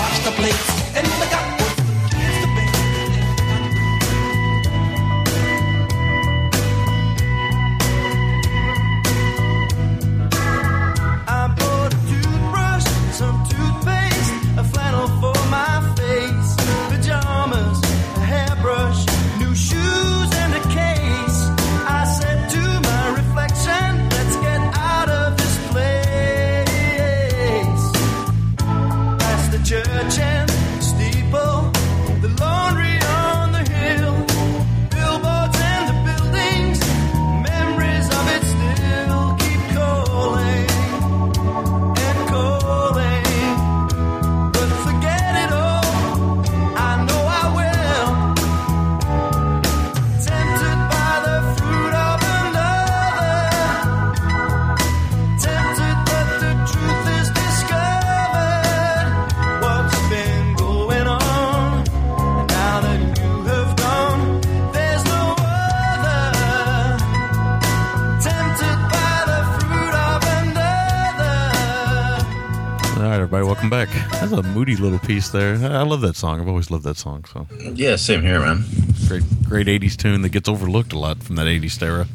[74.32, 75.56] A moody little piece there.
[75.56, 76.40] I love that song.
[76.40, 77.24] I've always loved that song.
[77.30, 78.64] So Yeah, same here, man.
[79.06, 82.06] great, great '80s tune that gets overlooked a lot from that '80s era.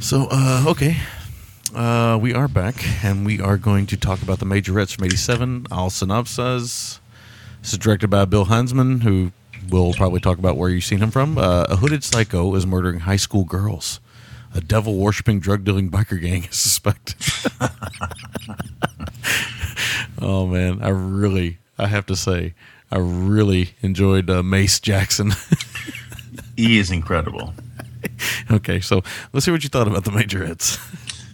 [0.00, 0.96] So, uh, okay,
[1.74, 5.66] uh, we are back, and we are going to talk about the majorettes from '87.
[5.70, 6.98] I'll synopsize.
[7.60, 9.32] This is directed by Bill Hinzman, who
[9.68, 11.36] we'll probably talk about where you've seen him from.
[11.36, 14.00] Uh, a hooded psycho is murdering high school girls.
[14.54, 17.16] A devil worshipping, drug dealing biker gang is suspected.
[20.20, 22.54] oh man, I really, I have to say,
[22.90, 25.32] I really enjoyed uh, Mace Jackson.
[26.56, 27.52] He is incredible.
[28.50, 29.02] okay, so
[29.32, 30.78] let's see what you thought about the majorettes.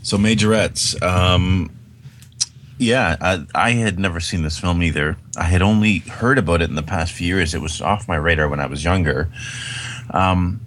[0.02, 1.00] So majorettes.
[1.00, 1.70] Um,
[2.78, 5.16] yeah, I, I had never seen this film either.
[5.36, 7.54] I had only heard about it in the past few years.
[7.54, 9.28] It was off my radar when I was younger.
[10.10, 10.60] Um,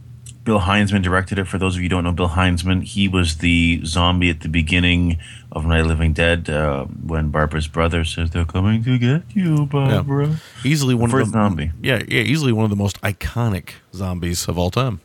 [0.45, 1.47] Bill Hinzman directed it.
[1.47, 4.47] For those of you who don't know Bill Hinzman, he was the zombie at the
[4.47, 5.17] beginning
[5.51, 9.23] of Night of the Living Dead uh, when Barbara's brother says they're coming to get
[9.33, 10.37] you, Barbara.
[10.63, 11.71] Easily one First of the zombie.
[11.81, 15.01] Yeah, yeah, easily one of the most iconic zombies of all time.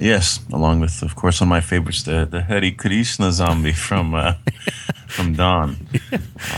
[0.00, 4.14] Yes, along with, of course, one of my favorites, the the Hare Krishna zombie from
[4.14, 4.34] uh,
[5.08, 5.76] from Dawn.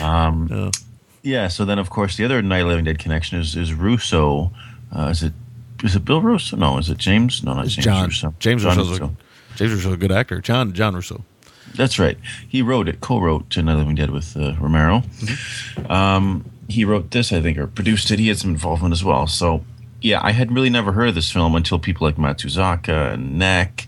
[0.01, 0.71] Um, Yeah.
[1.23, 1.49] yeah.
[1.49, 4.53] So then, of course, the other Night of the Living Dead connection is is Russo.
[4.95, 5.33] Uh, is it
[5.83, 6.57] is it Bill Russo?
[6.57, 7.43] No, is it James?
[7.43, 8.35] No, not It's James John Russo.
[8.39, 9.11] James John Russo's a,
[9.57, 10.41] James Russo's a good actor.
[10.41, 11.25] John John Russo.
[11.75, 12.19] That's right.
[12.47, 15.01] He wrote it, co-wrote to the Living Dead with uh, Romero.
[15.01, 15.91] Mm-hmm.
[15.91, 18.19] Um, he wrote this, I think, or produced it.
[18.19, 19.27] He had some involvement as well.
[19.27, 19.65] So,
[20.01, 23.87] yeah, I had really never heard of this film until people like Matsuzaka and Neck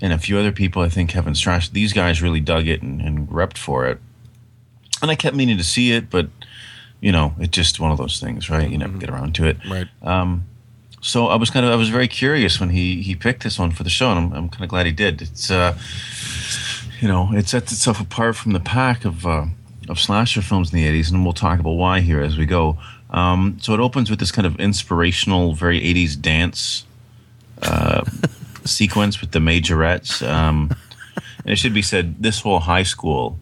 [0.00, 3.02] and a few other people, I think Kevin Strash, these guys really dug it and,
[3.02, 3.98] and repped for it.
[5.02, 6.28] And I kept meaning to see it, but,
[7.00, 8.70] you know, it's just one of those things, right?
[8.70, 9.58] You never get around to it.
[9.68, 9.88] Right.
[11.00, 13.70] So I was kind of I was very curious when he he picked this one
[13.70, 15.22] for the show, and I'm, I'm kind of glad he did.
[15.22, 15.78] It's uh,
[17.00, 19.46] you know, it sets itself apart from the pack of uh,
[19.88, 22.78] of slasher films in the '80s, and we'll talk about why here as we go.
[23.10, 26.84] Um, so it opens with this kind of inspirational, very '80s dance
[27.62, 28.04] uh,
[28.64, 30.26] sequence with the majorettes.
[30.26, 30.70] Um,
[31.44, 33.38] and it should be said, this whole high school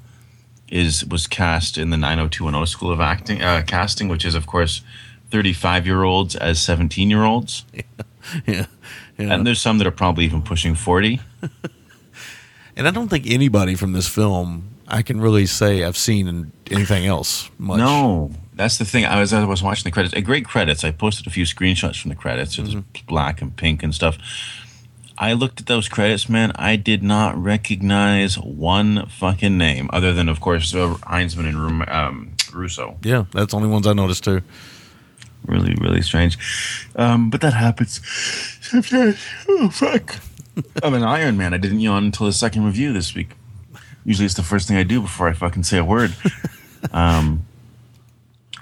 [0.68, 4.82] is was cast in the 90210 School of Acting uh, casting, which is of course
[5.30, 7.64] 35 year olds as 17 year olds,
[8.46, 8.66] Yeah.
[9.18, 9.32] Yeah.
[9.34, 11.20] and there's some that are probably even pushing 40.
[12.76, 16.52] And I don't think anybody from this film I can really say I've seen in
[16.70, 17.78] anything else much.
[17.78, 19.04] No, that's the thing.
[19.04, 20.14] I was I was watching the credits.
[20.14, 20.84] Uh, great credits.
[20.84, 22.56] I posted a few screenshots from the credits.
[22.56, 22.76] It was
[23.06, 24.16] black and pink and stuff.
[25.18, 26.52] I looked at those credits, man.
[26.54, 32.32] I did not recognize one fucking name, other than of course uh, Hinzman and um,
[32.54, 32.96] Russo.
[33.02, 34.42] Yeah, that's the only ones I noticed too.
[35.46, 36.38] Really, really strange.
[36.96, 38.00] Um, but that happens
[38.60, 39.18] sometimes.
[39.48, 40.16] Oh fuck!
[40.82, 41.54] I'm an Iron Man.
[41.54, 43.30] I didn't yawn until the second review this week.
[44.04, 46.14] Usually, it's the first thing I do before I fucking say a word.
[46.92, 47.46] um,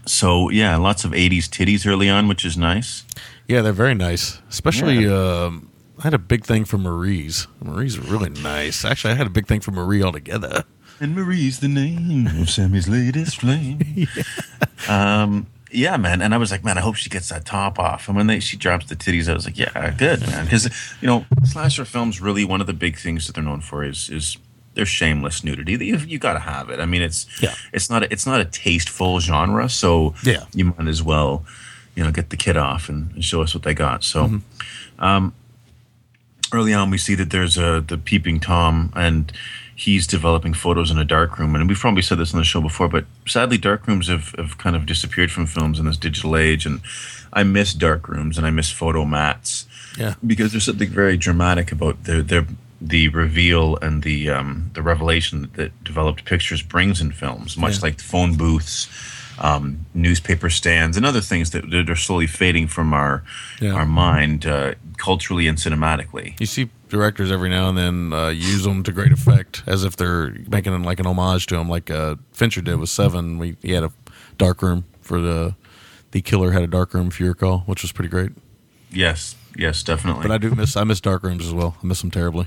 [0.05, 3.05] so yeah, lots of '80s titties early on, which is nice.
[3.49, 4.41] Yeah, they're very nice.
[4.49, 7.47] Especially, um, I had a big thing for Marie's.
[7.63, 8.85] Marie's really nice.
[8.85, 10.65] Actually, I had a big thing for Marie altogether.
[10.99, 14.09] And Marie's the name of Sammy's latest flame.
[14.89, 15.47] Um,
[15.77, 16.23] yeah, man.
[16.23, 18.09] And I was like, man, I hope she gets that top off.
[18.09, 20.45] And when they, she drops the titties, I was like, yeah, good, man.
[20.47, 20.65] Because
[21.01, 24.09] you know, slasher films really one of the big things that they're known for is
[24.11, 24.37] is
[24.75, 25.73] their shameless nudity.
[25.87, 26.81] You, you got to have it.
[26.81, 27.55] I mean, it's Yeah.
[27.73, 30.45] it's not a, it's not a tasteful genre, so Yeah.
[30.53, 31.45] you might as well,
[31.95, 34.05] you know, get the kid off and, and show us what they got.
[34.05, 34.41] So.
[34.99, 35.35] Um,
[36.53, 39.33] early on we see that there's a the peeping tom and
[39.79, 42.63] he's developing photos in a dark room and we've probably said this on the show
[42.63, 46.35] before but sadly dark rooms have, have kind of disappeared from films in this digital
[46.35, 46.81] age and
[47.33, 49.67] i miss dark rooms and i miss Fotomats
[49.99, 50.15] Yeah.
[50.27, 52.47] because there's something very dramatic about the the
[52.81, 57.85] the reveal and the um, the revelation that developed pictures brings in films, much Yeah.
[57.85, 58.87] like phone booths,
[59.39, 63.23] um, newspaper stands, and other things that, that are slowly fading from our
[63.61, 63.73] Yeah.
[63.75, 66.39] our mind uh, culturally and cinematically.
[66.41, 69.97] You see directors every now and then uh, use them to great effect, as if
[69.97, 73.39] they're making them like an homage to them, like uh, Fincher did with Seven.
[73.39, 73.93] We he had a
[74.39, 75.55] dark room for the
[76.13, 78.31] the killer had a dark room, if you recall, which was pretty great.
[78.91, 80.23] Yes, yes, definitely.
[80.23, 81.77] But I do miss I miss dark rooms as well.
[81.83, 82.47] I miss them terribly.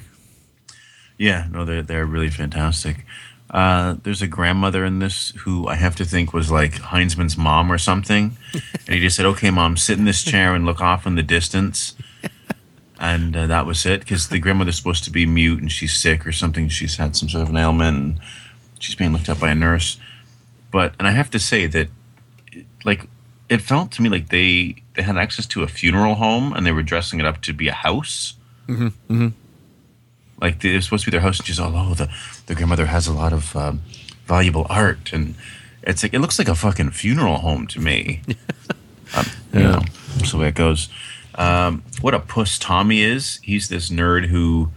[1.17, 3.05] Yeah, no, they're they're really fantastic.
[3.49, 7.71] Uh, there's a grandmother in this who I have to think was like Hinzman's mom
[7.71, 11.07] or something, and he just said, "Okay, mom, sit in this chair and look off
[11.07, 11.95] in the distance,"
[12.99, 14.01] and uh, that was it.
[14.01, 16.69] Because the grandmother's supposed to be mute and she's sick or something.
[16.69, 18.19] She's had some sort of an ailment and
[18.77, 19.97] she's being looked at by a nurse.
[20.71, 21.87] But and I have to say that,
[22.85, 23.07] like,
[23.49, 26.71] it felt to me like they they had access to a funeral home and they
[26.71, 28.35] were dressing it up to be a house
[30.41, 32.09] like it was supposed to be their house, and she's all, oh, the,
[32.47, 33.81] the grandmother has a lot of um,
[34.25, 35.35] valuable art, and
[35.83, 38.21] It's like it looks like a fucking funeral home to me.
[39.15, 39.71] um, you Yeah.
[39.71, 39.81] know,
[40.17, 40.89] that's the way it goes.
[41.35, 43.39] Um, what a puss Tommy is.
[43.43, 44.71] He's this nerd who,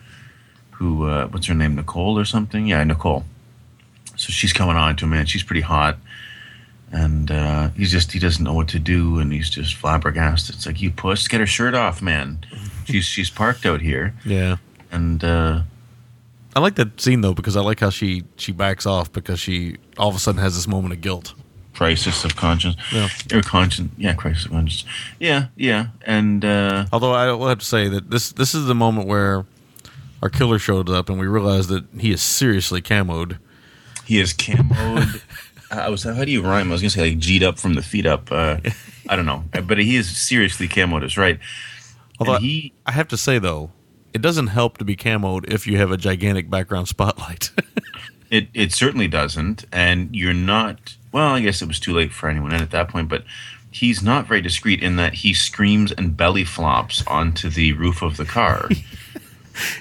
[0.72, 1.74] who uh, what's her name?
[1.74, 2.66] Nicole or something?
[2.66, 3.24] Yeah, Nicole.
[4.16, 5.98] So she's coming on to him, and she's pretty hot.
[6.92, 10.54] And uh, he's just he doesn't know what to do, and he's just flabbergasted.
[10.56, 12.44] It's like you puss, get her shirt off, man.
[12.84, 14.56] She's she's parked out here, Yeah.
[14.92, 15.62] And uh,
[16.54, 19.76] I like that scene though because I like how she she backs off because she
[19.98, 21.34] all of a sudden has this moment of guilt.
[21.74, 22.76] crisis of conscience.
[22.92, 23.08] Yeah.
[23.32, 24.84] or conscience yeah crisis of conscience.
[25.18, 25.86] Yeah yeah.
[26.06, 29.44] And uh Although I will have to say that this this is the moment where
[30.22, 33.38] our killer showed up and we realized that he is seriously camoed.
[34.04, 35.22] he is camoed.
[35.70, 36.68] I was how do you rhyme?
[36.68, 38.58] I was gonna say like g'd up from the feet up uh
[39.08, 39.42] i don't know.
[39.66, 41.38] But he is seriously camoed is right.
[42.20, 43.70] Although and he I have to say though,
[44.12, 47.50] it doesn't help to be camoed if you have a gigantic background spotlight.
[48.30, 52.30] it it certainly doesn't and you're not well i guess it was too late for
[52.30, 53.24] anyone at that point but
[53.70, 58.16] he's not very discreet in that he screams and belly flops onto the roof of
[58.16, 58.70] the car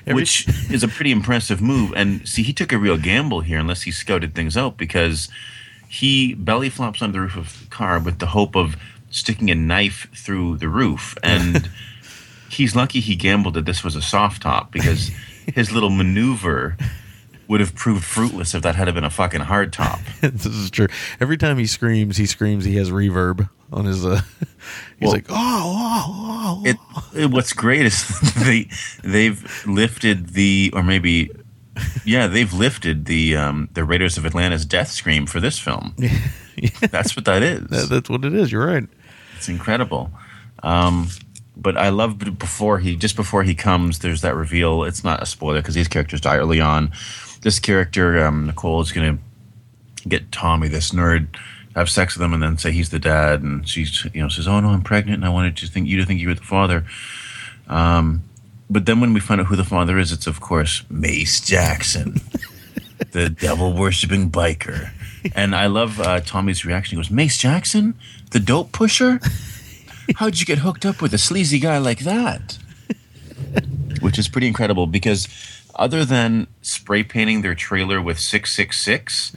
[0.07, 1.93] which is a pretty impressive move.
[1.95, 5.29] And see, he took a real gamble here, unless he scouted things out, because
[5.87, 8.75] he belly flops on the roof of the car with the hope of
[9.09, 11.17] sticking a knife through the roof.
[11.23, 11.69] And
[12.51, 15.07] he's lucky he gambled that this was a soft top because
[15.55, 16.77] his little maneuver
[17.47, 19.99] would have proved fruitless if that had been a fucking hard top.
[20.21, 20.87] this is true.
[21.19, 22.63] Every time he screams, he screams.
[22.63, 24.05] He has reverb on his.
[24.05, 24.21] Uh,
[24.99, 26.69] he's Well- like, oh, oh, oh.
[26.69, 26.77] It,
[27.23, 28.67] it what's great is they
[29.03, 31.29] they've lifted the or maybe
[32.05, 35.93] yeah they've lifted the um, the Raiders of Atlanta's death scream for this film.
[35.97, 36.69] yeah.
[36.89, 37.67] That's what that is.
[37.67, 38.51] That- that's what it is.
[38.51, 38.87] You're right.
[39.35, 40.11] It's incredible.
[40.63, 41.07] Um,
[41.55, 44.83] but I love before he just before he comes, there's that reveal.
[44.83, 46.91] It's not a spoiler because these characters die early on.
[47.41, 51.27] This character, um, Nicole, is going to get Tommy, this nerd,
[51.75, 54.47] have sex with him, and then say he's the dad, and she's you know says,
[54.47, 56.41] "Oh no, I'm pregnant, and I wanted to think you to think you were the
[56.41, 56.85] father."
[57.67, 58.23] Um,
[58.69, 62.21] but then when we find out who the father is, it's of course Mace Jackson,
[63.11, 64.91] the devil worshipping biker.
[65.35, 66.97] And I love uh, Tommy's reaction.
[66.97, 67.95] He goes, "Mace Jackson,
[68.31, 69.19] the dope pusher."
[70.15, 72.57] How'd you get hooked up with a sleazy guy like that?
[74.01, 75.27] Which is pretty incredible because
[75.75, 79.33] other than spray painting their trailer with 666,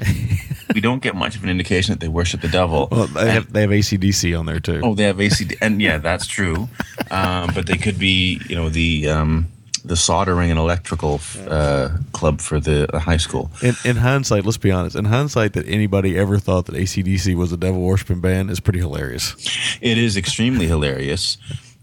[0.75, 2.89] we don't get much of an indication that they worship the devil.
[2.91, 4.81] Well, they have they have ACDC on there too.
[4.83, 6.69] Oh, they have ACD, and yeah, that's true.
[7.11, 9.49] Um, but they could be, you know, the um,
[9.85, 13.51] the soldering and electrical uh, club for the, the high school.
[13.63, 14.97] In, in hindsight, let's be honest.
[14.97, 18.79] In hindsight, that anybody ever thought that ACDC was a devil worshiping band is pretty
[18.79, 19.35] hilarious.
[19.83, 21.37] It is extremely hilarious.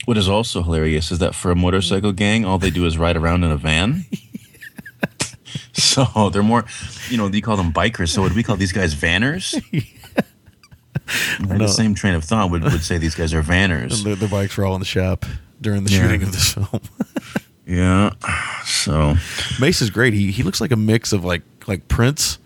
[0.05, 3.15] What is also hilarious is that for a motorcycle gang, all they do is ride
[3.17, 4.05] around in a van.
[5.73, 6.65] so they're more,
[7.09, 8.09] you know, they call them bikers.
[8.09, 9.61] So would we call these guys vanners?
[11.41, 14.01] The same train of thought would, would say these guys are vanners.
[14.03, 15.25] The, their bikes were all in the shop
[15.59, 16.03] during the Yeah.
[16.03, 16.67] shooting of this film.
[17.71, 18.11] Yeah.
[18.65, 19.15] So
[19.61, 20.13] Mace is great.
[20.13, 22.37] He he looks like a mix of like like Prince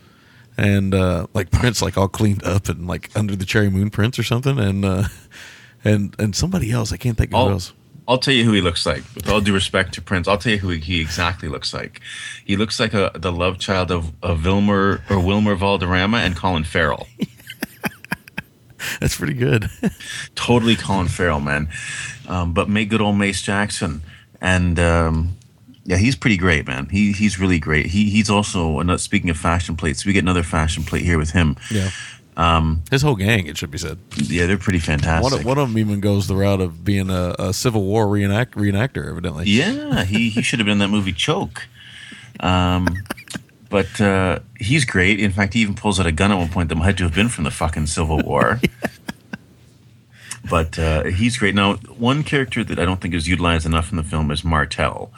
[0.56, 4.20] and uh like Prince like all cleaned up and like under the cherry moon Prince
[4.20, 5.08] or something and uh
[5.84, 6.94] and and somebody else.
[6.94, 7.74] I can't think of I'll, else.
[8.08, 9.04] I'll tell you who he looks like.
[9.16, 12.02] With all due respect to Prince, I'll tell you who he, he exactly looks like.
[12.46, 16.66] He looks like a, the love child of, of Vilmer or Wilmer Valderrama and Colin
[16.66, 17.08] Farrell.
[19.00, 19.72] That's pretty good.
[20.36, 21.68] totally Colin Farrell, man.
[22.28, 24.04] Um, but make good old Mace Jackson,
[24.42, 25.38] and um,
[25.86, 26.90] yeah, he's pretty great, man.
[26.90, 27.88] He he's really great.
[27.88, 31.32] He he's also and speaking of fashion plates, we get another fashion plate here with
[31.32, 31.56] him.
[31.72, 31.90] yeah.
[32.38, 33.98] Um his whole gang, it should be said.
[34.18, 35.32] Yeah, they're pretty fantastic.
[35.32, 38.10] One of, one of them even goes the route of being a, a Civil War
[38.10, 39.46] reenact, reenactor, evidently.
[39.46, 41.68] Yeah, he, he should have been in that movie Choke.
[42.42, 42.88] Um,
[43.70, 45.20] but uh, he's great.
[45.20, 47.14] In fact, he even pulls out a gun at one point that had to have
[47.14, 48.60] been from the fucking Civil War.
[50.50, 51.56] but uh, he's great.
[51.56, 55.12] Now, one character that I don't think is utilized enough in the film is Martel.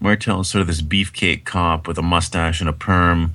[0.00, 3.34] Martel is sort of this beefcake cop with a mustache and a perm.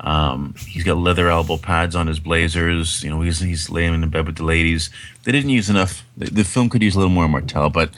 [0.00, 3.02] Um, he's got leather elbow pads on his blazers.
[3.02, 4.90] You know, he's he's laying in the bed with the ladies.
[5.24, 6.04] They didn't use enough.
[6.16, 7.90] The, the film could use a little more Martel, but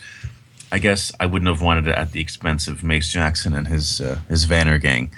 [0.70, 4.00] I guess I wouldn't have wanted it at the expense of Mace Jackson and his
[4.00, 5.10] uh, his Vanner gang.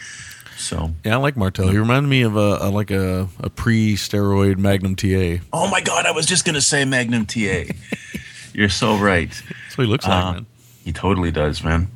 [0.61, 1.69] So, Yeah, I like Martel.
[1.69, 5.43] He reminded me of a, a like a, a pre-steroid Magnum TA.
[5.53, 7.65] oh my God, I was just gonna say Magnum TA.
[8.53, 9.31] You're so right.
[9.31, 10.47] That's what he looks like, Uh, man.
[10.85, 11.91] He totally does, man.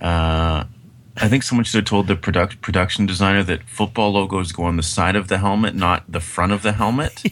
[0.00, 0.64] Uh,
[1.16, 4.76] I think someone should have told the product, production designer that football logos go on
[4.76, 7.22] the side of the helmet, not the front of the helmet.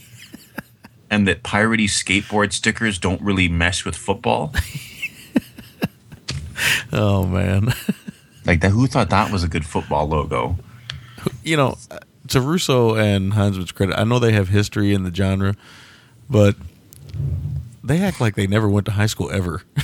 [1.11, 4.53] and that piratey skateboard stickers don't really mesh with football.
[6.93, 7.73] Oh man.
[8.45, 10.57] Like that, who thought that was a good football logo?
[11.43, 11.79] You know,
[12.29, 15.55] to Russo and Hinzman's credit, I know they have history in the genre,
[16.29, 16.57] but
[17.83, 19.63] they act like they never went to high school ever.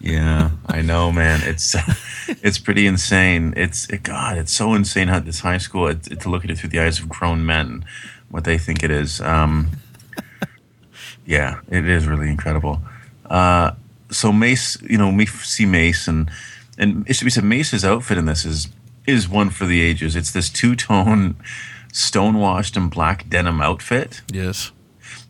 [0.00, 1.40] Yeah, I know, man.
[1.42, 1.74] It's
[2.28, 3.52] it's pretty insane.
[3.56, 6.58] It's it, God, it's so insane how this high school it, to look at it
[6.58, 7.84] through the eyes of grown men,
[8.30, 9.20] what they think it is.
[9.20, 9.70] Um,
[11.26, 12.80] yeah, it is really incredible.
[13.28, 13.72] Uh,
[14.10, 16.30] so Mace, you know, we see Mace, and
[16.78, 18.68] and it should be said, Mace's outfit in this is
[19.06, 20.14] is one for the ages.
[20.16, 21.36] It's this two tone,
[21.92, 24.22] stonewashed and black denim outfit.
[24.32, 24.72] yes.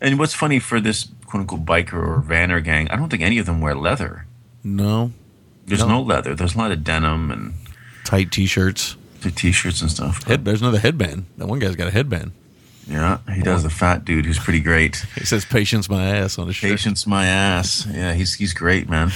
[0.00, 3.38] And what's funny for this quote unquote biker or vanner gang, I don't think any
[3.38, 4.26] of them wear leather.
[4.64, 5.12] No.
[5.66, 5.88] There's No.
[5.88, 6.34] no, leather.
[6.34, 7.54] There's a lot of denim and
[8.04, 8.96] Tight t-shirts.
[9.22, 10.24] the t-shirts and stuff.
[10.24, 10.44] Head.
[10.44, 11.26] There's another headband.
[11.38, 12.32] That one guy's got a headband.
[12.88, 13.62] Yeah, he does.
[13.62, 15.06] The fat dude who's pretty great.
[15.14, 16.70] He says "Patience, my ass" on his shirt.
[16.70, 17.86] Patience, my ass.
[17.88, 19.12] Yeah, he's he's great, man.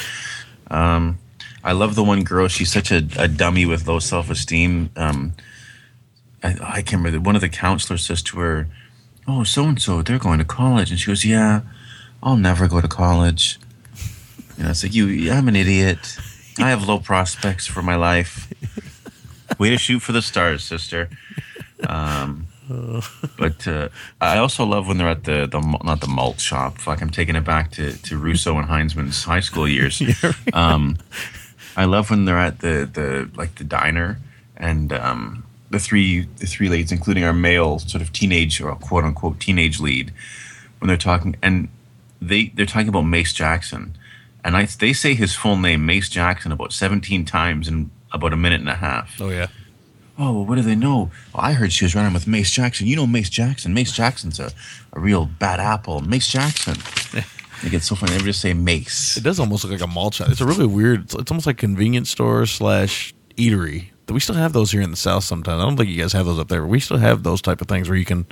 [0.70, 1.18] Um,
[1.66, 2.46] I love the one girl.
[2.46, 4.90] She's such a, a dummy with low self esteem.
[4.94, 5.34] Um,
[6.40, 7.18] I, I can't remember.
[7.20, 8.68] One of the counselors says to her,
[9.26, 11.62] "Oh, so and so, they're going to college," and she goes, "Yeah,
[12.22, 13.58] I'll never go to college."
[14.56, 15.32] You know, it's like you.
[15.32, 16.16] I'm an idiot.
[16.58, 18.50] I have low prospects for my life.
[19.58, 21.10] Way to shoot for the stars, sister.
[21.86, 22.46] Um,
[23.36, 23.88] but uh,
[24.20, 26.78] I also love when they're at the, the not the malt shop.
[26.78, 30.00] Fuck, I'm taking it back to, to Russo and Hinzman's high school years.
[30.52, 30.96] um,
[31.76, 34.18] I love when they're at the, the like the diner
[34.56, 39.04] and um, the three the three leads, including our male sort of teenage or quote
[39.04, 40.12] unquote teenage lead,
[40.78, 41.68] when they're talking and
[42.20, 43.96] they they're talking about Mace Jackson,
[44.42, 48.36] and I they say his full name Mace Jackson about 17 times in about a
[48.36, 49.20] minute and a half.
[49.20, 49.48] Oh yeah.
[50.18, 51.10] Oh, well, what do they know?
[51.34, 52.86] Well, I heard she was running with Mace Jackson.
[52.86, 53.74] You know Mace Jackson.
[53.74, 54.50] Mace Jackson's a,
[54.94, 56.00] a real bad apple.
[56.00, 56.76] Mace Jackson.
[57.62, 58.12] They get so funny.
[58.12, 59.16] They just say Mace.
[59.16, 60.28] It does almost look like a malt shop.
[60.28, 61.04] It's a really weird.
[61.04, 63.90] It's, it's almost like convenience store slash eatery.
[64.08, 65.24] We still have those here in the south.
[65.24, 66.62] Sometimes I don't think you guys have those up there.
[66.62, 68.26] But we still have those type of things where you can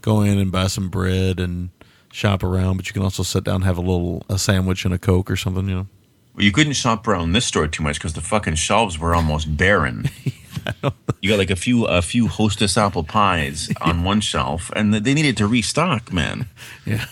[0.00, 1.70] go in and buy some bread and
[2.12, 4.94] shop around, but you can also sit down and have a little a sandwich and
[4.94, 5.68] a coke or something.
[5.68, 5.86] You know.
[6.34, 9.54] Well, you couldn't shop around this store too much because the fucking shelves were almost
[9.56, 10.08] barren.
[11.20, 15.14] you got like a few a few Hostess apple pies on one shelf, and they
[15.14, 16.12] needed to restock.
[16.12, 16.46] Man,
[16.86, 17.04] Yeah.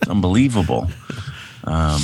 [0.00, 0.88] It's unbelievable.
[1.64, 2.00] Um,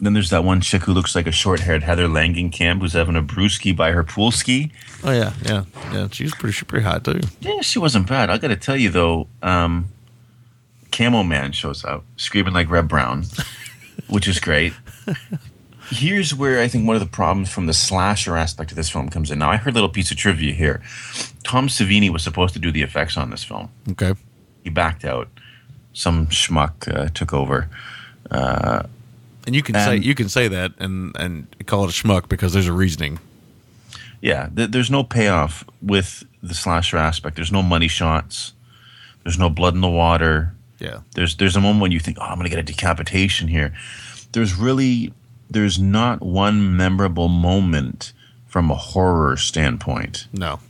[0.00, 3.22] then there's that one chick who looks like a short-haired Heather Langenkamp who's having a
[3.22, 4.72] brewski by her pool ski.
[5.02, 6.08] Oh yeah, yeah, yeah.
[6.10, 7.20] She's pretty, she's pretty hot too.
[7.40, 8.28] Yeah, she wasn't bad.
[8.28, 9.86] I got to tell you though, um,
[10.92, 13.24] Camo Man shows up screaming like Reb Brown,
[14.08, 14.74] which is great.
[15.90, 19.08] Here's where I think one of the problems from the slasher aspect of this film
[19.08, 19.38] comes in.
[19.38, 20.82] Now, I heard a little piece of trivia here.
[21.44, 23.70] Tom Savini was supposed to do the effects on this film.
[23.92, 24.14] Okay.
[24.64, 25.28] He backed out.
[25.96, 27.70] Some schmuck uh, took over.
[29.46, 32.52] And you can say you can say that and and call it a schmuck because
[32.52, 33.18] there's a reasoning.
[34.20, 37.36] Yeah, th- there's no payoff with the slasher aspect.
[37.36, 38.52] There's no money shots.
[39.22, 40.52] There's no blood in the water.
[40.80, 41.00] Yeah.
[41.14, 43.72] There's there's a moment when you think, oh, I'm gonna get a decapitation here.
[44.32, 45.14] There's really
[45.48, 48.12] there's not one memorable moment
[48.46, 50.26] from a horror standpoint.
[50.32, 50.60] No.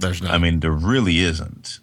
[0.00, 0.32] There's not.
[0.32, 1.78] I mean, there really isn't.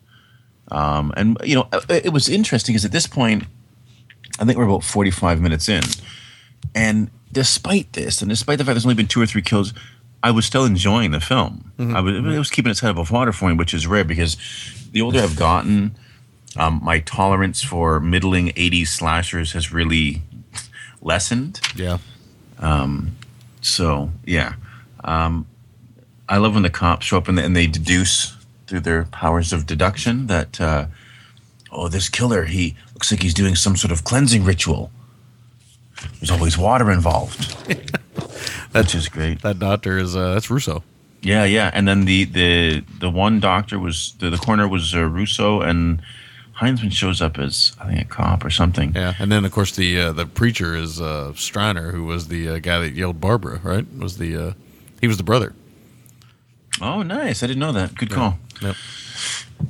[0.71, 3.43] Um, and you know, it, it was interesting because at this point,
[4.39, 5.83] I think we're about 45 minutes in,
[6.73, 9.73] and despite this, and despite the fact there's only been two or three kills,
[10.23, 11.71] I was still enjoying the film.
[11.79, 14.37] I was, it was keeping its head above water for me, which is rare because
[14.91, 15.95] the older I've gotten,
[16.57, 20.21] um, my tolerance for middling 80s slashers has really
[21.01, 21.59] lessened.
[21.75, 21.97] yeah.
[22.59, 23.17] Um,
[23.61, 24.53] So yeah,
[25.03, 25.45] um,
[26.29, 28.35] I love when the cops show up and they, and they deduce
[28.67, 30.87] through their powers of deduction that uh,
[31.71, 34.91] oh, this killer he looks like he's doing some sort of cleansing ritual.
[36.19, 37.53] There's always water involved,
[38.71, 39.41] which is great.
[39.41, 40.83] That doctor is uh, that's Russo.
[41.21, 41.71] Yeah, yeah.
[41.73, 46.01] And then the the the one doctor was the, the corner was uh, Russo and
[46.59, 48.93] Hinzman shows up as I think a cop or something.
[48.95, 52.49] Yeah, and then of course the uh, the preacher is uh, Streiner, who was the
[52.49, 53.59] uh, guy that yelled Barbara.
[53.63, 53.85] Right?
[53.97, 54.53] Was the uh,
[55.01, 55.53] he was the brother.
[56.81, 57.41] Oh, nice!
[57.41, 57.95] I didn't know that.
[57.95, 58.37] Good call.
[58.61, 58.76] Yep.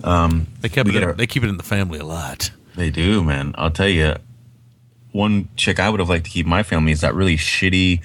[0.04, 1.04] Um, they kept it.
[1.04, 2.52] our- they keep it in the family a lot.
[2.76, 3.54] They do, man.
[3.58, 4.16] I'll tell you,
[5.12, 8.02] one chick I would have liked to keep my family is that really shitty,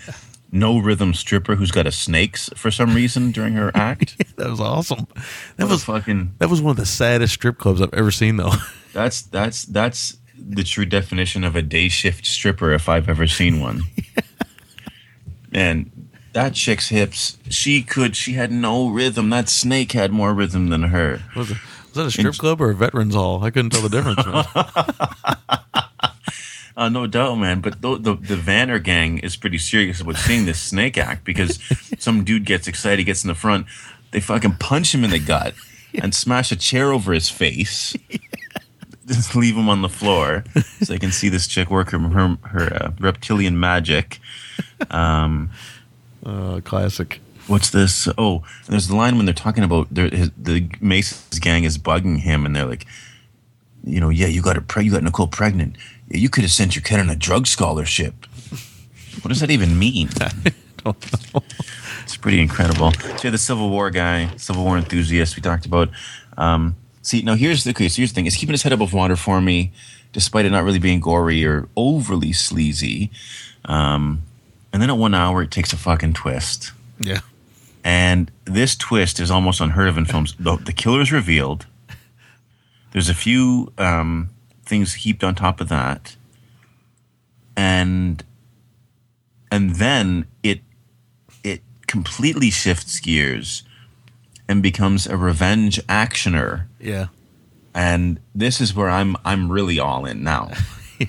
[0.52, 4.16] no rhythm stripper who's got a snakes for some reason during her act.
[4.36, 5.06] That was awesome.
[5.56, 6.34] That What was fucking.
[6.38, 8.52] that was one of the saddest strip clubs I've ever seen, though.
[8.92, 13.60] That's that's that's the true definition of a day shift stripper if I've ever seen
[13.60, 13.82] one.
[15.52, 18.16] and that chick's hips, she could.
[18.16, 19.30] She had no rhythm.
[19.30, 21.20] That snake had more rhythm than her.
[21.36, 21.58] was, it,
[21.88, 23.44] was that a strip club or a veterans hall?
[23.44, 24.24] I couldn't tell the difference.
[26.80, 27.60] Uh, no doubt, man.
[27.60, 31.58] But the, the the Vanner gang is pretty serious about seeing this snake act because
[31.98, 33.66] some dude gets excited, gets in the front,
[34.12, 35.52] they fucking punch him in the gut,
[35.94, 37.94] and smash a chair over his face.
[39.06, 42.38] Just leave him on the floor so they can see this chick work her her,
[42.44, 44.18] her uh, reptilian magic.
[44.90, 45.50] Um,
[46.24, 47.20] Uh, classic.
[47.46, 48.08] what's this?
[48.18, 52.44] Oh, there's the line when they're talking about his, the Mason's gang is bugging him,
[52.44, 52.86] and they're like,
[53.84, 55.76] you know, yeah, you got her, preg- you got Nicole pregnant.
[56.08, 58.26] Yeah, you could have sent your kid on a drug scholarship.
[59.22, 60.08] What does that even mean?
[62.10, 62.90] It's pretty incredible.
[62.92, 65.90] So yeah, the Civil War guy, Civil War enthusiast we talked about.
[66.36, 68.92] Um, see, now here's the okay, so here's the thing: is keeping his head above
[68.92, 69.72] water for me,
[70.12, 73.12] despite it not really being gory or overly sleazy.
[73.64, 74.22] Um,
[74.72, 76.72] and then at one hour, it takes a fucking twist.
[76.98, 77.20] Yeah.
[77.82, 80.34] And this twist is almost unheard of in films.
[80.38, 81.66] The, the killer is revealed.
[82.92, 84.30] There's a few um,
[84.64, 86.16] things heaped on top of that,
[87.56, 88.24] and
[89.50, 90.60] and then it
[91.44, 93.62] it completely shifts gears
[94.48, 96.66] and becomes a revenge actioner.
[96.80, 97.06] Yeah.
[97.72, 100.50] And this is where I'm I'm really all in now.
[100.98, 101.06] yeah.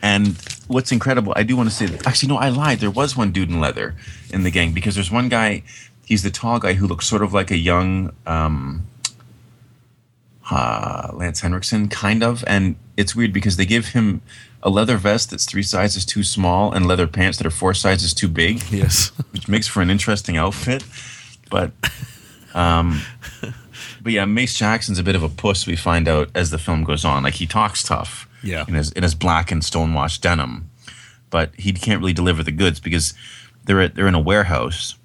[0.00, 0.36] And
[0.70, 2.78] what's incredible, I do want to say that actually no, I lied.
[2.78, 3.96] There was one dude in leather
[4.32, 5.62] in the gang because there's one guy.
[6.04, 8.86] He's the tall guy who looks sort of like a young um,
[10.50, 12.42] uh, Lance Henriksen, kind of.
[12.46, 14.20] And it's weird because they give him
[14.62, 18.12] a leather vest that's three sizes too small and leather pants that are four sizes
[18.12, 19.08] too big Yes.
[19.32, 20.84] which makes for an interesting outfit.
[21.50, 21.72] But,
[22.54, 23.00] um,
[24.02, 25.66] but yeah, Mace Jackson's a bit of a puss.
[25.66, 27.22] We find out as the film goes on.
[27.22, 28.64] Like he talks tough, Yeah.
[28.68, 30.70] in his in his black and stonewashed denim,
[31.30, 33.14] but he can't really deliver the goods because
[33.64, 34.96] they're at, they're in a warehouse,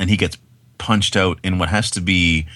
[0.00, 0.36] and he gets
[0.78, 2.46] punched out in what has to be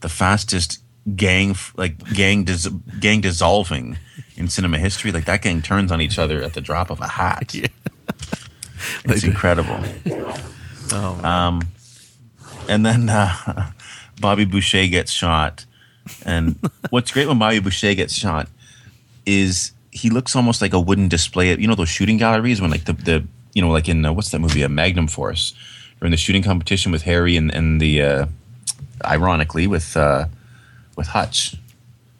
[0.00, 0.80] the fastest
[1.16, 2.68] gang like gang dis-
[3.00, 3.98] gang dissolving
[4.36, 5.12] in cinema history.
[5.12, 7.54] Like that gang turns on each other at the drop of a hat.
[9.04, 9.14] Yeah.
[9.14, 9.78] It's incredible.
[10.92, 11.62] Oh, Um,
[12.68, 13.70] and then uh,
[14.20, 15.66] Bobby Boucher gets shot.
[16.26, 16.58] And
[16.90, 18.48] what's great when Bobby Boucher gets shot
[19.26, 21.50] is he looks almost like a wooden display.
[21.52, 23.24] At you know those shooting galleries when like the, the
[23.54, 25.54] you know like in uh, what's that movie, a Magnum Force,
[26.00, 28.26] or in the shooting competition with Harry and and the uh,
[29.04, 30.26] ironically with uh,
[30.96, 31.56] with Hutch.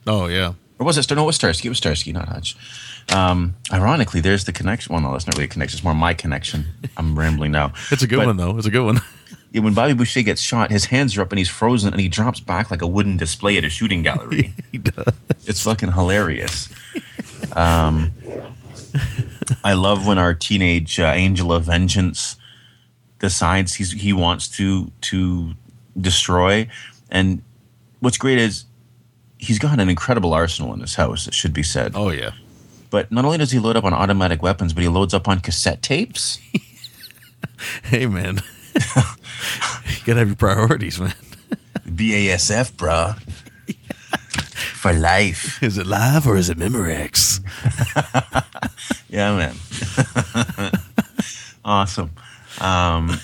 [0.06, 0.54] oh yeah.
[0.78, 1.08] Or was it?
[1.14, 1.68] No, it was Starsky.
[1.68, 2.56] It was Starsky, not Hutch.
[3.12, 4.92] Um, ironically, there's the connection.
[4.92, 5.76] Well, no, that's not really a connection.
[5.78, 6.66] It's more my connection.
[6.96, 7.72] I'm rambling now.
[7.90, 8.56] It's a good But- one though.
[8.58, 9.00] It's a good one.
[9.52, 12.08] yeah, when Bobby Boucher gets shot, his hands are up and he's frozen and he
[12.08, 14.54] drops back like a wooden display at a shooting gallery.
[14.72, 15.14] he does.
[15.46, 16.68] it's fucking hilarious.
[17.54, 18.12] Um,
[19.64, 22.36] I love when our teenage uh, angel of vengeance
[23.18, 25.52] decides he's he wants to to
[26.00, 26.68] destroy,
[27.10, 27.42] and
[28.00, 28.64] what's great is
[29.38, 31.26] he's got an incredible arsenal in his house.
[31.26, 31.92] It should be said.
[31.94, 32.30] Oh yeah.
[32.90, 35.40] But not only does he load up on automatic weapons, but he loads up on
[35.40, 36.38] cassette tapes.
[37.84, 38.40] Hey man.
[38.74, 38.82] you
[40.04, 41.14] gotta have your priorities, man.
[41.86, 43.20] BASF, bruh.
[44.82, 45.62] For life.
[45.62, 47.40] Is it live or is it Memorex?
[49.12, 50.72] Yeah, man.
[51.66, 52.12] awesome.
[52.58, 53.20] Um,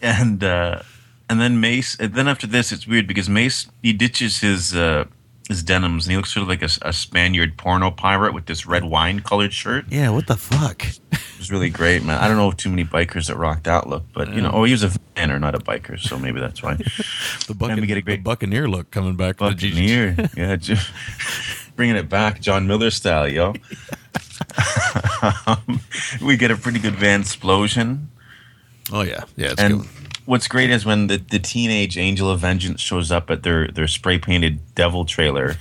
[0.00, 0.80] and uh,
[1.28, 1.96] and then Mace.
[2.00, 5.04] And then after this, it's weird because Mace he ditches his uh,
[5.48, 8.66] his denims and he looks sort of like a, a Spaniard porno pirate with this
[8.66, 9.86] red wine colored shirt.
[9.88, 10.84] Yeah, what the fuck?
[10.86, 12.18] It was really great, man.
[12.18, 14.64] I don't know of too many bikers that rocked that look, but you know, oh,
[14.64, 16.76] he was a vanner, not a biker, so maybe that's why.
[17.46, 20.56] The, And we get a great- Buccaneer look coming back Buccaneer, yeah,
[21.76, 23.54] bringing it back, John Miller style, yo.
[25.46, 25.80] Um,
[26.22, 28.10] we get a pretty good van explosion.
[28.92, 29.88] Oh yeah, yeah, it's and good.
[30.28, 33.88] What's great is when the, the teenage angel of vengeance shows up at their, their
[33.88, 35.56] spray painted devil trailer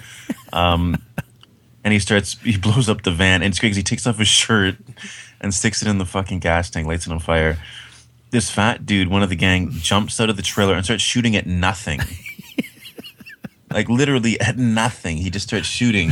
[0.51, 1.01] um,
[1.85, 4.17] and he starts he blows up the van and it's great because he takes off
[4.17, 4.75] his shirt
[5.39, 7.57] and sticks it in the fucking gas tank lights it on fire.
[8.31, 11.35] This fat dude one of the gang jumps out of the trailer and starts shooting
[11.35, 12.01] at nothing.
[13.69, 15.17] Like literally at nothing.
[15.17, 16.11] He just starts shooting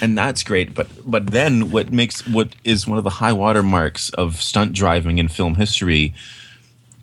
[0.00, 3.62] and that's great but but then what makes what is one of the high water
[3.62, 6.12] marks of stunt driving in film history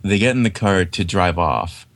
[0.02, 1.86] they get in the car to drive off.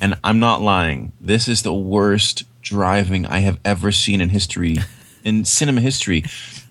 [0.00, 1.12] And i'm not lying.
[1.20, 4.78] This is the worst driving i have ever seen in history
[5.24, 6.24] in cinema history.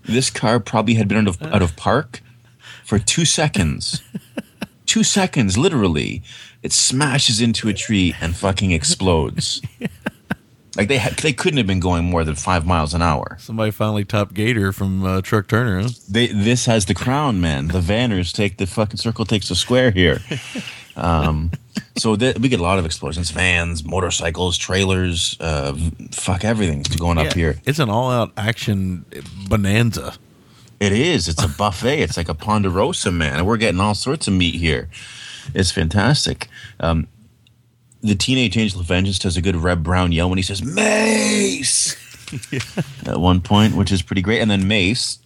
[0.04, 2.22] This car probably had been out of, out of park
[2.84, 4.02] for two seconds.
[4.86, 6.24] Two seconds literally.
[6.64, 9.62] It smashes into a tree and fucking explodes
[10.78, 13.72] like they had, they couldn't have been going more than five miles an hour Somebody
[13.72, 15.82] finally topped Gator from uh, Truck Turner.
[15.82, 15.90] Huh?
[16.08, 17.68] they this has the crown, man.
[17.68, 20.20] The Vanners take the fucking circle takes the square here.
[20.98, 21.52] Um,
[21.96, 25.78] so th- we get a lot of explosions: vans, motorcycles, trailers, uh,
[26.12, 27.60] fuck everything's going up here.
[27.66, 29.06] It's an all-out action
[29.48, 30.16] bonanza.
[30.80, 31.28] It is.
[31.28, 32.02] It's a buffet.
[32.02, 33.38] it's like a Ponderosa, man.
[33.38, 34.90] And we're getting all sorts of meat here.
[35.54, 36.50] It's fantastic.
[36.80, 37.08] Um,
[38.02, 41.96] the Teenage Angel of Vengeance does a good Reb Brown yell when he says Mace
[43.08, 44.42] at one point, which is pretty great.
[44.42, 45.20] And then Mace,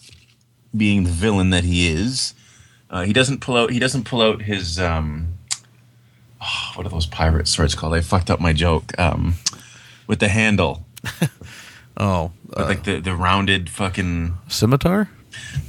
[0.76, 2.34] being the villain that he is,
[2.90, 3.72] uh, he doesn't pull out.
[3.72, 5.36] He doesn't pull out his um,
[6.42, 7.94] oh, what are those pirate swords called?
[7.94, 8.98] I fucked up my joke.
[9.00, 9.36] Um,
[10.08, 10.86] with the handle,
[11.98, 15.10] Oh, with uh, like the the rounded fucking scimitar?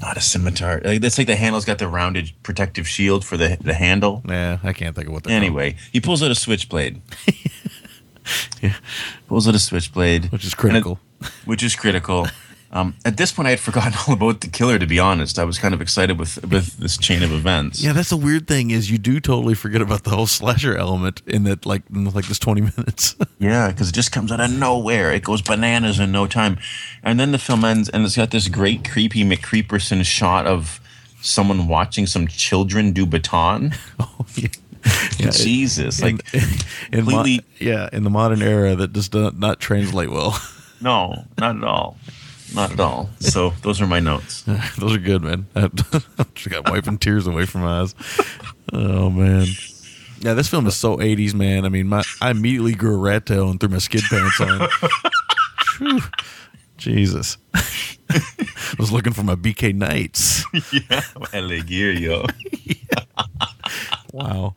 [0.01, 0.81] Not a scimitar.
[0.85, 4.23] Like, that's like the handle's got the rounded protective shield for the the handle.
[4.25, 7.01] Nah, I can't think of what Anyway, he pulls out a switchblade.
[8.63, 8.75] Yeah.
[9.27, 11.01] Pulls out a switchblade, Which is And it- critical.
[11.45, 12.29] which is critical.
[12.75, 14.79] Um, at this point, I had forgotten all about the killer.
[14.79, 17.83] To be honest, I was kind of excited with with this chain of events.
[17.83, 21.21] Yeah, that's the weird thing is you do totally forget about the whole slasher element
[21.27, 23.15] in that like in like this twenty minutes.
[23.39, 25.13] Yeah, because it just comes out of nowhere.
[25.13, 26.59] It goes bananas in no time,
[27.03, 30.81] and then the film ends, and it's got this great creepy McCreeperson shot of
[31.21, 33.75] someone watching some children do baton.
[34.01, 34.49] oh, yeah.
[35.19, 39.39] Yeah, Jesus, in, like in mo- completely- yeah, in the modern era that does not,
[39.39, 40.37] not translate well.
[40.81, 41.97] no, not at all,
[42.55, 43.11] not at all.
[43.21, 44.43] So those are my notes.
[44.79, 45.47] Those are good, man.
[45.57, 45.69] I
[46.35, 47.95] just got wiping tears away from my eyes.
[48.73, 49.47] Oh man.
[50.21, 51.65] Yeah, this film is so 80s, man.
[51.65, 56.01] I mean, my I immediately grew a rat tail and threw my skid pants on.
[56.77, 57.39] Jesus.
[57.55, 57.65] I
[58.79, 60.45] was looking for my BK Knights.
[60.73, 61.03] yeah,
[61.33, 62.25] LA gear, yo.
[64.13, 64.55] Wow.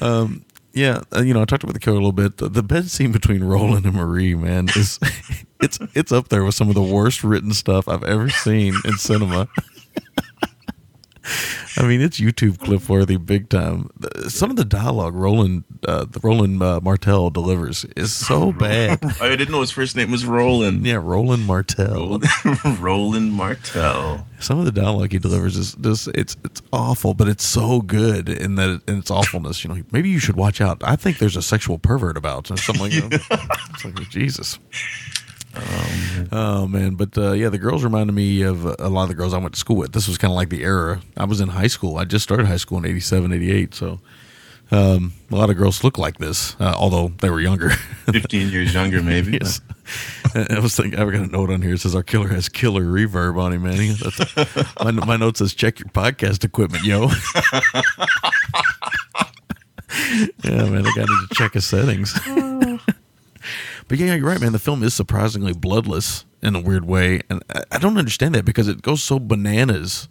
[0.00, 2.38] Um, yeah, uh, you know, I talked about the killer a little bit.
[2.38, 4.98] The, the bed scene between Roland and Marie, man, is
[5.60, 8.92] it's it's up there with some of the worst written stuff I've ever seen in
[8.94, 9.48] cinema.
[11.76, 13.90] I mean, it's YouTube clip worthy, big time.
[14.28, 19.00] Some of the dialogue Roland, uh, the Roland uh, Martell delivers is so bad.
[19.20, 20.84] I didn't know his first name was Roland.
[20.84, 22.20] Yeah, Roland Martell.
[22.80, 24.26] Roland Martell.
[24.40, 28.28] Some of the dialogue he delivers is just it's it's awful, but it's so good
[28.28, 29.62] in that in its awfulness.
[29.62, 30.82] You know, maybe you should watch out.
[30.84, 33.60] I think there's a sexual pervert about or something like that.
[33.70, 34.58] It's like Jesus.
[36.32, 39.34] Oh man, but uh, yeah, the girls reminded me of a lot of the girls
[39.34, 39.92] I went to school with.
[39.92, 41.98] This was kind of like the era I was in high school.
[41.98, 44.00] I just started high school in 87, 88, so
[44.70, 47.70] um, a lot of girls look like this, uh, although they were younger.
[48.10, 49.32] 15 years younger, maybe.
[49.42, 49.60] Yes.
[50.34, 51.74] I was thinking, I've got a note on here.
[51.74, 53.74] It says our killer has killer reverb on him, man.
[53.74, 57.00] He- That's, my, my note says check your podcast equipment, yo.
[60.44, 62.18] yeah, man, I got to check his settings.
[63.88, 64.52] But yeah, you're right, man.
[64.52, 68.44] The film is surprisingly bloodless in a weird way, and I, I don't understand that
[68.44, 70.08] because it goes so bananas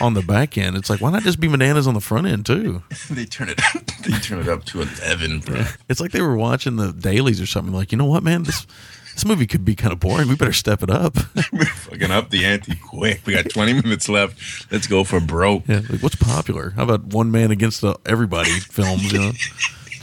[0.00, 0.76] on the back end.
[0.76, 2.82] It's like, why not just be bananas on the front end too?
[3.10, 3.60] they turn it
[4.02, 5.64] they turn it up to 11, bro.
[5.88, 7.74] It's like they were watching the dailies or something.
[7.74, 8.66] Like, you know what, man, this
[9.14, 10.28] this movie could be kind of boring.
[10.28, 11.16] We better step it up.
[11.16, 13.20] Fucking up the ante quick.
[13.24, 14.72] We got 20 minutes left.
[14.72, 15.68] Let's go for broke.
[15.68, 16.70] yeah, like, what's popular?
[16.70, 19.12] How about one man against the everybody films?
[19.12, 19.32] You know,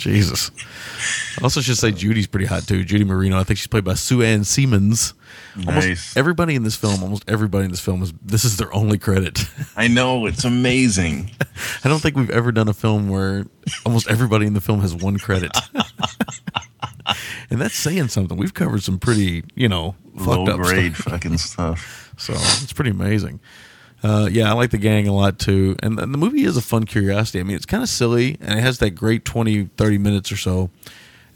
[0.02, 0.52] Jesus.
[1.40, 2.84] I also should say Judy's pretty hot too.
[2.84, 3.40] Judy Marino.
[3.40, 5.14] I think she's played by Sue Ann Siemens.
[5.66, 6.18] Almost Nice.
[6.18, 9.40] everybody in this film, almost everybody in this film is this is their only credit.
[9.78, 10.26] I know.
[10.26, 11.32] It's amazing.
[11.84, 13.46] I don't think we've ever done a film where
[13.86, 15.52] almost everybody in the film has one credit.
[17.50, 18.38] and that's saying something.
[18.38, 21.14] We've covered some pretty, you know, Low up grade stuff.
[21.14, 22.14] fucking stuff.
[22.18, 23.40] So it's pretty amazing.
[24.04, 25.76] Uh, yeah, I like the gang a lot too.
[25.84, 27.40] And, and the movie is a fun curiosity.
[27.40, 30.38] I mean, it's kind of silly and it has that great 20, 30 minutes or
[30.38, 30.70] so.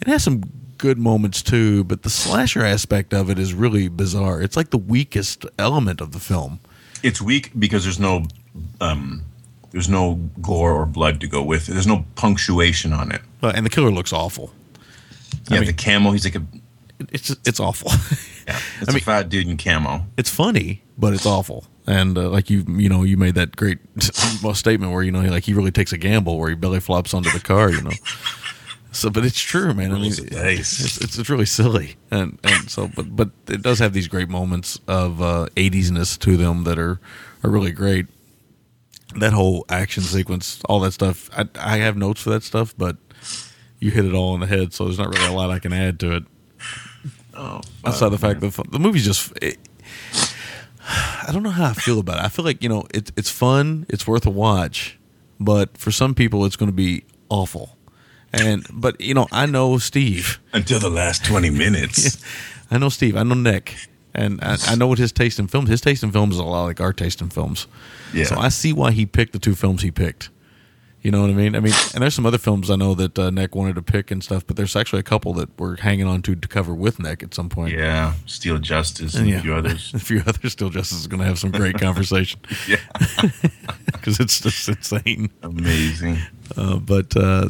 [0.02, 0.44] It has some
[0.78, 4.42] good moments too, but the slasher aspect of it is really bizarre.
[4.42, 6.60] It's like the weakest element of the film.
[7.04, 8.26] It's weak because there's no
[8.82, 9.24] um
[9.72, 11.74] there's no gore or blood to go with it.
[11.74, 13.22] There's no punctuation on it.
[13.44, 14.52] Uh, and the killer looks awful.
[15.50, 16.44] Yeah, mean- the camo, he's like a
[17.12, 17.92] It's it's awful.
[18.48, 20.06] yeah, it's I mean- a fat dude in camo.
[20.18, 21.68] it's funny, but it's awful.
[21.88, 25.44] And uh, like you, you know, you made that great statement where you know, like
[25.44, 27.92] he really takes a gamble where he belly flops onto the car, you know.
[28.92, 29.92] So, but it's true, man.
[29.92, 30.80] I mean, Rolls the dice.
[30.84, 34.30] it's, it's it's really silly, and and so, but but it does have these great
[34.30, 37.00] moments of uh, 80s-ness to them that are
[37.44, 38.08] are really great.
[39.18, 41.30] That whole action sequence, all that stuff.
[41.38, 42.98] I I have notes for that stuff, but
[43.80, 45.74] you hit it all on the head, so there's not really a lot I can
[45.74, 46.24] add to it.
[47.36, 49.34] Oh, Outside the fact that the, the movie's just.
[49.42, 49.58] It,
[50.88, 52.26] I don't know how I feel about it.
[52.26, 54.98] I feel like you know it's it's fun, it's worth a watch,
[55.40, 57.78] but for some people it's going to be awful.
[58.34, 62.24] And but you know I know Steve, until the last 20 minutes.
[62.72, 63.76] I know Steve, I know Nick,
[64.14, 65.70] and I, I know what his taste in films.
[65.70, 67.68] His taste in films is a lot like our taste in films.
[68.14, 68.26] Yeah.
[68.26, 70.30] So I see why he picked the two films he picked.
[71.06, 71.56] You know what I mean?
[71.56, 74.10] I mean, and there's some other films I know that uh, Nick wanted to pick
[74.10, 77.00] and stuff, but there's actually a couple that we're hanging on to to cover with
[77.00, 77.74] Nick at some point.
[77.76, 79.36] Yeah, Steel Justice and Yeah.
[79.38, 79.94] a few others.
[79.94, 80.54] a few others.
[80.54, 82.78] Steel Justice is going to have some great conversation Yeah,
[83.92, 85.30] because it's just insane.
[85.44, 86.18] amazing.
[86.58, 87.50] Uh, but uh,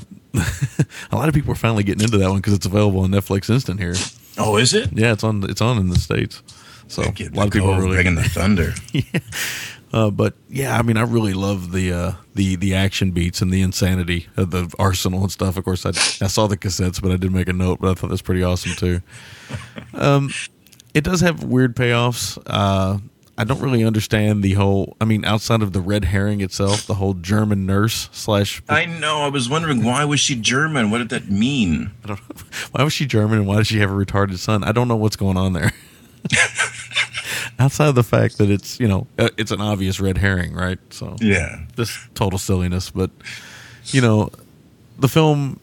[1.14, 3.49] a lot of people are finally getting into that one because it's available on Netflix
[3.49, 3.95] Instant here.
[4.38, 4.90] Oh, is it?
[4.91, 5.49] Yeah, it's on.
[5.49, 6.44] It's on in the states.
[6.88, 8.73] So a lot of people are really bringing the thunder.
[9.96, 13.50] Uh, but yeah, I mean, I really love the uh, the the action beats and
[13.50, 15.56] the insanity of the arsenal and stuff.
[15.56, 17.80] Of course, I I saw the cassettes, but I did make a note.
[17.80, 19.02] But I thought that's pretty awesome too.
[19.94, 20.32] Um,
[20.94, 22.38] it does have weird payoffs.
[22.46, 22.98] Uh,
[23.38, 24.98] I don't really understand the whole.
[25.00, 28.62] I mean, outside of the red herring itself, the whole German nurse slash.
[28.68, 29.22] I know.
[29.22, 30.92] I was wondering why was she German?
[30.92, 31.92] What did that mean?
[32.04, 32.36] I don't know.
[32.72, 34.62] Why was she German and why did she have a retarded son?
[34.66, 35.72] I don't know what's going on there.
[37.60, 40.80] outside of the fact that it's you know uh, it's an obvious red herring, right?
[40.91, 41.62] So Yeah.
[41.76, 42.90] just total silliness.
[42.90, 43.12] But
[43.86, 44.30] you know,
[44.99, 45.60] the film.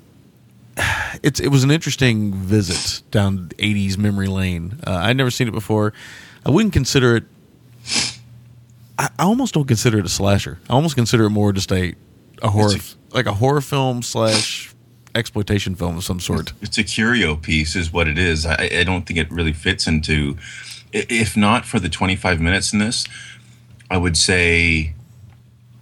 [1.22, 4.80] It's it was an interesting visit down '80s memory lane.
[4.86, 5.92] Uh, I'd never seen it before.
[6.46, 7.24] I wouldn't consider it.
[8.98, 10.58] I, I almost don't consider it a slasher.
[10.70, 11.94] I almost consider it more just a
[12.42, 14.74] a horror, It's like a horror film slash
[15.14, 16.52] exploitation film of some sort.
[16.62, 18.46] It's a curio piece, is what it is.
[18.46, 20.36] I, I don't think it really fits into.
[20.92, 23.06] If not for the 25 minutes in this,
[23.90, 24.94] I would say,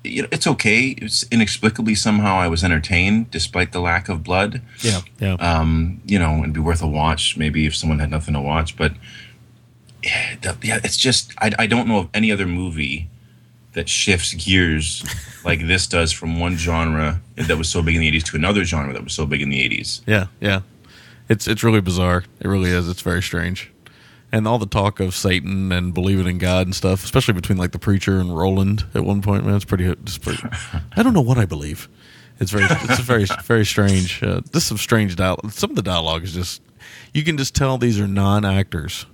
[0.05, 0.95] you know, it's okay.
[0.99, 4.63] It's inexplicably somehow I was entertained despite the lack of blood.
[4.81, 5.35] Yeah, yeah.
[5.35, 8.77] Um, you know, it'd be worth a watch maybe if someone had nothing to watch.
[8.77, 8.93] But
[10.03, 13.09] yeah, yeah it's just I, I don't know of any other movie
[13.73, 15.05] that shifts gears
[15.45, 18.65] like this does from one genre that was so big in the 80s to another
[18.65, 20.03] genre that was so big in the 80s.
[20.07, 20.63] Yeah, yeah.
[21.29, 22.25] It's it's really bizarre.
[22.41, 22.89] It really is.
[22.89, 23.71] It's very strange.
[24.33, 27.73] And all the talk of Satan and believing in God and stuff, especially between like
[27.73, 29.87] the preacher and Roland at one point, man, it's pretty.
[29.87, 30.43] It's pretty
[30.97, 31.89] I don't know what I believe.
[32.39, 34.23] It's very, it's very, very strange.
[34.23, 35.51] Uh, this is some strange dialogue.
[35.53, 36.63] Some of the dialogue is just,
[37.13, 39.05] you can just tell these are non-actors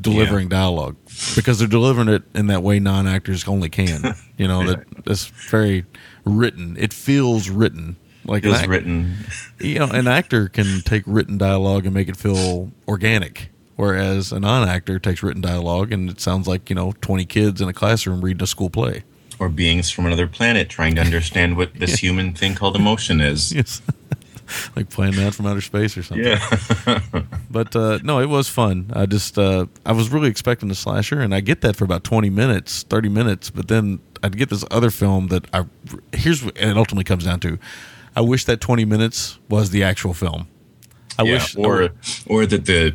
[0.00, 0.96] delivering dialogue
[1.36, 4.14] because they're delivering it in that way non-actors only can.
[4.36, 5.84] You know that that's very
[6.24, 6.76] written.
[6.78, 7.96] It feels written.
[8.24, 9.14] Like It was act- written.
[9.60, 14.38] you know, an actor can take written dialogue and make it feel organic, whereas a
[14.40, 18.20] non-actor takes written dialogue and it sounds like you know twenty kids in a classroom
[18.20, 19.04] reading a school play.
[19.40, 23.52] or beings from another planet trying to understand what this human thing called emotion is.
[23.58, 23.80] Yes,
[24.76, 26.26] like playing that from outer space or something.
[26.26, 27.00] Yeah.
[27.50, 28.90] But uh, no, it was fun.
[28.94, 32.02] I just uh, I was really expecting a slasher, and I get that for about
[32.04, 33.50] twenty minutes, thirty minutes.
[33.50, 35.66] But then I'd get this other film that I
[36.12, 37.58] here's what it ultimately comes down to.
[38.16, 40.48] I wish that twenty minutes was the actual film.
[41.18, 41.90] I Yeah, wish, or
[42.26, 42.94] or that the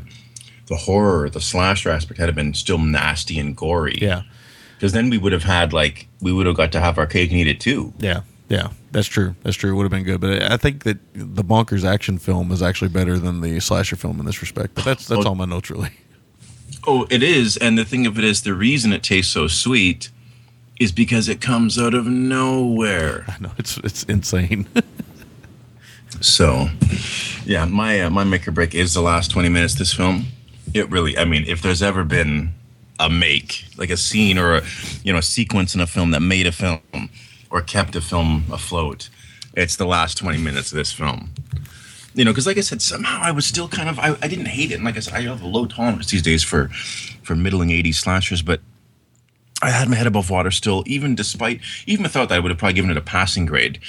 [0.74, 3.98] the horror, the slasher aspect had been still nasty and gory.
[4.02, 4.24] yeah,
[4.76, 7.30] Because then we would have had like we would have got to have our cake
[7.32, 7.94] and eat it too.
[8.00, 9.36] Yeah, yeah, that's true.
[9.44, 9.72] That's true.
[9.72, 12.90] It would have been good, but I think that the bonkers action film is actually
[12.90, 14.74] better than the slasher film in this respect.
[14.76, 15.30] But that's that's Oh.
[15.30, 15.92] all my notes really.
[16.86, 17.56] Oh, it is.
[17.58, 20.10] And the thing of it is, the reason it tastes so sweet
[20.80, 23.24] is because it comes out of nowhere.
[23.28, 24.66] I know it's it's insane.
[26.22, 26.70] So,
[27.44, 29.74] yeah, my uh, my make or break is the last twenty minutes.
[29.74, 30.26] of This film,
[30.74, 31.18] it really.
[31.18, 32.54] I mean, if there's ever been
[33.00, 34.64] a make, like a scene or a
[35.04, 36.82] you know a sequence in a film that made a film
[37.50, 39.10] or kept a film afloat,
[39.56, 41.32] it's the last twenty minutes of this film.
[42.16, 44.46] You know, because like I said, somehow I was still kind of I, I didn't
[44.46, 44.76] hate it.
[44.76, 46.68] And like I said, I have a low tolerance these days for
[47.24, 48.62] for middling '80s slashers, but
[49.62, 52.58] I had my head above water still, even despite even without that, I would have
[52.58, 53.80] probably given it a passing grade.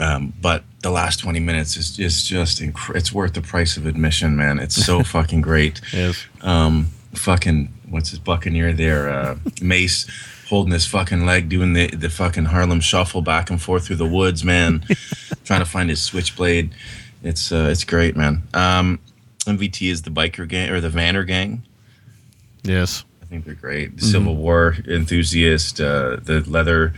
[0.00, 3.86] Um, but the last 20 minutes is, is just inc- it's worth the price of
[3.86, 4.58] admission, man.
[4.58, 5.80] It's so fucking great.
[5.92, 6.26] yes.
[6.40, 9.08] Um, fucking what's his Buccaneer there?
[9.08, 10.06] Uh, Mace
[10.48, 14.06] holding his fucking leg, doing the the fucking Harlem shuffle back and forth through the
[14.06, 14.84] woods, man.
[15.44, 16.74] trying to find his switchblade.
[17.22, 18.42] It's uh, it's great, man.
[18.52, 18.98] Um,
[19.46, 21.62] MVT is the biker gang or the Vanner gang.
[22.62, 23.04] Yes.
[23.22, 23.96] I think they're great.
[23.98, 26.94] The Civil War enthusiast, uh, the leather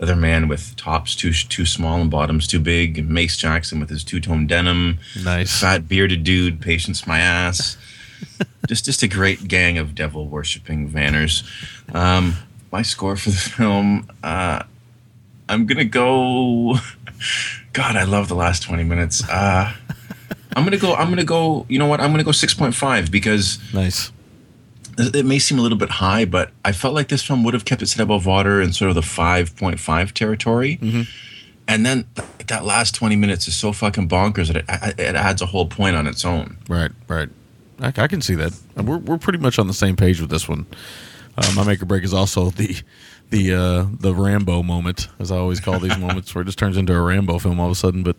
[0.00, 3.08] leather man with tops too too small and bottoms too big.
[3.08, 4.98] Mace Jackson with his two tone denim.
[5.24, 5.60] Nice.
[5.60, 7.76] Fat bearded dude, patience my ass.
[8.68, 11.42] just just a great gang of devil worshipping vanners.
[11.94, 12.36] Um,
[12.70, 14.62] my score for the film, uh,
[15.48, 16.76] I'm gonna go.
[17.72, 19.26] God, I love the last twenty minutes.
[19.28, 19.72] Uh,
[20.54, 20.94] I'm gonna go.
[20.94, 21.66] I'm gonna go.
[21.68, 22.00] You know what?
[22.00, 24.12] I'm gonna go six point five because Nice.
[24.98, 27.64] It may seem a little bit high, but I felt like this film would have
[27.64, 30.78] kept its head above water in sort of the 5.5 territory.
[31.66, 35.42] And then th- that last 20 minutes is so fucking bonkers that it, it adds
[35.42, 36.56] a whole point on its own.
[36.68, 36.90] Right.
[37.08, 37.28] Right.
[37.80, 38.52] I, I can see that.
[38.76, 40.66] We're we're pretty much on the same page with this one.
[41.36, 42.76] Uh, my make or break is also the
[43.30, 46.76] the uh, the Rambo moment, as I always call these moments, where it just turns
[46.76, 48.02] into a Rambo film all of a sudden.
[48.02, 48.16] But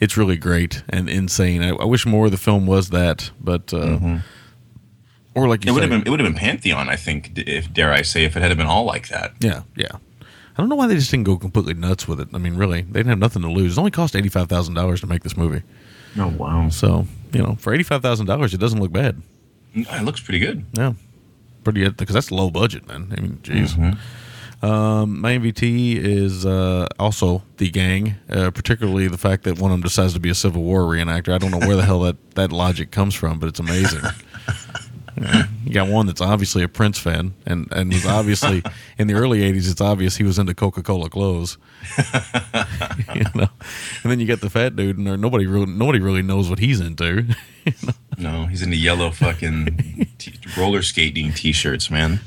[0.00, 1.62] it's really great and insane.
[1.62, 4.18] I, I wish more of the film was that, but uh,
[5.36, 7.32] or like you It would say, have been it would have been Pantheon, I think,
[7.38, 9.34] if dare I say, if it had been all like that.
[9.40, 9.92] Yeah, yeah.
[10.58, 12.28] I don't know why they just didn't go completely nuts with it.
[12.32, 13.76] I mean, really, they didn't have nothing to lose.
[13.76, 15.62] It only cost eighty five thousand dollars to make this movie.
[16.18, 19.20] Oh wow, So you know, for eighty five thousand dollars, it doesn't look bad.
[19.74, 20.64] it looks pretty good.
[20.72, 20.94] Yeah,
[21.62, 23.12] pretty good because that's low budget, man.
[23.16, 23.98] I mean, jeez.
[24.62, 29.74] Um, my MVT is uh, also the gang, uh, particularly the fact that one of
[29.76, 31.34] them decides to be a Civil War reenactor.
[31.34, 34.00] I don't know where the hell that, that logic comes from, but it's amazing.
[35.16, 38.62] You got one that's obviously a Prince fan, and and was obviously
[38.98, 39.70] in the early '80s.
[39.70, 41.56] It's obvious he was into Coca Cola clothes,
[43.14, 43.48] you know.
[44.02, 46.80] And then you get the fat dude, and nobody really nobody really knows what he's
[46.80, 47.24] into.
[48.18, 52.20] No, he's in the yellow fucking t- roller skating t-shirts, man.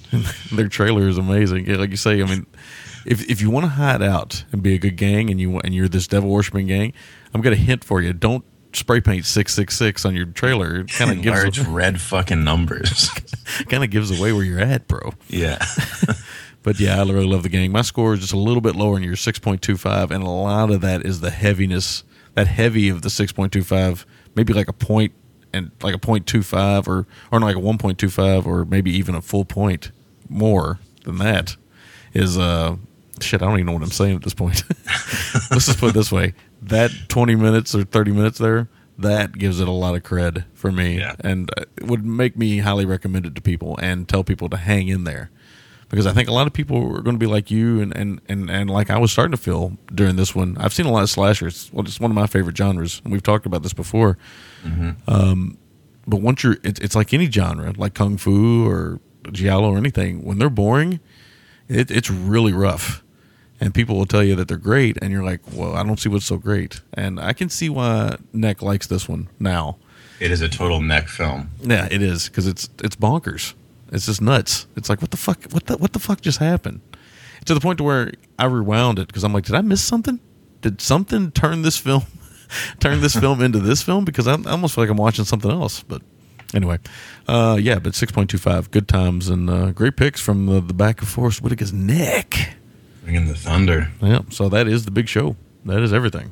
[0.52, 1.66] Their trailer is amazing.
[1.66, 2.46] Yeah, like you say, I mean,
[3.06, 5.74] if if you want to hide out and be a good gang, and you and
[5.74, 6.94] you're this devil worshiping gang,
[7.34, 8.12] I'm gonna hint for you.
[8.14, 10.82] Don't spray paint six six six on your trailer.
[10.82, 13.10] It kind of gives large red fucking numbers.
[13.70, 15.14] kind of gives away where you're at, bro.
[15.28, 15.64] yeah.
[16.62, 17.72] But yeah, I really love the gang.
[17.72, 20.82] My score is just a little bit lower than your 6.25, and a lot of
[20.82, 24.04] that is the heaviness, that heavy of the 6.25,
[24.36, 25.14] maybe like a point
[25.54, 29.92] and like a 0.25 or or like a 1.25 or maybe even a full point
[30.28, 31.56] more than that
[32.14, 32.76] is uh
[33.22, 33.42] shit.
[33.42, 34.64] I don't even know what I'm saying at this point.
[35.50, 38.68] Let's just put it this way: that 20 minutes or 30 minutes there.
[38.98, 41.16] That gives it a lot of cred for me, Yeah.
[41.22, 44.90] and it would make me highly recommend it to people and tell people to hang
[44.90, 45.30] in there
[45.88, 48.20] because I think a lot of people are going to be like you and, and,
[48.28, 50.58] and, and like I was starting to feel during this one.
[50.60, 51.70] I've seen a lot of slashers.
[51.72, 54.18] Well, it's one of my favorite genres, and we've talked about this before.
[55.08, 55.58] Um,
[56.06, 59.00] but once you're, it's, it's like any genre, like kung fu or
[59.32, 60.24] giallo or anything.
[60.26, 61.00] When they're boring,
[61.68, 63.04] it, it's really rough,
[63.60, 66.10] and people will tell you that they're great, and you're like, well, I don't see
[66.10, 69.78] what's so great, and I can see why Neck likes this one now.
[70.20, 71.50] It is a total neck film.
[71.62, 73.54] Yeah, it is because it's it's bonkers.
[73.92, 74.68] It's just nuts.
[74.76, 75.44] It's like what the fuck?
[75.52, 76.82] What the what the fuck just happened?
[77.46, 80.20] To the point to where I rewound it because I'm like, did I miss something?
[80.62, 82.04] Did something turn this film
[82.80, 84.06] turn this film into this film?
[84.06, 85.84] Because I, I almost feel like I'm watching something else.
[85.84, 86.02] But
[86.54, 86.80] anyway,
[87.28, 91.08] uh, yeah, but 6.25, good times and uh, great picks from the, the back of
[91.08, 92.56] Forest Whitaker's neck.
[93.10, 93.90] Bring in the thunder.
[94.04, 95.36] Yeah, so that is the big show.
[95.66, 96.32] That is everything.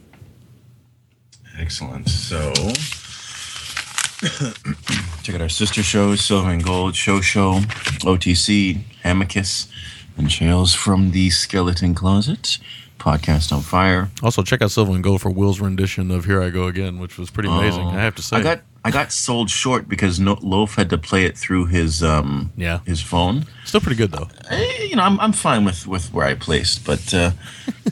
[1.58, 2.08] Excellent.
[2.08, 2.54] So,
[5.24, 7.62] check out our sister shows Silver and Gold, Show Show,
[8.02, 9.70] OTC, Amicus,
[10.18, 12.60] and Trails from the Skeleton Closet,
[13.00, 14.12] Podcast on Fire.
[14.22, 17.18] Also, check out Silver and Gold for Will's rendition of "Here I Go Again," which
[17.18, 17.88] was pretty amazing.
[17.88, 17.90] Oh.
[17.90, 18.38] I have to say.
[18.38, 22.02] I got I got sold short because no, Loaf had to play it through his
[22.04, 22.80] um Yeah.
[22.86, 23.46] his phone.
[23.66, 24.28] still pretty good though.
[24.50, 27.32] Eh, you know, I'm I'm fine with with where I placed, but uh,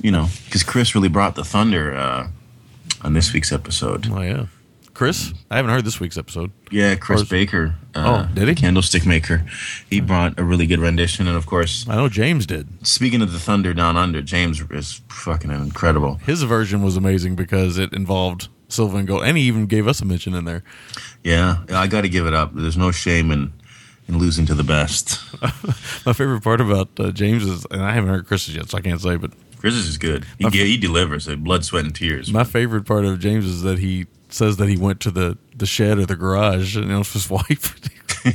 [0.02, 2.28] you know, because Chris really brought the thunder uh,
[3.02, 4.08] on this week's episode.
[4.10, 4.46] Oh yeah,
[4.94, 5.34] Chris.
[5.52, 6.52] I haven't heard this week's episode.
[6.72, 7.76] Yeah, Chris Baker.
[7.94, 8.56] Uh, Oh, did he?
[8.56, 9.46] Candlestick maker.
[9.90, 12.68] He brought a really good rendition, and of course, I know James did.
[12.88, 16.16] speaking of the Thunder Down Under, James is fucking incredible.
[16.26, 20.02] His version was amazing because it involved silver and gold, and he even gave us
[20.02, 20.64] a mention in there.
[21.24, 22.52] Yeah, I got to give it up.
[22.54, 23.54] There's no shame in
[24.08, 25.20] in losing to the best.
[26.06, 28.82] My favorite part about uh, James is, and I haven't heard Chris's yet, so I
[28.82, 30.26] can't say, but Chris is good.
[30.38, 31.28] He, he delivers.
[31.28, 32.32] uh, Blood, sweat, and tears.
[32.32, 35.66] my favorite part of James is that he says that he went to the, the
[35.66, 37.80] shed or the garage and asked his wife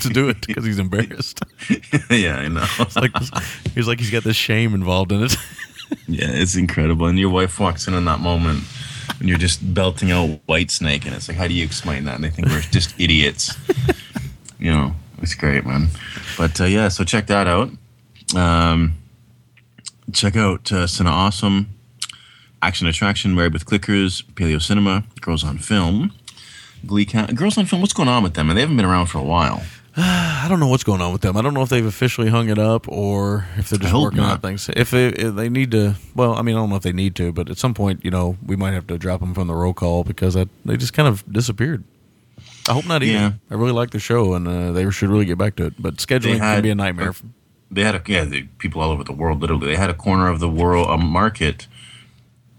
[0.01, 1.41] to do it because he's embarrassed.
[2.11, 2.67] yeah, I know.
[2.81, 3.13] It's like
[3.75, 5.37] he's like he's got this shame involved in it.
[6.09, 7.07] yeah, it's incredible.
[7.07, 8.65] And your wife walks in in that moment,
[9.19, 12.15] and you're just belting out Whitesnake, and it's like, how do you explain that?
[12.17, 13.55] And they think we're just idiots.
[14.59, 15.89] you know, it's great, man.
[16.37, 17.71] But uh, yeah, so check that out.
[18.35, 18.95] Um,
[20.13, 21.69] check out uh, Awesome,
[22.63, 26.13] Action Attraction, Married with Clickers, Paleo Cinema, Girls on Film,
[26.87, 27.81] Glee Ca- Girls on Film.
[27.81, 28.49] What's going on with them?
[28.51, 29.63] And they haven't been around for a while.
[29.97, 31.37] I don't know what's going on with them.
[31.37, 34.39] I don't know if they've officially hung it up or if they're just working on
[34.41, 34.71] things.
[34.75, 37.17] If they, if they need to, well, I mean, I don't know if they need
[37.17, 39.55] to, but at some point, you know, we might have to drop them from the
[39.55, 41.83] roll call because that, they just kind of disappeared.
[42.69, 43.13] I hope not either.
[43.13, 43.33] Yeah.
[43.51, 45.75] I really like the show and uh, they should really get back to it.
[45.79, 47.15] But scheduling can be a nightmare.
[47.71, 50.29] they had a yeah the people all over the world literally they had a corner
[50.29, 51.69] of the world a market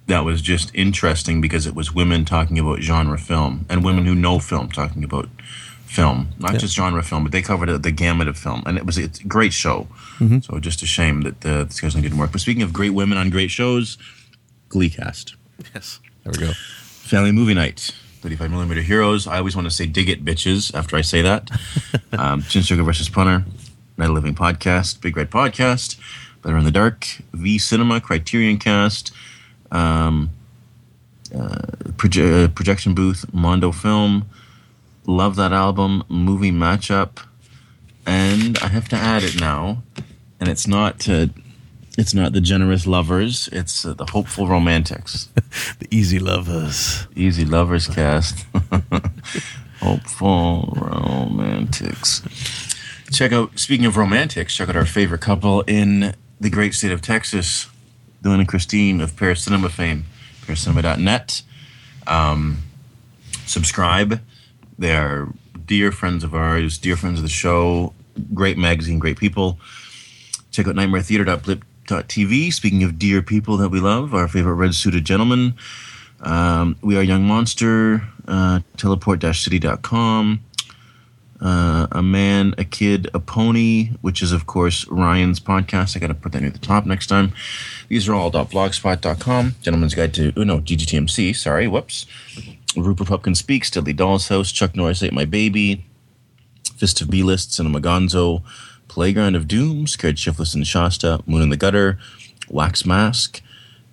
[0.08, 4.16] that was just interesting because it was women talking about genre film and women who
[4.16, 5.30] know film talking about
[5.92, 8.86] film not just genre film but they covered the, the gamut of film and it
[8.86, 9.88] was it's a great show
[10.42, 13.18] so just a shame that uh, the scheduling didn't work but speaking of great women
[13.18, 13.98] on great shows
[14.72, 15.36] Glee cast.
[15.76, 16.00] Yes.
[16.24, 16.54] There we go.
[16.54, 19.28] Family Movie Night, 35 millimeter heroes.
[19.28, 21.50] I always want to say dig it, bitches, after I say that.
[22.14, 23.44] um, Chin Sugar versus Punter,
[23.98, 26.00] Night of Living Podcast, Big Red Podcast,
[26.42, 29.12] Better in the Dark, V Cinema, Criterion Cast,
[29.72, 30.30] um,
[31.36, 31.58] uh,
[31.98, 34.26] proje- uh, Projection Booth, Mondo Film,
[35.06, 37.26] Love That Album, Movie Matchup,
[38.06, 39.84] and I have to add it now,
[40.40, 41.08] and it's not.
[41.10, 41.28] Uh,
[41.98, 43.50] It's not the generous lovers.
[43.52, 45.28] It's uh, the hopeful romantics.
[45.80, 47.06] The easy lovers.
[47.16, 48.46] Easy lovers cast.
[49.82, 52.22] hopeful romantics.
[53.12, 53.60] Check out.
[53.60, 57.68] Speaking of romantics, check out our favorite couple in the great state of Texas,
[58.24, 60.06] Dylan and Christine of Paracinema fame,
[60.46, 61.42] Paracinema.net.
[62.08, 62.60] Um,
[63.46, 64.22] subscribe.
[64.82, 65.28] They are
[65.68, 67.94] dear friends of ours, dear friends of the show.
[68.34, 69.60] Great magazine, great people.
[70.50, 72.52] Check out nightmaretheater.blip.tv.
[72.52, 75.54] Speaking of dear people that we love, our favorite red suited gentleman.
[76.22, 80.44] Um, we are Young Monster, uh, teleport-city.com.
[81.40, 85.96] Uh, a man, a kid, a pony, which is of course Ryan's podcast.
[85.96, 87.34] I got to put that near the top next time.
[87.88, 89.56] These are all dot .blogspot.com.
[89.62, 91.36] Gentleman's Guide to oh no GGTMC.
[91.36, 92.08] Sorry, whoops.
[92.76, 93.70] Rupert Pupkin speaks.
[93.70, 94.52] Deadly Doll's House.
[94.52, 95.86] Chuck Norris ate my baby.
[96.76, 97.54] Fist of B List.
[97.54, 98.44] Cinema Gonzo.
[98.88, 99.88] Playground of Doom.
[99.88, 101.22] Scared Shiftless and Shasta.
[101.26, 102.00] Moon in the Gutter.
[102.50, 103.42] Wax Mask.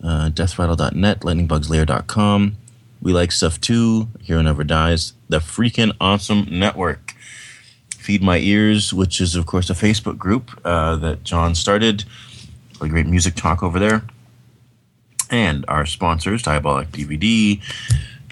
[0.02, 1.20] Uh, DeathRattle.net.
[1.20, 2.56] LightningBugsLair.com.
[3.00, 4.08] We like stuff too.
[4.22, 5.12] Hero Never Dies.
[5.28, 7.14] The freaking awesome network.
[7.90, 12.04] Feed My Ears, which is, of course, a Facebook group uh, that John started.
[12.80, 14.02] A great music talk over there.
[15.30, 16.46] And our sponsors,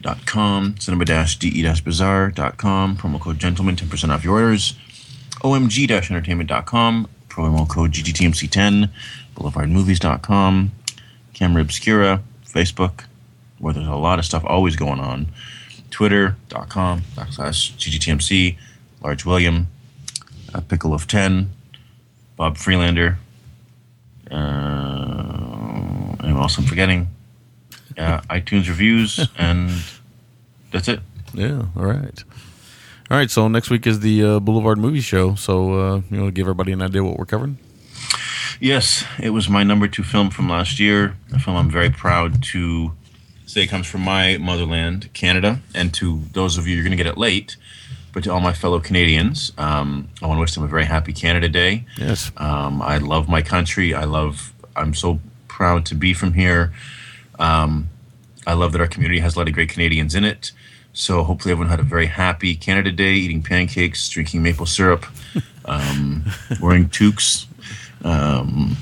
[0.07, 4.75] DiabolicDVD.com, cinema-de-bazaar.com, promo code gentleman, 10% off your orders.
[5.43, 8.89] OMG-entertainment.com, promo code GGTMC10,
[9.35, 10.73] boulevardmovies.com,
[11.35, 13.05] Camera Obscura, Facebook,
[13.59, 15.29] where there's a lot of stuff always going on.
[15.91, 18.57] Twitter.com backslash GGTMC,
[19.03, 19.69] Large William,
[20.55, 21.51] uh, Pickle of 10,
[22.37, 23.19] Bob Freelander.
[24.31, 24.35] Uh,
[26.21, 27.09] I'm also forgetting?
[27.97, 29.71] Uh, iTunes reviews, and
[30.73, 31.01] that's it.
[31.35, 31.67] Yeah.
[31.77, 32.25] All right.
[33.11, 33.31] All right.
[33.31, 35.35] So next week is the uh, Boulevard Movie Show.
[35.35, 37.59] So uh, you know, give everybody an idea what we're covering.
[38.61, 41.17] Yes, it was my number two film from last year.
[41.33, 42.93] A film I'm very proud to
[43.45, 45.61] say comes from my motherland, Canada.
[45.75, 47.57] And to those of you, you're going to get it late,
[48.13, 51.13] but to all my fellow Canadians, um, I want to wish them a very happy
[51.13, 51.85] Canada Day.
[51.99, 52.33] Yes.
[52.39, 53.95] Um, I love my country.
[53.95, 54.53] I love.
[54.75, 56.73] I'm so proud to be from here.
[57.39, 57.89] Um,
[58.47, 60.53] I love that our community has a lot of great Canadians in it.
[60.93, 65.05] So hopefully everyone had a very happy Canada Day, eating pancakes, drinking maple syrup,
[65.67, 66.25] um,
[66.61, 67.47] wearing toques,
[68.03, 68.77] um,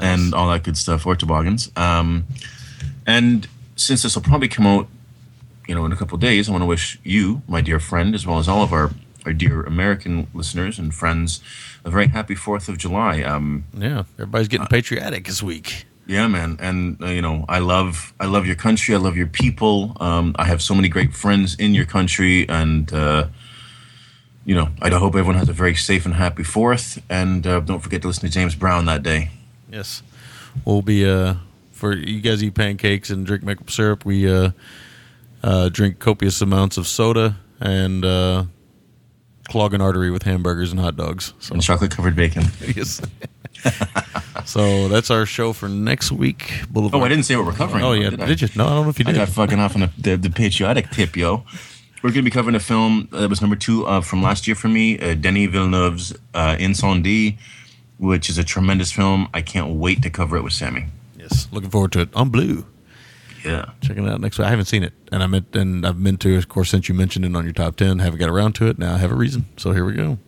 [0.00, 1.72] and all that good stuff, or toboggans.
[1.74, 2.26] Um,
[3.06, 4.86] and since this will probably come out,
[5.66, 8.14] you know, in a couple of days, I want to wish you, my dear friend,
[8.14, 8.92] as well as all of our,
[9.26, 11.40] our dear American listeners and friends,
[11.84, 13.22] a very happy Fourth of July.
[13.22, 14.04] Um, Yeah.
[14.14, 15.86] Everybody's getting patriotic this week.
[16.08, 18.94] Yeah, man, and uh, you know, I love I love your country.
[18.94, 19.96] I love your people.
[20.00, 23.28] Um, I have so many great friends in your country, and uh,
[24.46, 27.02] you know, I hope everyone has a very safe and happy Fourth.
[27.10, 29.30] And uh, don't forget to listen to James Brown that day.
[29.70, 30.02] Yes.
[30.64, 31.34] We'll be uh
[31.72, 34.06] for you guys eat pancakes and drink maple syrup.
[34.06, 34.52] We uh
[35.42, 38.44] uh drink copious amounts of soda and uh
[39.48, 41.34] clog an artery with hamburgers and hot dogs.
[41.40, 42.44] So And chocolate covered bacon.
[42.74, 43.02] yes.
[44.44, 46.52] so that's our show for next week.
[46.70, 47.02] Boulevard.
[47.02, 47.84] Oh, I didn't say what we're covering.
[47.84, 48.26] Oh yeah, did, I?
[48.26, 48.48] did you?
[48.56, 49.18] No, I don't know if you I did.
[49.18, 51.44] got fucking off on the, the, the patriotic tip, yo.
[52.02, 54.54] We're going to be covering a film that was number two uh, from last year
[54.54, 57.36] for me, uh, Denis Villeneuve's uh, Incendies,
[57.98, 59.28] which is a tremendous film.
[59.34, 60.86] I can't wait to cover it with Sammy.
[61.18, 62.14] yes, looking forward to it.
[62.14, 62.64] On Blue.
[63.44, 63.66] Yeah.
[63.80, 64.46] Checking it out next week.
[64.46, 66.94] I haven't seen it, and I meant and I've meant to, of course, since you
[66.94, 67.98] mentioned it on your top ten.
[67.98, 68.78] Haven't got around to it.
[68.78, 69.46] Now I have a reason.
[69.56, 70.18] So here we go.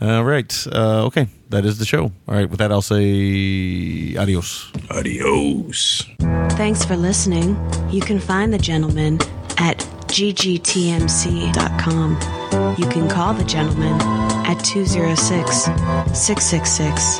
[0.00, 0.66] All right.
[0.70, 2.04] Uh, okay, that is the show.
[2.28, 2.48] All right.
[2.48, 4.70] With that, I'll say adios.
[4.90, 6.04] Adios.
[6.50, 7.56] Thanks for listening.
[7.90, 9.18] You can find the gentleman
[9.58, 9.78] at
[10.08, 11.56] ggtmc.com.
[12.78, 14.00] You can call the gentleman
[14.46, 15.64] at 206
[16.18, 17.18] 666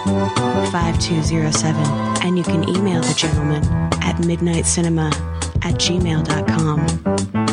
[0.71, 1.83] 5207.
[2.27, 3.65] And you can email the gentleman
[4.03, 5.13] at midnightcinema
[5.65, 7.46] at gmail.com.